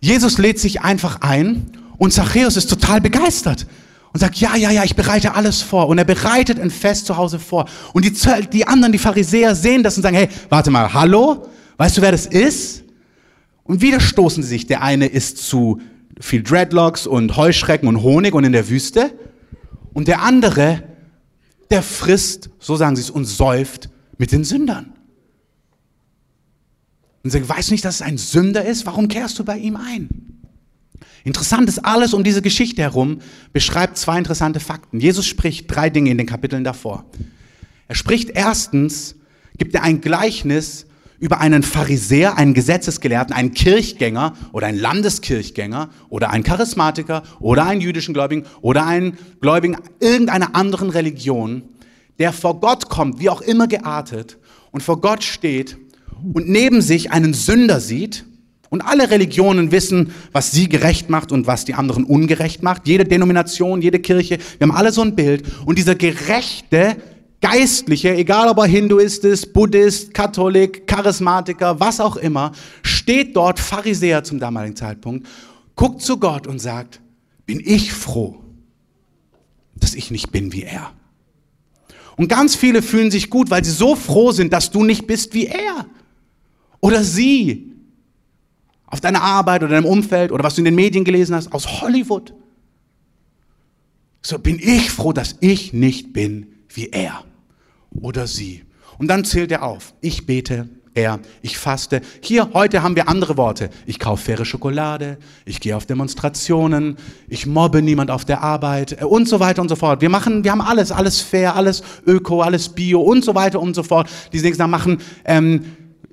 Jesus 0.00 0.36
lädt 0.36 0.58
sich 0.58 0.82
einfach 0.82 1.22
ein 1.22 1.70
und 1.96 2.12
Zachäus 2.12 2.56
ist 2.56 2.68
total 2.68 3.00
begeistert 3.00 3.66
und 4.14 4.20
sagt, 4.20 4.36
ja, 4.36 4.54
ja, 4.54 4.70
ja, 4.70 4.84
ich 4.84 4.94
bereite 4.94 5.34
alles 5.34 5.60
vor. 5.60 5.88
Und 5.88 5.98
er 5.98 6.04
bereitet 6.04 6.60
ein 6.60 6.70
Fest 6.70 7.06
zu 7.06 7.16
Hause 7.16 7.40
vor. 7.40 7.68
Und 7.92 8.04
die, 8.04 8.12
die 8.52 8.64
anderen, 8.64 8.92
die 8.92 8.98
Pharisäer 8.98 9.56
sehen 9.56 9.82
das 9.82 9.96
und 9.96 10.04
sagen, 10.04 10.14
hey, 10.14 10.28
warte 10.48 10.70
mal, 10.70 10.94
hallo? 10.94 11.48
Weißt 11.78 11.96
du, 11.96 12.02
wer 12.02 12.12
das 12.12 12.24
ist? 12.24 12.84
Und 13.64 13.82
wieder 13.82 13.98
stoßen 13.98 14.44
sie 14.44 14.48
sich. 14.48 14.68
Der 14.68 14.82
eine 14.82 15.06
ist 15.06 15.38
zu 15.38 15.80
viel 16.20 16.44
Dreadlocks 16.44 17.08
und 17.08 17.36
Heuschrecken 17.36 17.88
und 17.88 18.02
Honig 18.04 18.34
und 18.34 18.44
in 18.44 18.52
der 18.52 18.68
Wüste. 18.68 19.10
Und 19.92 20.06
der 20.06 20.22
andere, 20.22 20.84
der 21.70 21.82
frisst, 21.82 22.50
so 22.60 22.76
sagen 22.76 22.94
sie 22.94 23.02
es, 23.02 23.10
und 23.10 23.24
säuft 23.24 23.90
mit 24.16 24.30
den 24.30 24.44
Sündern. 24.44 24.92
Und 27.24 27.30
sie 27.30 27.38
sagen, 27.38 27.48
weißt 27.48 27.70
du 27.70 27.74
nicht, 27.74 27.84
dass 27.84 27.96
es 27.96 28.02
ein 28.02 28.16
Sünder 28.16 28.64
ist? 28.64 28.86
Warum 28.86 29.08
kehrst 29.08 29.40
du 29.40 29.44
bei 29.44 29.58
ihm 29.58 29.74
ein? 29.74 30.33
Interessant 31.24 31.68
ist 31.70 31.84
alles 31.84 32.12
um 32.12 32.22
diese 32.22 32.42
Geschichte 32.42 32.82
herum, 32.82 33.20
beschreibt 33.52 33.96
zwei 33.96 34.18
interessante 34.18 34.60
Fakten. 34.60 35.00
Jesus 35.00 35.26
spricht 35.26 35.74
drei 35.74 35.88
Dinge 35.88 36.10
in 36.10 36.18
den 36.18 36.26
Kapiteln 36.26 36.64
davor. 36.64 37.06
Er 37.88 37.94
spricht 37.94 38.30
erstens, 38.30 39.16
gibt 39.56 39.74
er 39.74 39.82
ein 39.82 40.02
Gleichnis 40.02 40.86
über 41.18 41.40
einen 41.40 41.62
Pharisäer, 41.62 42.36
einen 42.36 42.52
Gesetzesgelehrten, 42.52 43.34
einen 43.34 43.54
Kirchgänger 43.54 44.34
oder 44.52 44.66
einen 44.66 44.78
Landeskirchgänger 44.78 45.88
oder 46.10 46.28
einen 46.28 46.44
Charismatiker 46.44 47.22
oder 47.40 47.64
einen 47.64 47.80
jüdischen 47.80 48.12
Gläubigen 48.12 48.44
oder 48.60 48.84
einen 48.84 49.16
Gläubigen 49.40 49.78
irgendeiner 50.00 50.54
anderen 50.54 50.90
Religion, 50.90 51.62
der 52.18 52.34
vor 52.34 52.60
Gott 52.60 52.90
kommt, 52.90 53.20
wie 53.20 53.30
auch 53.30 53.40
immer 53.40 53.66
geartet, 53.66 54.36
und 54.72 54.82
vor 54.82 55.00
Gott 55.00 55.22
steht 55.22 55.78
und 56.34 56.48
neben 56.48 56.82
sich 56.82 57.12
einen 57.12 57.32
Sünder 57.32 57.80
sieht. 57.80 58.24
Und 58.74 58.80
alle 58.80 59.08
Religionen 59.08 59.70
wissen, 59.70 60.12
was 60.32 60.50
sie 60.50 60.68
gerecht 60.68 61.08
macht 61.08 61.30
und 61.30 61.46
was 61.46 61.64
die 61.64 61.74
anderen 61.74 62.02
ungerecht 62.02 62.64
macht. 62.64 62.88
Jede 62.88 63.04
Denomination, 63.04 63.80
jede 63.80 64.00
Kirche, 64.00 64.36
wir 64.58 64.66
haben 64.66 64.74
alle 64.74 64.90
so 64.90 65.00
ein 65.00 65.14
Bild. 65.14 65.44
Und 65.64 65.78
dieser 65.78 65.94
Gerechte 65.94 66.96
Geistliche, 67.40 68.16
egal 68.16 68.48
ob 68.48 68.58
er 68.58 68.64
Hinduist 68.64 69.24
ist, 69.24 69.52
Buddhist, 69.52 70.12
Katholik, 70.12 70.88
Charismatiker, 70.88 71.78
was 71.78 72.00
auch 72.00 72.16
immer, 72.16 72.50
steht 72.82 73.36
dort, 73.36 73.60
Pharisäer 73.60 74.24
zum 74.24 74.40
damaligen 74.40 74.74
Zeitpunkt, 74.74 75.28
guckt 75.76 76.02
zu 76.02 76.18
Gott 76.18 76.48
und 76.48 76.58
sagt, 76.58 77.00
bin 77.46 77.62
ich 77.64 77.92
froh, 77.92 78.42
dass 79.76 79.94
ich 79.94 80.10
nicht 80.10 80.32
bin 80.32 80.52
wie 80.52 80.64
er. 80.64 80.90
Und 82.16 82.26
ganz 82.26 82.56
viele 82.56 82.82
fühlen 82.82 83.12
sich 83.12 83.30
gut, 83.30 83.50
weil 83.50 83.64
sie 83.64 83.70
so 83.70 83.94
froh 83.94 84.32
sind, 84.32 84.52
dass 84.52 84.72
du 84.72 84.82
nicht 84.82 85.06
bist 85.06 85.32
wie 85.32 85.46
er 85.46 85.86
oder 86.80 87.04
sie. 87.04 87.73
Auf 88.94 89.00
deiner 89.00 89.22
Arbeit 89.22 89.64
oder 89.64 89.72
deinem 89.72 89.86
Umfeld 89.86 90.30
oder 90.30 90.44
was 90.44 90.54
du 90.54 90.60
in 90.60 90.66
den 90.66 90.76
Medien 90.76 91.02
gelesen 91.02 91.34
hast, 91.34 91.52
aus 91.52 91.80
Hollywood. 91.80 92.32
So 94.22 94.38
bin 94.38 94.60
ich 94.60 94.88
froh, 94.88 95.12
dass 95.12 95.34
ich 95.40 95.72
nicht 95.72 96.12
bin 96.12 96.46
wie 96.68 96.90
er 96.90 97.24
oder 98.00 98.28
sie. 98.28 98.62
Und 98.96 99.08
dann 99.08 99.24
zählt 99.24 99.50
er 99.50 99.64
auf. 99.64 99.94
Ich 100.00 100.26
bete, 100.26 100.68
er, 100.94 101.18
ich 101.42 101.58
faste. 101.58 102.02
Hier, 102.20 102.50
heute 102.54 102.84
haben 102.84 102.94
wir 102.94 103.08
andere 103.08 103.36
Worte. 103.36 103.68
Ich 103.84 103.98
kaufe 103.98 104.22
faire 104.22 104.44
Schokolade, 104.44 105.18
ich 105.44 105.58
gehe 105.58 105.76
auf 105.76 105.86
Demonstrationen, 105.86 106.96
ich 107.26 107.46
mobbe 107.46 107.82
niemand 107.82 108.12
auf 108.12 108.24
der 108.24 108.42
Arbeit 108.44 109.02
äh, 109.02 109.04
und 109.04 109.28
so 109.28 109.40
weiter 109.40 109.60
und 109.60 109.70
so 109.70 109.74
fort. 109.74 110.02
Wir 110.02 110.08
machen, 110.08 110.44
wir 110.44 110.52
haben 110.52 110.60
alles, 110.60 110.92
alles 110.92 111.20
fair, 111.20 111.56
alles 111.56 111.82
öko, 112.06 112.42
alles 112.42 112.68
bio 112.68 113.00
und 113.00 113.24
so 113.24 113.34
weiter 113.34 113.60
und 113.60 113.74
so 113.74 113.82
fort. 113.82 114.08
Diese 114.32 114.44
Dinge 114.44 114.68
machen 114.68 114.98
ähm, 115.24 115.64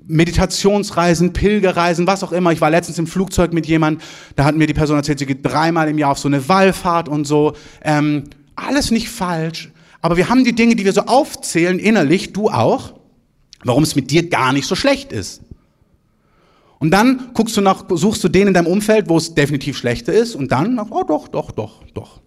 Meditationsreisen, 0.06 1.32
Pilgerreisen, 1.32 2.06
was 2.06 2.24
auch 2.24 2.32
immer. 2.32 2.52
Ich 2.52 2.60
war 2.60 2.70
letztens 2.70 2.98
im 2.98 3.06
Flugzeug 3.06 3.52
mit 3.52 3.66
jemand, 3.66 4.02
da 4.36 4.44
hat 4.44 4.56
mir 4.56 4.66
die 4.66 4.74
Person 4.74 4.96
erzählt, 4.96 5.18
sie 5.18 5.26
geht 5.26 5.44
dreimal 5.44 5.88
im 5.88 5.98
Jahr 5.98 6.12
auf 6.12 6.18
so 6.18 6.28
eine 6.28 6.48
Wallfahrt 6.48 7.08
und 7.08 7.26
so. 7.26 7.54
Ähm, 7.82 8.24
alles 8.56 8.90
nicht 8.90 9.08
falsch, 9.08 9.70
aber 10.00 10.16
wir 10.16 10.28
haben 10.28 10.44
die 10.44 10.54
Dinge, 10.54 10.76
die 10.76 10.84
wir 10.84 10.92
so 10.92 11.02
aufzählen 11.02 11.78
innerlich, 11.78 12.32
du 12.32 12.48
auch, 12.48 12.94
warum 13.64 13.82
es 13.82 13.94
mit 13.94 14.10
dir 14.10 14.28
gar 14.28 14.52
nicht 14.52 14.66
so 14.66 14.74
schlecht 14.74 15.12
ist. 15.12 15.42
Und 16.78 16.90
dann 16.90 17.30
guckst 17.34 17.56
du 17.56 17.60
nach, 17.60 17.84
suchst 17.88 18.24
du 18.24 18.28
den 18.28 18.48
in 18.48 18.54
deinem 18.54 18.66
Umfeld, 18.66 19.08
wo 19.08 19.16
es 19.16 19.34
definitiv 19.34 19.78
schlechter 19.78 20.12
ist, 20.12 20.34
und 20.34 20.50
dann, 20.50 20.80
oh 20.80 21.04
doch, 21.04 21.28
doch, 21.28 21.52
doch, 21.52 21.84
doch. 21.94 22.20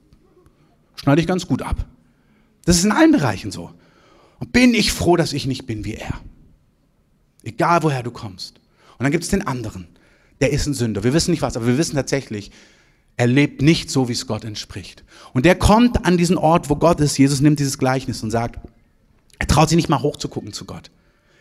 Schneide 0.95 1.19
ich 1.19 1.27
ganz 1.27 1.45
gut 1.45 1.61
ab. 1.61 1.85
Das 2.63 2.77
ist 2.77 2.85
in 2.85 2.93
allen 2.93 3.11
Bereichen 3.11 3.51
so. 3.51 3.71
Und 4.39 4.53
bin 4.53 4.73
ich 4.73 4.93
froh, 4.93 5.17
dass 5.17 5.33
ich 5.33 5.45
nicht 5.45 5.65
bin 5.65 5.83
wie 5.83 5.95
er. 5.95 6.13
Egal 7.45 7.83
woher 7.83 8.03
du 8.03 8.11
kommst. 8.11 8.57
Und 8.97 9.03
dann 9.03 9.11
gibt 9.11 9.23
es 9.23 9.29
den 9.29 9.47
anderen. 9.47 9.87
Der 10.41 10.51
ist 10.51 10.65
ein 10.65 10.73
Sünder. 10.73 11.03
Wir 11.03 11.13
wissen 11.13 11.31
nicht 11.31 11.41
was, 11.41 11.55
aber 11.55 11.67
wir 11.67 11.77
wissen 11.77 11.95
tatsächlich, 11.95 12.51
er 13.17 13.27
lebt 13.27 13.61
nicht 13.61 13.89
so, 13.89 14.09
wie 14.09 14.13
es 14.13 14.27
Gott 14.27 14.43
entspricht. 14.43 15.05
Und 15.33 15.45
der 15.45 15.55
kommt 15.55 16.05
an 16.05 16.17
diesen 16.17 16.37
Ort, 16.37 16.69
wo 16.69 16.75
Gott 16.75 16.99
ist. 16.99 17.17
Jesus 17.17 17.39
nimmt 17.39 17.59
dieses 17.59 17.77
Gleichnis 17.77 18.21
und 18.23 18.31
sagt, 18.31 18.59
er 19.39 19.47
traut 19.47 19.69
sich 19.69 19.77
nicht 19.77 19.89
mal 19.89 20.01
hochzugucken 20.01 20.51
zu 20.51 20.65
Gott. 20.65 20.91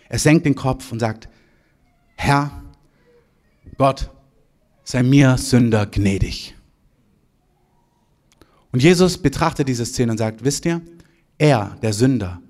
Er 0.08 0.18
senkt 0.18 0.46
den 0.46 0.54
Kopf 0.54 0.92
und 0.92 1.00
sagt, 1.00 1.28
Herr, 2.16 2.62
Gott, 3.76 4.10
sei 4.84 5.02
mir 5.02 5.36
Sünder 5.38 5.86
gnädig. 5.86 6.54
Und 8.70 8.82
Jesus 8.82 9.18
betrachtet 9.18 9.68
diese 9.68 9.86
Szene 9.86 10.12
und 10.12 10.18
sagt, 10.18 10.44
wisst 10.44 10.64
ihr, 10.66 10.80
er, 11.38 11.76
der 11.82 11.92
Sünder, 11.92 12.40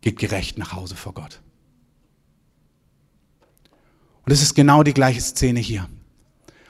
geht 0.00 0.18
gerecht 0.18 0.58
nach 0.58 0.72
Hause 0.72 0.96
vor 0.96 1.14
Gott. 1.14 1.40
Und 4.26 4.32
es 4.32 4.42
ist 4.42 4.54
genau 4.54 4.82
die 4.82 4.92
gleiche 4.92 5.20
Szene 5.20 5.60
hier. 5.60 5.88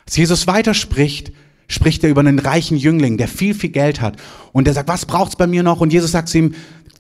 Als 0.05 0.17
Jesus 0.17 0.47
weiterspricht, 0.47 1.33
spricht 1.69 2.05
er 2.05 2.11
über 2.11 2.21
einen 2.21 2.39
reichen 2.39 2.77
Jüngling, 2.77 3.17
der 3.17 3.29
viel, 3.29 3.55
viel 3.55 3.71
Geld 3.71 4.01
hat. 4.01 4.17
Und 4.53 4.67
der 4.67 4.75
sagt, 4.75 4.89
was 4.89 5.07
braucht's 5.07 5.37
bei 5.37 5.47
mir 5.47 5.63
noch? 5.63 5.81
Und 5.81 5.93
Jesus 5.93 6.13
sagt 6.13 6.29
zu 6.29 6.39
ihm, 6.39 6.55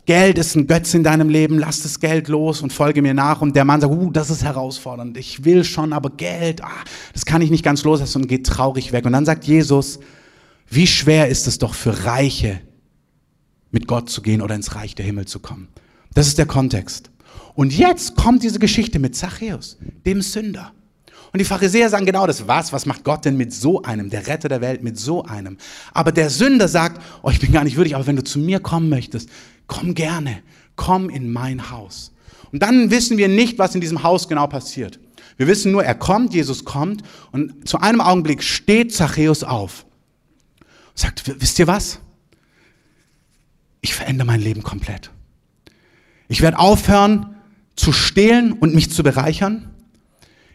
Geld 0.06 0.38
ist 0.38 0.54
ein 0.54 0.66
Götz 0.66 0.94
in 0.94 1.02
deinem 1.02 1.28
Leben, 1.28 1.58
lass 1.58 1.82
das 1.82 2.00
Geld 2.00 2.28
los 2.28 2.62
und 2.62 2.72
folge 2.72 3.02
mir 3.02 3.12
nach. 3.12 3.42
Und 3.42 3.54
der 3.54 3.64
Mann 3.64 3.80
sagt, 3.80 3.92
uh, 3.92 4.10
das 4.10 4.30
ist 4.30 4.44
herausfordernd, 4.44 5.16
ich 5.18 5.44
will 5.44 5.62
schon, 5.64 5.92
aber 5.92 6.10
Geld, 6.10 6.62
ah, 6.64 6.84
das 7.12 7.26
kann 7.26 7.42
ich 7.42 7.50
nicht 7.50 7.64
ganz 7.64 7.84
loslassen 7.84 8.22
und 8.22 8.28
geht 8.28 8.46
traurig 8.46 8.92
weg. 8.92 9.04
Und 9.04 9.12
dann 9.12 9.26
sagt 9.26 9.44
Jesus, 9.44 9.98
wie 10.68 10.86
schwer 10.86 11.28
ist 11.28 11.46
es 11.46 11.58
doch 11.58 11.74
für 11.74 12.04
Reiche, 12.04 12.60
mit 13.72 13.86
Gott 13.86 14.08
zu 14.08 14.22
gehen 14.22 14.40
oder 14.40 14.54
ins 14.54 14.74
Reich 14.74 14.94
der 14.94 15.04
Himmel 15.04 15.26
zu 15.26 15.40
kommen. 15.40 15.68
Das 16.14 16.28
ist 16.28 16.38
der 16.38 16.46
Kontext. 16.46 17.10
Und 17.56 17.72
jetzt 17.72 18.16
kommt 18.16 18.42
diese 18.42 18.58
Geschichte 18.58 18.98
mit 18.98 19.16
Zachäus, 19.16 19.78
dem 20.04 20.20
Sünder. 20.20 20.72
Und 21.32 21.40
die 21.40 21.44
Pharisäer 21.44 21.88
sagen 21.88 22.04
genau 22.04 22.26
das. 22.26 22.46
Was? 22.46 22.72
Was 22.72 22.84
macht 22.84 23.02
Gott 23.02 23.24
denn 23.24 23.36
mit 23.38 23.52
so 23.52 23.82
einem, 23.82 24.10
der 24.10 24.26
Retter 24.26 24.48
der 24.48 24.60
Welt, 24.60 24.82
mit 24.82 24.98
so 24.98 25.24
einem? 25.24 25.56
Aber 25.92 26.12
der 26.12 26.28
Sünder 26.28 26.68
sagt, 26.68 27.02
oh, 27.22 27.30
ich 27.30 27.40
bin 27.40 27.52
gar 27.52 27.64
nicht 27.64 27.76
würdig, 27.76 27.94
aber 27.94 28.06
wenn 28.06 28.16
du 28.16 28.22
zu 28.22 28.38
mir 28.38 28.60
kommen 28.60 28.90
möchtest, 28.90 29.30
komm 29.66 29.94
gerne, 29.94 30.42
komm 30.76 31.08
in 31.08 31.32
mein 31.32 31.70
Haus. 31.70 32.12
Und 32.52 32.62
dann 32.62 32.90
wissen 32.90 33.16
wir 33.16 33.28
nicht, 33.28 33.58
was 33.58 33.74
in 33.74 33.80
diesem 33.80 34.02
Haus 34.02 34.28
genau 34.28 34.46
passiert. 34.46 35.00
Wir 35.38 35.46
wissen 35.46 35.72
nur, 35.72 35.82
er 35.82 35.94
kommt, 35.94 36.34
Jesus 36.34 36.64
kommt 36.64 37.02
und 37.32 37.66
zu 37.66 37.78
einem 37.80 38.02
Augenblick 38.02 38.42
steht 38.42 38.94
Zachäus 38.94 39.44
auf 39.44 39.86
und 40.90 40.98
sagt, 40.98 41.40
wisst 41.40 41.58
ihr 41.58 41.66
was? 41.66 42.00
Ich 43.80 43.94
verändere 43.94 44.26
mein 44.26 44.40
Leben 44.40 44.62
komplett. 44.62 45.10
Ich 46.28 46.42
werde 46.42 46.58
aufhören 46.58 47.35
zu 47.76 47.92
stehlen 47.92 48.52
und 48.52 48.74
mich 48.74 48.90
zu 48.90 49.02
bereichern. 49.02 49.70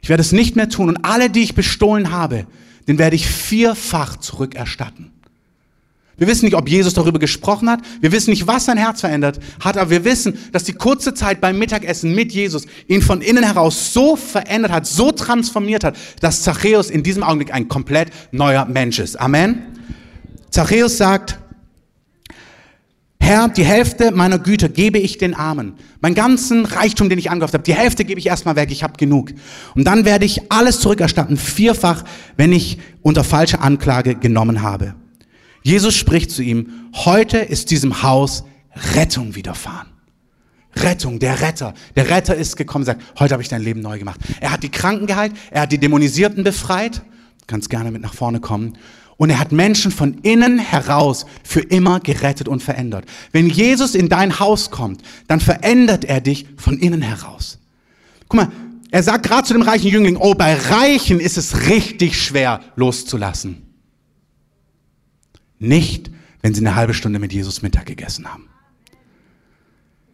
Ich 0.01 0.09
werde 0.09 0.21
es 0.21 0.31
nicht 0.31 0.55
mehr 0.55 0.69
tun 0.69 0.89
und 0.89 1.05
alle, 1.05 1.29
die 1.29 1.43
ich 1.43 1.55
bestohlen 1.55 2.11
habe, 2.11 2.47
den 2.87 2.97
werde 2.97 3.15
ich 3.15 3.27
vierfach 3.27 4.17
zurückerstatten. 4.17 5.11
Wir 6.17 6.27
wissen 6.27 6.45
nicht, 6.45 6.55
ob 6.55 6.69
Jesus 6.69 6.93
darüber 6.93 7.17
gesprochen 7.17 7.67
hat. 7.67 7.79
Wir 7.99 8.11
wissen 8.11 8.29
nicht, 8.29 8.45
was 8.45 8.65
sein 8.65 8.77
Herz 8.77 9.01
verändert 9.01 9.39
hat, 9.59 9.77
aber 9.77 9.89
wir 9.89 10.05
wissen, 10.05 10.37
dass 10.51 10.63
die 10.63 10.73
kurze 10.73 11.15
Zeit 11.15 11.41
beim 11.41 11.57
Mittagessen 11.57 12.13
mit 12.13 12.31
Jesus 12.31 12.67
ihn 12.87 13.01
von 13.01 13.21
innen 13.21 13.43
heraus 13.43 13.91
so 13.91 14.15
verändert 14.15 14.71
hat, 14.71 14.85
so 14.85 15.11
transformiert 15.11 15.83
hat, 15.83 15.97
dass 16.19 16.43
Zachäus 16.43 16.91
in 16.91 17.01
diesem 17.01 17.23
Augenblick 17.23 17.51
ein 17.51 17.69
komplett 17.69 18.11
neuer 18.31 18.65
Mensch 18.65 18.99
ist. 18.99 19.19
Amen. 19.19 19.63
Zachäus 20.51 20.97
sagt, 20.97 21.39
Herr, 23.21 23.47
die 23.47 23.63
Hälfte 23.63 24.11
meiner 24.11 24.39
Güter 24.39 24.67
gebe 24.67 24.97
ich 24.97 25.19
den 25.19 25.35
Armen. 25.35 25.75
Mein 26.01 26.15
ganzen 26.15 26.65
Reichtum, 26.65 27.07
den 27.07 27.19
ich 27.19 27.29
angehäuft 27.29 27.53
habe, 27.53 27.63
die 27.63 27.75
Hälfte 27.75 28.03
gebe 28.03 28.19
ich 28.19 28.25
erstmal 28.25 28.55
weg, 28.55 28.71
ich 28.71 28.81
habe 28.83 28.97
genug. 28.97 29.31
Und 29.75 29.85
dann 29.85 30.05
werde 30.05 30.25
ich 30.25 30.51
alles 30.51 30.79
zurückerstatten, 30.79 31.37
vierfach, 31.37 32.03
wenn 32.35 32.51
ich 32.51 32.79
unter 33.03 33.23
falscher 33.23 33.61
Anklage 33.61 34.15
genommen 34.15 34.63
habe. 34.63 34.95
Jesus 35.63 35.95
spricht 35.95 36.31
zu 36.31 36.41
ihm, 36.41 36.89
heute 36.93 37.37
ist 37.37 37.69
diesem 37.69 38.01
Haus 38.01 38.43
Rettung 38.95 39.35
widerfahren. 39.35 39.87
Rettung, 40.75 41.19
der 41.19 41.41
Retter. 41.41 41.75
Der 41.95 42.09
Retter 42.09 42.35
ist 42.35 42.57
gekommen 42.57 42.85
sagt, 42.85 43.03
heute 43.19 43.33
habe 43.33 43.43
ich 43.43 43.49
dein 43.49 43.61
Leben 43.61 43.81
neu 43.81 43.99
gemacht. 43.99 44.19
Er 44.39 44.51
hat 44.51 44.63
die 44.63 44.69
Kranken 44.69 45.05
geheilt, 45.05 45.33
er 45.51 45.61
hat 45.61 45.71
die 45.71 45.77
Dämonisierten 45.77 46.43
befreit. 46.43 47.03
Kannst 47.45 47.69
gerne 47.69 47.91
mit 47.91 48.01
nach 48.01 48.13
vorne 48.13 48.39
kommen. 48.39 48.77
Und 49.21 49.29
er 49.29 49.37
hat 49.37 49.51
Menschen 49.51 49.91
von 49.91 50.15
innen 50.23 50.57
heraus 50.57 51.27
für 51.43 51.59
immer 51.59 51.99
gerettet 51.99 52.47
und 52.47 52.63
verändert. 52.63 53.05
Wenn 53.31 53.47
Jesus 53.47 53.93
in 53.93 54.09
dein 54.09 54.39
Haus 54.39 54.71
kommt, 54.71 55.03
dann 55.27 55.39
verändert 55.39 56.05
er 56.05 56.21
dich 56.21 56.47
von 56.57 56.79
innen 56.79 57.03
heraus. 57.03 57.59
Guck 58.27 58.39
mal, 58.39 58.51
er 58.89 59.03
sagt 59.03 59.27
gerade 59.27 59.47
zu 59.47 59.53
dem 59.53 59.61
reichen 59.61 59.89
Jüngling, 59.89 60.15
oh, 60.15 60.33
bei 60.33 60.55
Reichen 60.55 61.19
ist 61.19 61.37
es 61.37 61.67
richtig 61.67 62.19
schwer 62.19 62.61
loszulassen. 62.75 63.61
Nicht, 65.59 66.09
wenn 66.41 66.55
sie 66.55 66.61
eine 66.61 66.73
halbe 66.73 66.95
Stunde 66.95 67.19
mit 67.19 67.31
Jesus 67.31 67.61
Mittag 67.61 67.85
gegessen 67.85 68.25
haben. 68.25 68.47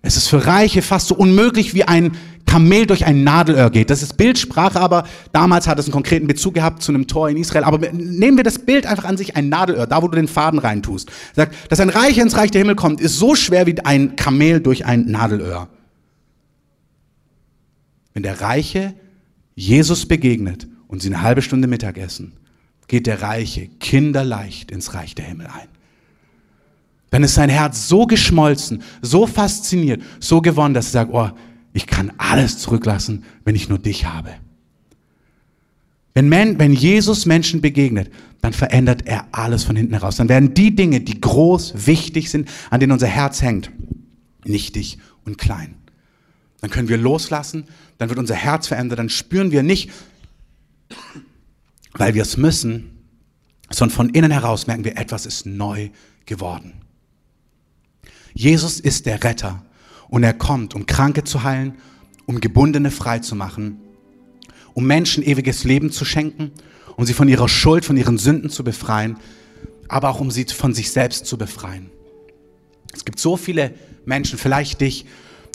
Es 0.07 0.15
ist 0.15 0.29
für 0.29 0.47
Reiche 0.47 0.81
fast 0.81 1.09
so 1.09 1.15
unmöglich 1.15 1.73
wie 1.73 1.83
ein 1.83 2.13
Kamel 2.45 2.85
durch 2.85 3.05
ein 3.05 3.25
Nadelöhr 3.25 3.69
geht. 3.69 3.89
Das 3.89 4.01
ist 4.01 4.15
Bildsprache, 4.15 4.79
aber 4.79 5.05
damals 5.33 5.67
hat 5.67 5.79
es 5.79 5.85
einen 5.85 5.91
konkreten 5.91 6.27
Bezug 6.27 6.53
gehabt 6.53 6.81
zu 6.81 6.93
einem 6.93 7.07
Tor 7.07 7.29
in 7.29 7.35
Israel. 7.35 7.65
Aber 7.65 7.91
nehmen 7.91 8.37
wir 8.37 8.45
das 8.45 8.57
Bild 8.57 8.85
einfach 8.85 9.03
an 9.03 9.17
sich, 9.17 9.35
ein 9.35 9.49
Nadelöhr, 9.49 9.85
da 9.85 10.01
wo 10.01 10.07
du 10.07 10.15
den 10.15 10.29
Faden 10.29 10.59
reintust. 10.59 11.11
Sagt, 11.35 11.53
dass 11.69 11.81
ein 11.81 11.89
Reicher 11.89 12.21
ins 12.21 12.37
Reich 12.37 12.51
der 12.51 12.61
Himmel 12.61 12.75
kommt, 12.75 13.01
ist 13.01 13.17
so 13.17 13.35
schwer 13.35 13.67
wie 13.67 13.77
ein 13.81 14.15
Kamel 14.15 14.61
durch 14.61 14.85
ein 14.85 15.11
Nadelöhr. 15.11 15.67
Wenn 18.13 18.23
der 18.23 18.39
Reiche 18.39 18.93
Jesus 19.55 20.05
begegnet 20.05 20.67
und 20.87 21.01
sie 21.01 21.09
eine 21.09 21.21
halbe 21.21 21.41
Stunde 21.41 21.67
Mittag 21.67 21.97
essen, 21.97 22.31
geht 22.87 23.07
der 23.07 23.21
Reiche 23.21 23.67
kinderleicht 23.81 24.71
ins 24.71 24.93
Reich 24.93 25.15
der 25.15 25.25
Himmel 25.25 25.47
ein. 25.47 25.67
Dann 27.09 27.23
ist 27.23 27.35
sein 27.35 27.49
Herz 27.49 27.87
so 27.87 28.05
geschmolzen, 28.05 28.83
so 29.01 29.27
fasziniert, 29.27 30.01
so 30.19 30.41
gewonnen, 30.41 30.73
dass 30.73 30.87
er 30.87 30.91
sagt, 30.91 31.13
oh, 31.13 31.29
ich 31.73 31.87
kann 31.87 32.11
alles 32.17 32.57
zurücklassen, 32.59 33.23
wenn 33.45 33.55
ich 33.55 33.69
nur 33.69 33.79
dich 33.79 34.05
habe. 34.05 34.33
Wenn, 36.13 36.29
Man, 36.29 36.57
wenn 36.59 36.73
Jesus 36.73 37.25
Menschen 37.25 37.61
begegnet, 37.61 38.11
dann 38.41 38.51
verändert 38.51 39.05
er 39.05 39.27
alles 39.31 39.63
von 39.63 39.75
hinten 39.75 39.93
heraus. 39.93 40.17
Dann 40.17 40.29
werden 40.29 40.53
die 40.53 40.75
Dinge, 40.75 41.01
die 41.01 41.21
groß, 41.21 41.85
wichtig 41.85 42.29
sind, 42.29 42.49
an 42.69 42.79
denen 42.79 42.91
unser 42.91 43.07
Herz 43.07 43.41
hängt, 43.41 43.71
nichtig 44.43 44.97
und 45.25 45.37
klein. 45.37 45.75
Dann 46.61 46.71
können 46.71 46.89
wir 46.89 46.97
loslassen, 46.97 47.65
dann 47.99 48.09
wird 48.09 48.19
unser 48.19 48.35
Herz 48.35 48.67
verändert, 48.67 48.99
dann 48.99 49.09
spüren 49.09 49.51
wir 49.51 49.63
nicht, 49.63 49.91
weil 51.93 52.15
wir 52.15 52.23
es 52.23 52.37
müssen, 52.37 52.97
sondern 53.69 53.95
von 53.95 54.09
innen 54.09 54.31
heraus 54.31 54.65
merken 54.65 54.85
wir, 54.85 54.97
etwas 54.97 55.25
ist 55.25 55.45
neu 55.45 55.89
geworden. 56.25 56.73
Jesus 58.37 58.79
ist 58.79 59.07
der 59.07 59.23
Retter 59.23 59.65
Und 60.09 60.23
er 60.23 60.33
kommt, 60.33 60.75
um 60.75 60.85
Kranke 60.85 61.23
zu 61.23 61.41
heilen, 61.41 61.73
um 62.27 62.39
Gebundene 62.39 62.91
frei 62.91 63.17
zu 63.19 63.35
machen, 63.35 63.79
um 64.75 64.85
Menschen 64.85 65.23
ewiges 65.23 65.63
Leben 65.63 65.91
zu 65.91 66.05
schenken, 66.05 66.51
um 66.97 67.05
sie 67.05 67.15
von 67.15 67.27
ihrer 67.27 67.49
Schuld, 67.49 67.83
von 67.83 67.97
ihren 67.97 68.19
Sünden 68.19 68.51
zu 68.51 68.63
befreien, 68.63 69.17
aber 69.87 70.09
auch 70.09 70.19
um 70.19 70.29
sie 70.29 70.45
von 70.45 70.73
sich 70.73 70.91
selbst 70.91 71.25
zu 71.25 71.37
befreien. 71.37 71.89
Es 72.93 73.05
gibt 73.05 73.19
so 73.19 73.37
viele 73.37 73.73
Menschen, 74.05 74.37
vielleicht 74.37 74.81
dich, 74.81 75.05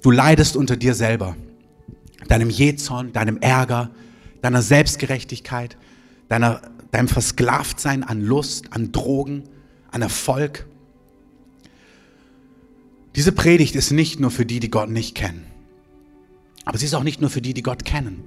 du 0.02 0.10
leidest 0.10 0.56
unter 0.56 0.76
dir 0.76 0.94
selber, 0.94 1.36
deinem 2.26 2.50
Jezorn, 2.50 3.12
deinem 3.12 3.38
Ärger, 3.38 3.90
deiner 4.40 4.60
Selbstgerechtigkeit, 4.60 5.76
deiner, 6.28 6.60
deinem 6.90 7.08
Versklavtsein 7.08 8.02
an 8.02 8.22
Lust, 8.22 8.64
an 8.70 8.90
Drogen, 8.90 9.44
an 9.92 10.02
Erfolg. 10.02 10.66
Diese 13.14 13.32
Predigt 13.32 13.76
ist 13.76 13.90
nicht 13.90 14.20
nur 14.20 14.30
für 14.30 14.46
die, 14.46 14.60
die 14.60 14.70
Gott 14.70 14.88
nicht 14.88 15.14
kennen, 15.14 15.44
aber 16.64 16.78
sie 16.78 16.86
ist 16.86 16.94
auch 16.94 17.02
nicht 17.02 17.20
nur 17.20 17.30
für 17.30 17.42
die, 17.42 17.54
die 17.54 17.62
Gott 17.62 17.84
kennen. 17.84 18.24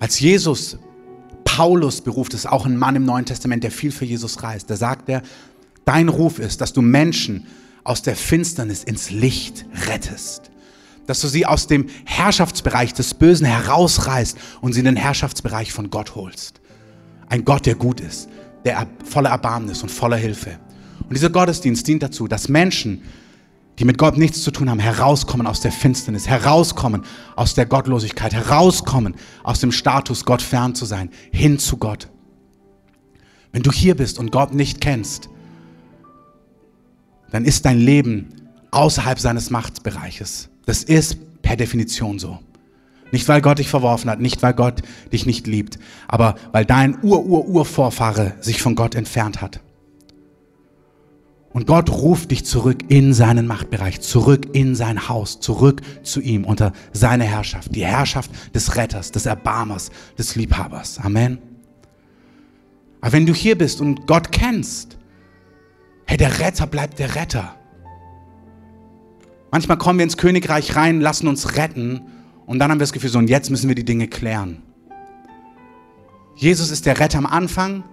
Als 0.00 0.20
Jesus 0.20 0.78
Paulus 1.44 2.00
beruft, 2.00 2.34
ist 2.34 2.46
auch 2.46 2.66
ein 2.66 2.76
Mann 2.76 2.96
im 2.96 3.04
Neuen 3.04 3.26
Testament, 3.26 3.62
der 3.62 3.70
viel 3.70 3.92
für 3.92 4.04
Jesus 4.04 4.42
reist. 4.42 4.68
Da 4.68 4.76
sagt 4.76 5.08
er, 5.08 5.22
dein 5.84 6.08
Ruf 6.08 6.38
ist, 6.38 6.60
dass 6.60 6.72
du 6.72 6.82
Menschen 6.82 7.46
aus 7.84 8.02
der 8.02 8.16
Finsternis 8.16 8.82
ins 8.82 9.10
Licht 9.10 9.66
rettest. 9.86 10.50
Dass 11.06 11.20
du 11.20 11.28
sie 11.28 11.46
aus 11.46 11.66
dem 11.66 11.86
Herrschaftsbereich 12.06 12.94
des 12.94 13.14
Bösen 13.14 13.46
herausreißt 13.46 14.36
und 14.62 14.72
sie 14.72 14.80
in 14.80 14.86
den 14.86 14.96
Herrschaftsbereich 14.96 15.72
von 15.72 15.90
Gott 15.90 16.14
holst. 16.14 16.60
Ein 17.28 17.44
Gott, 17.44 17.66
der 17.66 17.74
gut 17.74 18.00
ist, 18.00 18.28
der 18.64 18.86
voller 19.04 19.30
Erbarmen 19.30 19.68
ist 19.68 19.82
und 19.82 19.90
voller 19.90 20.16
Hilfe. 20.16 20.58
Und 21.00 21.14
dieser 21.14 21.30
Gottesdienst 21.30 21.86
dient 21.86 22.02
dazu, 22.02 22.28
dass 22.28 22.48
Menschen, 22.48 23.02
die 23.78 23.84
mit 23.84 23.98
Gott 23.98 24.16
nichts 24.16 24.42
zu 24.42 24.50
tun 24.50 24.70
haben, 24.70 24.78
herauskommen 24.78 25.46
aus 25.46 25.60
der 25.60 25.72
Finsternis, 25.72 26.28
herauskommen 26.28 27.02
aus 27.36 27.54
der 27.54 27.66
Gottlosigkeit, 27.66 28.32
herauskommen 28.32 29.14
aus 29.42 29.60
dem 29.60 29.72
Status, 29.72 30.24
Gott 30.24 30.42
fern 30.42 30.74
zu 30.74 30.84
sein, 30.84 31.10
hin 31.32 31.58
zu 31.58 31.76
Gott. 31.76 32.08
Wenn 33.52 33.62
du 33.62 33.70
hier 33.70 33.96
bist 33.96 34.18
und 34.18 34.32
Gott 34.32 34.54
nicht 34.54 34.80
kennst, 34.80 35.28
dann 37.30 37.44
ist 37.44 37.64
dein 37.64 37.78
Leben 37.78 38.28
außerhalb 38.70 39.18
seines 39.18 39.50
Machtbereiches. 39.50 40.50
Das 40.66 40.82
ist 40.82 41.42
per 41.42 41.56
Definition 41.56 42.18
so. 42.18 42.38
Nicht, 43.12 43.28
weil 43.28 43.40
Gott 43.40 43.58
dich 43.58 43.68
verworfen 43.68 44.10
hat, 44.10 44.20
nicht, 44.20 44.42
weil 44.42 44.54
Gott 44.54 44.82
dich 45.12 45.24
nicht 45.26 45.46
liebt, 45.46 45.78
aber 46.08 46.34
weil 46.50 46.64
dein 46.64 47.00
Ur-Ur-Urvorfahre 47.00 48.34
sich 48.40 48.60
von 48.60 48.74
Gott 48.74 48.96
entfernt 48.96 49.40
hat. 49.40 49.60
Und 51.54 51.68
Gott 51.68 51.88
ruft 51.88 52.32
dich 52.32 52.44
zurück 52.44 52.78
in 52.88 53.14
seinen 53.14 53.46
Machtbereich, 53.46 54.00
zurück 54.00 54.48
in 54.54 54.74
sein 54.74 55.08
Haus, 55.08 55.38
zurück 55.38 55.82
zu 56.02 56.20
ihm 56.20 56.44
unter 56.44 56.72
seine 56.92 57.22
Herrschaft, 57.22 57.76
die 57.76 57.86
Herrschaft 57.86 58.28
des 58.52 58.74
Retters, 58.74 59.12
des 59.12 59.24
Erbarmers, 59.24 59.92
des 60.18 60.34
Liebhabers. 60.34 60.98
Amen. 60.98 61.38
Aber 63.00 63.12
wenn 63.12 63.24
du 63.24 63.32
hier 63.32 63.56
bist 63.56 63.80
und 63.80 64.08
Gott 64.08 64.32
kennst, 64.32 64.98
hey, 66.06 66.16
der 66.16 66.40
Retter 66.40 66.66
bleibt 66.66 66.98
der 66.98 67.14
Retter. 67.14 67.54
Manchmal 69.52 69.78
kommen 69.78 70.00
wir 70.00 70.04
ins 70.04 70.16
Königreich 70.16 70.74
rein, 70.74 71.00
lassen 71.00 71.28
uns 71.28 71.54
retten 71.54 72.00
und 72.46 72.58
dann 72.58 72.72
haben 72.72 72.78
wir 72.78 72.84
das 72.84 72.92
Gefühl, 72.92 73.10
so 73.10 73.20
und 73.20 73.30
jetzt 73.30 73.50
müssen 73.50 73.68
wir 73.68 73.76
die 73.76 73.84
Dinge 73.84 74.08
klären. 74.08 74.60
Jesus 76.34 76.72
ist 76.72 76.84
der 76.84 76.98
Retter 76.98 77.18
am 77.18 77.26
Anfang, 77.26 77.84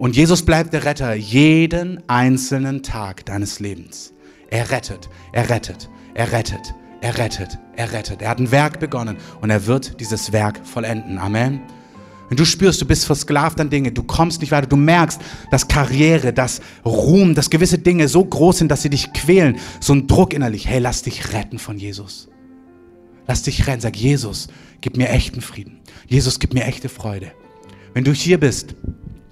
und 0.00 0.16
Jesus 0.16 0.42
bleibt 0.42 0.72
der 0.72 0.86
Retter 0.86 1.12
jeden 1.12 2.02
einzelnen 2.08 2.82
Tag 2.82 3.26
deines 3.26 3.60
Lebens. 3.60 4.14
Er 4.48 4.70
rettet, 4.70 5.10
er 5.30 5.50
rettet, 5.50 5.90
er 6.14 6.32
rettet, 6.32 6.74
er 7.02 7.18
rettet, 7.18 7.58
er 7.76 7.92
rettet. 7.92 8.22
Er 8.22 8.30
hat 8.30 8.38
ein 8.38 8.50
Werk 8.50 8.80
begonnen 8.80 9.18
und 9.42 9.50
er 9.50 9.66
wird 9.66 10.00
dieses 10.00 10.32
Werk 10.32 10.66
vollenden. 10.66 11.18
Amen. 11.18 11.60
Wenn 12.30 12.38
du 12.38 12.46
spürst, 12.46 12.80
du 12.80 12.86
bist 12.86 13.04
versklavt 13.04 13.60
an 13.60 13.68
Dinge, 13.68 13.92
du 13.92 14.02
kommst 14.02 14.40
nicht 14.40 14.52
weiter, 14.52 14.66
du 14.66 14.76
merkst, 14.76 15.20
dass 15.50 15.68
Karriere, 15.68 16.32
dass 16.32 16.62
Ruhm, 16.82 17.34
dass 17.34 17.50
gewisse 17.50 17.76
Dinge 17.76 18.08
so 18.08 18.24
groß 18.24 18.56
sind, 18.56 18.70
dass 18.70 18.80
sie 18.80 18.88
dich 18.88 19.12
quälen, 19.12 19.58
so 19.80 19.92
ein 19.92 20.06
Druck 20.06 20.32
innerlich, 20.32 20.66
hey, 20.66 20.78
lass 20.78 21.02
dich 21.02 21.34
retten 21.34 21.58
von 21.58 21.76
Jesus. 21.76 22.30
Lass 23.26 23.42
dich 23.42 23.66
retten, 23.66 23.82
sag 23.82 23.96
Jesus, 23.96 24.48
gib 24.80 24.96
mir 24.96 25.10
echten 25.10 25.42
Frieden. 25.42 25.80
Jesus, 26.06 26.38
gib 26.38 26.54
mir 26.54 26.64
echte 26.64 26.88
Freude. 26.88 27.32
Wenn 27.92 28.04
du 28.04 28.14
hier 28.14 28.40
bist 28.40 28.74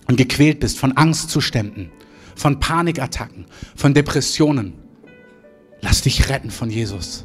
und 0.09 0.17
gequält 0.17 0.61
bist 0.61 0.79
von 0.79 0.97
Angstzuständen, 0.97 1.91
von 2.35 2.59
Panikattacken, 2.59 3.47
von 3.77 3.95
Depressionen, 3.95 4.75
lass 5.81 6.03
dich 6.03 6.29
retten 6.29 6.51
von 6.51 6.71
Jesus. 6.71 7.25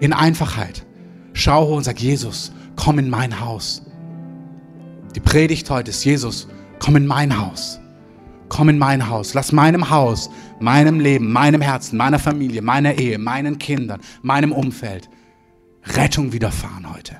In 0.00 0.12
Einfachheit. 0.12 0.84
Schau 1.32 1.66
hoch 1.66 1.76
und 1.76 1.84
sag, 1.84 2.00
Jesus, 2.00 2.52
komm 2.76 2.98
in 2.98 3.10
mein 3.10 3.40
Haus. 3.40 3.82
Die 5.14 5.20
Predigt 5.20 5.68
heute 5.70 5.90
ist, 5.90 6.04
Jesus, 6.04 6.48
komm 6.78 6.96
in 6.96 7.06
mein 7.06 7.38
Haus. 7.38 7.78
Komm 8.48 8.68
in 8.68 8.78
mein 8.78 9.08
Haus. 9.08 9.34
Lass 9.34 9.52
meinem 9.52 9.90
Haus, 9.90 10.30
meinem 10.60 11.00
Leben, 11.00 11.32
meinem 11.32 11.60
Herzen, 11.60 11.96
meiner 11.96 12.18
Familie, 12.18 12.62
meiner 12.62 12.98
Ehe, 12.98 13.18
meinen 13.18 13.58
Kindern, 13.58 14.00
meinem 14.22 14.52
Umfeld 14.52 15.08
Rettung 15.86 16.32
widerfahren 16.32 16.92
heute. 16.92 17.16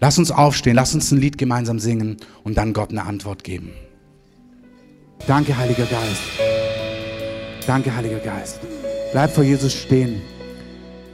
Lass 0.00 0.18
uns 0.18 0.30
aufstehen, 0.30 0.76
lass 0.76 0.94
uns 0.94 1.12
ein 1.12 1.18
Lied 1.18 1.36
gemeinsam 1.36 1.78
singen 1.78 2.16
und 2.42 2.56
dann 2.56 2.72
Gott 2.72 2.90
eine 2.90 3.04
Antwort 3.04 3.44
geben. 3.44 3.72
Danke, 5.26 5.56
Heiliger 5.58 5.84
Geist. 5.84 6.22
Danke, 7.66 7.94
Heiliger 7.94 8.18
Geist. 8.18 8.60
Bleib 9.12 9.30
vor 9.30 9.44
Jesus 9.44 9.74
stehen. 9.74 10.22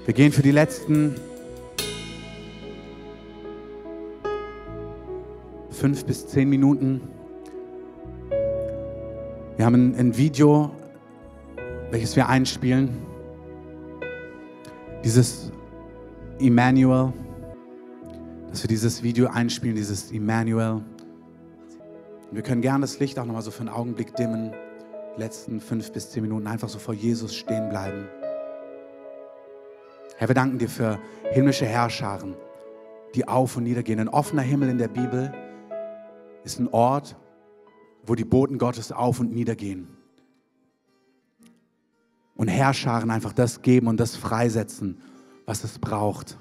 Wir 0.04 0.14
gehen 0.14 0.30
für 0.30 0.42
die 0.42 0.52
letzten 0.52 1.16
fünf 5.70 6.04
bis 6.04 6.28
zehn 6.28 6.48
Minuten. 6.48 7.00
Wir 9.56 9.64
haben 9.66 9.96
ein, 9.96 10.16
Video, 10.16 10.70
welches 11.90 12.14
wir 12.14 12.28
einspielen. 12.28 12.90
Dieses 15.02 15.50
Emmanuel 16.38 17.12
dass 18.50 18.62
wir 18.62 18.68
dieses 18.68 19.02
Video 19.02 19.28
einspielen, 19.28 19.76
dieses 19.76 20.12
Emmanuel. 20.12 20.82
wir 22.30 22.42
können 22.42 22.62
gerne 22.62 22.82
das 22.82 22.98
Licht 22.98 23.18
auch 23.18 23.24
nochmal 23.24 23.42
so 23.42 23.50
für 23.50 23.60
einen 23.60 23.68
Augenblick 23.68 24.14
dimmen. 24.16 24.52
Die 25.16 25.20
letzten 25.20 25.60
fünf 25.60 25.92
bis 25.92 26.10
zehn 26.10 26.22
Minuten 26.22 26.46
einfach 26.46 26.68
so 26.68 26.78
vor 26.78 26.94
Jesus 26.94 27.34
stehen 27.34 27.68
bleiben. 27.68 28.08
Herr, 30.16 30.28
wir 30.28 30.34
danken 30.34 30.58
dir 30.58 30.68
für 30.68 30.98
himmlische 31.32 31.66
Herrscharen, 31.66 32.34
die 33.14 33.28
auf 33.28 33.56
und 33.56 33.64
nieder 33.64 33.82
gehen. 33.82 34.00
Ein 34.00 34.08
offener 34.08 34.42
Himmel 34.42 34.70
in 34.70 34.78
der 34.78 34.88
Bibel 34.88 35.32
ist 36.44 36.58
ein 36.58 36.68
Ort, 36.68 37.16
wo 38.04 38.14
die 38.14 38.24
Boten 38.24 38.58
Gottes 38.58 38.92
auf 38.92 39.20
und 39.20 39.32
nieder 39.34 39.56
gehen. 39.56 39.88
Und 42.34 42.48
Herrscharen 42.48 43.10
einfach 43.10 43.32
das 43.32 43.62
geben 43.62 43.88
und 43.88 43.98
das 43.98 44.16
freisetzen, 44.16 45.00
was 45.44 45.64
es 45.64 45.78
braucht. 45.78 46.38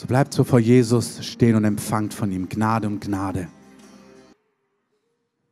So 0.00 0.06
bleibt 0.06 0.32
so 0.32 0.44
vor 0.44 0.60
Jesus 0.60 1.22
stehen 1.26 1.56
und 1.56 1.64
empfangt 1.64 2.14
von 2.14 2.32
ihm 2.32 2.48
Gnade 2.48 2.86
um 2.86 3.00
Gnade. 3.00 3.48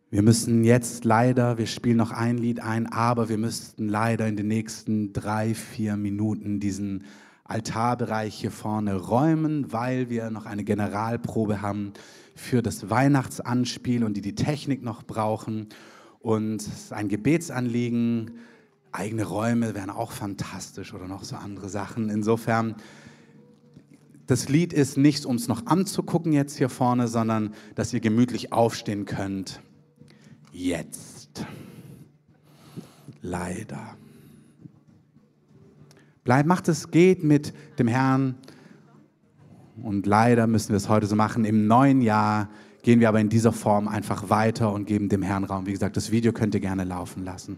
Wir 0.09 0.23
müssen 0.23 0.65
jetzt 0.65 1.05
leider, 1.05 1.59
wir 1.59 1.67
spielen 1.67 1.99
noch 1.99 2.13
ein 2.13 2.39
Lied 2.39 2.61
ein, 2.61 2.87
aber 2.87 3.29
wir 3.29 3.37
müssten 3.37 3.91
leider 3.91 4.27
in 4.27 4.37
den 4.37 4.49
nächsten 4.49 5.13
drei, 5.13 5.53
vier 5.53 5.99
Minuten 5.99 6.61
diesen 6.61 7.05
Altarbereich 7.45 8.37
hier 8.37 8.51
vorne 8.51 8.95
räumen, 8.95 9.71
weil 9.71 10.09
wir 10.09 10.31
noch 10.31 10.47
eine 10.47 10.65
Generalprobe 10.65 11.61
haben 11.61 11.93
für 12.35 12.63
das 12.63 12.89
Weihnachtsanspiel 12.89 14.03
und 14.03 14.17
die 14.17 14.23
die 14.23 14.35
Technik 14.35 14.83
noch 14.83 15.03
brauchen. 15.03 15.69
Und 16.21 16.63
es 16.63 16.91
ein 16.91 17.09
Gebetsanliegen. 17.09 18.31
Eigene 18.93 19.25
Räume 19.25 19.75
wären 19.75 19.91
auch 19.91 20.13
fantastisch 20.13 20.95
oder 20.95 21.07
noch 21.07 21.25
so 21.25 21.37
andere 21.37 21.69
Sachen. 21.69 22.09
Insofern 22.09 22.77
das 24.29 24.51
Lied 24.51 24.75
ist 24.75 24.99
nicht, 24.99 25.25
um 25.25 25.37
es 25.37 25.49
noch 25.49 25.67
anzugucken 25.67 26.35
jetzt 26.35 26.59
hier 26.59 26.69
vorne, 26.69 27.09
sondern 27.09 27.55
dass 27.75 27.95
ihr 27.95 28.01
gemütlich 28.01 28.53
aufstehen 28.53 29.07
könnt. 29.07 29.63
Jetzt. 30.53 31.47
Leider. 33.23 33.97
Bleib, 36.25 36.45
macht 36.45 36.69
es, 36.69 36.91
geht 36.91 37.25
mit 37.25 37.55
dem 37.79 37.89
Herrn. 37.89 38.35
Und 39.83 40.05
leider 40.05 40.47
müssen 40.47 40.71
wir 40.71 40.77
es 40.77 40.91
heute 40.91 41.07
so 41.07 41.17
machen. 41.17 41.47
Im 41.47 41.67
neuen 41.67 42.03
Jahr 42.03 42.51
gehen 42.83 43.01
wir 43.01 43.09
aber 43.09 43.21
in 43.21 43.31
dieser 43.31 43.53
Form 43.53 43.89
einfach 43.89 44.29
weiter 44.29 44.75
und 44.75 44.85
geben 44.85 45.09
dem 45.09 45.23
Herrn 45.23 45.45
Raum. 45.45 45.65
Wie 45.65 45.73
gesagt, 45.73 45.97
das 45.97 46.11
Video 46.11 46.33
könnt 46.33 46.55
ihr 46.55 46.61
gerne 46.61 46.85
laufen 46.85 47.25
lassen. 47.25 47.57